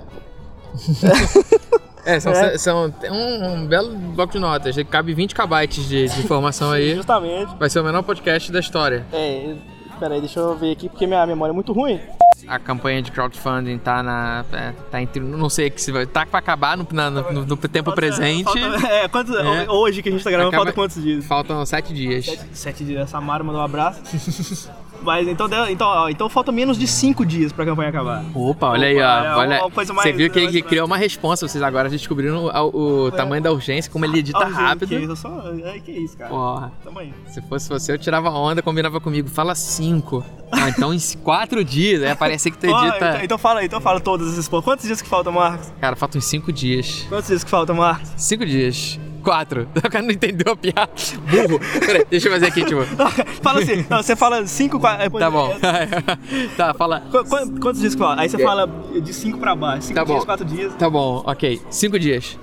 É, 2.06 2.22
são, 2.22 2.32
É. 2.32 2.58
são 2.58 2.90
tem 2.90 3.12
um, 3.12 3.54
um 3.56 3.68
belo 3.68 3.94
bloco 3.94 4.32
de 4.32 4.40
notas. 4.40 4.74
Cabe 4.90 5.14
20 5.14 5.36
KB 5.36 5.68
de, 5.68 6.08
de 6.08 6.20
informação 6.22 6.72
aí. 6.74 6.96
Justamente. 6.96 7.54
Vai 7.60 7.70
ser 7.70 7.82
o 7.82 7.84
menor 7.84 8.02
podcast 8.02 8.50
da 8.50 8.62
história. 8.62 9.06
É, 9.12 9.54
peraí, 10.00 10.22
deixa 10.22 10.40
eu 10.40 10.56
ver 10.56 10.72
aqui 10.72 10.88
porque 10.88 11.06
minha 11.06 11.26
memória 11.26 11.52
é 11.52 11.54
muito 11.54 11.74
ruim. 11.74 12.00
A 12.48 12.58
campanha 12.58 13.02
de 13.02 13.12
crowdfunding 13.12 13.78
tá 13.78 14.02
na. 14.02 14.46
é, 14.54 14.72
tá 14.90 15.02
entre. 15.02 15.20
Não 15.22 15.50
sei 15.50 15.70
que 15.70 15.82
se 15.82 15.92
vai. 15.92 16.06
Tá 16.06 16.26
pra 16.26 16.40
acabar 16.40 16.78
no, 16.78 16.88
na- 16.92 17.10
no, 17.12 17.46
no 17.46 17.58
tempo 17.58 17.92
presente. 17.94 18.44
Falta- 18.46 18.88
é, 18.88 19.08
quantos, 19.10 19.36
É. 19.36 19.70
Hoje 19.70 20.02
que 20.02 20.10
a 20.10 20.12
gente 20.12 20.24
tá 20.24 20.30
gravando, 20.32 20.50
Acaba- 20.56 20.64
falta 20.66 20.74
quantos 20.76 21.02
dias? 21.04 21.26
Faltam 21.26 21.66
7 21.66 21.94
dias. 21.94 22.26
Sete, 22.26 22.46
sete 22.54 22.84
dias. 22.86 23.10
Samara 23.10 23.44
mandou 23.44 23.62
um 23.62 23.66
abraço. 23.66 24.02
Mas 25.02 25.28
então, 25.28 25.48
então, 25.70 25.88
ó, 25.88 26.10
então 26.10 26.28
falta 26.30 26.52
menos 26.52 26.78
de 26.78 26.88
cinco 26.88 27.26
dias 27.26 27.52
pra 27.52 27.64
campanha 27.66 27.90
acabar. 27.90 28.24
Opa, 28.36 28.70
olha 28.70 28.88
aí, 28.88 28.96
Opa, 28.96 29.04
é 29.04 29.34
ó. 29.34 29.38
Olha, 29.40 29.62
uma 29.62 29.72
coisa 29.72 29.94
você 29.94 29.96
mais- 30.10 30.16
viu 30.18 30.30
que 30.30 30.40
ele 30.40 30.52
mais- 30.52 30.66
criou 30.66 30.86
uma 30.86 30.98
resposta. 30.98 31.48
Vocês 31.48 31.64
agora 31.64 31.90
descobriram 31.90 32.46
o, 32.46 33.06
o 33.06 33.12
tamanho 33.12 33.42
da 33.42 33.52
urgência, 33.52 33.92
como 33.92 34.06
ele 34.06 34.20
edita 34.20 34.40
Ah, 34.40 34.48
rápido. 34.48 34.88
Que 34.90 34.96
isso, 34.96 35.16
só, 35.16 35.44
é, 35.64 35.80
que 35.80 35.92
isso, 35.92 36.18
cara. 36.18 36.30
Porra. 36.30 36.72
Aí. 36.98 37.14
Se 37.28 37.42
fosse 37.44 37.70
você, 37.70 37.92
eu 37.94 37.98
tirava 37.98 38.30
onda, 38.30 38.62
combinava 38.62 39.00
comigo. 39.00 39.30
Fala 39.30 39.54
5. 39.56 40.24
Ah, 40.52 40.70
então 40.70 40.94
em 40.94 41.00
4 41.24 41.64
dias. 41.64 42.02
Aí 42.04 42.16
parecia 42.16 42.52
que 42.52 42.58
tu 42.58 42.68
Ó, 42.72 42.84
edita. 42.88 42.98
então, 42.98 43.24
então 43.24 43.38
fala, 43.38 43.64
então 43.64 43.80
fala 43.80 44.00
todos 44.00 44.34
esses 44.34 44.48
pontos. 44.50 44.66
Quantos 44.66 44.86
dias 44.86 45.02
que 45.02 45.08
falta, 45.08 45.32
Marcos? 45.32 45.72
Cara, 45.80 45.96
faltam 45.96 46.20
5 46.20 46.52
dias. 46.52 47.06
Quantos 47.08 47.28
dias 47.28 47.44
que 47.44 47.50
falta, 47.50 47.74
Marcos? 47.74 48.10
5 48.18 48.46
dias. 48.46 49.00
4. 49.28 49.68
O 49.76 49.90
cara 49.90 50.02
não 50.06 50.12
entendeu 50.12 50.54
a 50.54 50.56
piada. 50.56 50.90
Burro. 51.30 51.60
Peraí, 51.86 52.06
deixa 52.10 52.28
eu 52.30 52.32
fazer 52.32 52.46
aqui, 52.48 52.64
tipo. 52.64 52.82
fala 53.44 53.60
assim, 53.62 53.86
não, 53.90 54.02
você 54.02 54.16
fala 54.16 54.48
cinco, 54.48 54.80
quatro. 54.80 55.10
Tá 55.20 55.30
bom. 55.30 55.54
tá, 56.56 56.74
fala. 56.74 57.02
Qu- 57.12 57.24
qu- 57.26 57.60
Quantos 57.60 57.82
dias 57.82 57.94
que 57.94 58.00
fala? 58.00 58.22
Aí 58.22 58.30
você 58.30 58.38
fala 58.38 58.70
de 59.02 59.14
5 59.14 59.38
pra 59.38 59.54
baixo. 59.56 59.88
5 59.88 59.96
Tá 60.00 60.04
dias, 60.06 60.20
bom. 60.20 60.26
4 60.26 60.46
dias. 60.46 60.74
Tá 60.76 60.90
bom, 60.90 61.24
ok. 61.26 61.62
5 61.70 62.00
dias. 62.00 62.40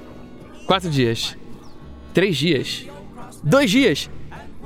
4 0.66 0.90
dias. 0.90 1.36
3 2.12 2.36
dias. 2.36 2.86
2 3.42 3.70
dias. 3.70 4.10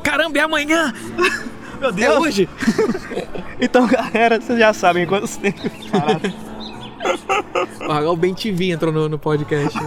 Caramba, 0.02 0.38
é 0.38 0.42
amanhã! 0.42 0.92
Meu 1.80 1.90
É 1.90 1.92
Deus! 1.92 2.18
hoje! 2.18 2.48
Então, 3.60 3.86
galera, 3.86 4.40
vocês 4.40 4.58
já 4.58 4.72
sabem 4.72 5.06
quantos 5.06 5.36
tempos. 5.36 5.70
Olha 7.88 8.10
o 8.10 8.16
Ben 8.16 8.34
TV 8.34 8.70
entrou 8.70 8.92
no, 8.92 9.08
no 9.08 9.18
podcast. 9.18 9.78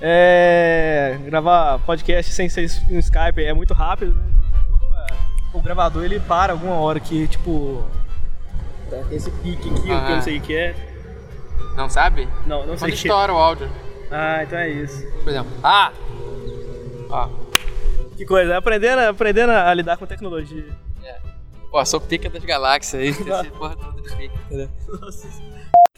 É. 0.00 1.16
Gravar 1.24 1.78
podcast 1.80 2.32
sem 2.32 2.48
ser 2.48 2.70
no 2.90 2.98
Skype 2.98 3.42
é 3.44 3.52
muito 3.52 3.72
rápido, 3.74 4.14
né? 4.14 4.22
O 5.54 5.60
gravador 5.60 6.04
ele 6.04 6.20
para 6.20 6.52
alguma 6.52 6.74
hora 6.74 7.00
que, 7.00 7.26
tipo. 7.28 7.82
tá, 8.90 8.96
Tem 9.08 9.16
esse 9.16 9.30
pique 9.30 9.68
aqui, 9.70 9.78
o 9.78 9.82
que 9.82 9.88
eu 9.90 9.96
Ah. 9.96 10.10
não 10.10 10.22
sei 10.22 10.38
o 10.38 10.40
que 10.40 10.54
é. 10.54 10.74
Não 11.76 11.88
sabe? 11.88 12.28
Não, 12.46 12.66
não 12.66 12.76
sei 12.76 12.88
Quando 12.88 12.90
que 12.90 12.92
é. 12.92 12.94
estoura 12.94 13.32
o 13.32 13.36
áudio. 13.36 13.70
Ah, 14.10 14.42
então 14.42 14.58
é 14.58 14.68
isso. 14.68 15.02
Por 15.22 15.28
exemplo. 15.30 15.50
Ah! 15.64 15.92
Ó. 17.08 17.28
Que 18.16 18.24
coisa, 18.24 18.56
aprendendo, 18.56 19.00
aprendendo 19.00 19.50
a 19.52 19.72
lidar 19.74 19.96
com 19.96 20.06
tecnologia. 20.06 20.66
Pô, 21.70 21.84
sou 21.84 22.00
pica 22.00 22.30
das 22.30 22.44
galáxias 22.44 23.02
aí. 23.02 23.08
Esse 23.40 23.50
porra 23.50 23.76
toda 23.76 24.00
de 24.00 24.16
pica, 24.16 24.34
entendeu? 24.46 24.68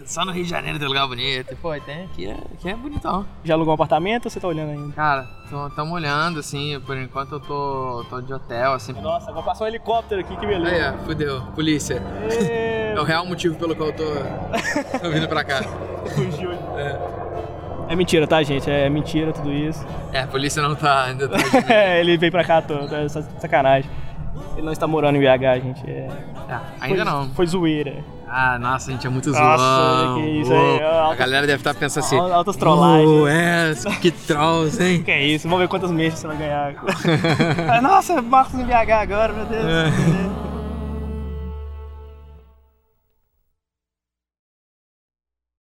Só 0.04 0.24
no 0.24 0.32
Rio 0.32 0.44
de 0.44 0.50
Janeiro 0.50 0.78
tem 0.78 0.86
lugar 0.88 1.06
bonito. 1.06 1.54
Pô, 1.56 1.74
tem 1.80 2.04
aqui, 2.04 2.26
é, 2.26 2.32
aqui 2.32 2.68
é 2.68 2.74
bonitão. 2.74 3.26
Já 3.44 3.54
alugou 3.54 3.72
um 3.72 3.74
apartamento 3.74 4.26
ou 4.26 4.30
você 4.30 4.38
tá 4.40 4.46
olhando 4.48 4.70
ainda? 4.70 4.92
Cara, 4.94 5.28
tamo 5.74 5.94
olhando, 5.94 6.38
assim, 6.40 6.80
por 6.86 6.96
enquanto 6.96 7.32
eu 7.32 7.40
tô, 7.40 8.04
tô 8.08 8.20
de 8.20 8.32
hotel, 8.32 8.72
assim. 8.72 8.92
Nossa, 8.92 9.32
vai 9.32 9.42
passar 9.42 9.64
um 9.64 9.68
helicóptero 9.68 10.20
aqui, 10.20 10.36
que 10.36 10.46
Aí, 10.46 10.52
beleza. 10.52 10.94
ó, 11.00 11.04
fudeu. 11.04 11.42
Polícia. 11.54 12.02
É, 12.30 12.94
É 12.96 13.00
o 13.00 13.04
real 13.04 13.26
motivo 13.26 13.56
pelo 13.56 13.74
qual 13.76 13.88
eu 13.90 13.96
tô, 13.96 14.98
tô 15.00 15.10
vindo 15.10 15.28
pra 15.28 15.44
cá. 15.44 15.62
fugiu. 16.14 16.50
É 17.88 17.96
mentira, 17.96 18.26
tá, 18.26 18.42
gente? 18.42 18.70
É 18.70 18.88
mentira 18.88 19.32
tudo 19.32 19.52
isso. 19.52 19.84
É, 20.12 20.20
a 20.20 20.26
polícia 20.26 20.62
não 20.62 20.74
tá 20.74 21.04
ainda. 21.04 21.28
Tá 21.28 21.36
É, 21.72 22.00
ele 22.00 22.16
veio 22.18 22.30
pra 22.30 22.44
cá 22.44 22.60
todo, 22.62 22.94
é 22.94 23.08
sa- 23.08 23.22
sacanagem. 23.40 23.90
Ele 24.56 24.64
não 24.66 24.72
está 24.72 24.86
morando 24.86 25.16
em 25.16 25.20
BH, 25.20 25.62
gente. 25.62 25.88
É... 25.90 26.08
Ah, 26.48 26.62
ainda 26.80 27.04
foi, 27.04 27.12
não. 27.12 27.28
Foi 27.30 27.46
zoeira. 27.46 28.04
Ah, 28.30 28.58
nossa, 28.58 28.90
a 28.90 28.92
gente 28.92 29.06
é 29.06 29.10
muito 29.10 29.30
Nossa, 29.30 29.56
zoão. 29.56 30.14
que 30.16 30.20
isso 30.40 30.52
Uou. 30.52 30.60
aí, 30.76 30.82
ó, 30.84 30.88
A 30.88 31.02
altas- 31.04 31.18
galera 31.18 31.46
deve 31.46 31.60
estar 31.60 31.74
pensando 31.74 32.04
assim. 32.04 32.18
al- 32.18 32.32
altas 32.32 32.56
trollagens. 32.56 33.08
"Oh, 33.10 33.26
é, 33.26 33.96
que 34.00 34.10
trolls, 34.10 34.82
hein? 34.82 35.02
Que 35.02 35.10
é 35.10 35.24
isso? 35.26 35.48
Vamos 35.48 35.60
ver 35.62 35.68
quantas 35.68 35.90
meses 35.90 36.18
você 36.18 36.26
vai 36.26 36.36
ganhar. 36.36 36.74
Nossa, 37.82 38.20
Marcos 38.20 38.54
em 38.60 38.64
BH 38.64 38.92
agora, 39.02 39.32
meu 39.32 39.46
Deus. 39.46 39.64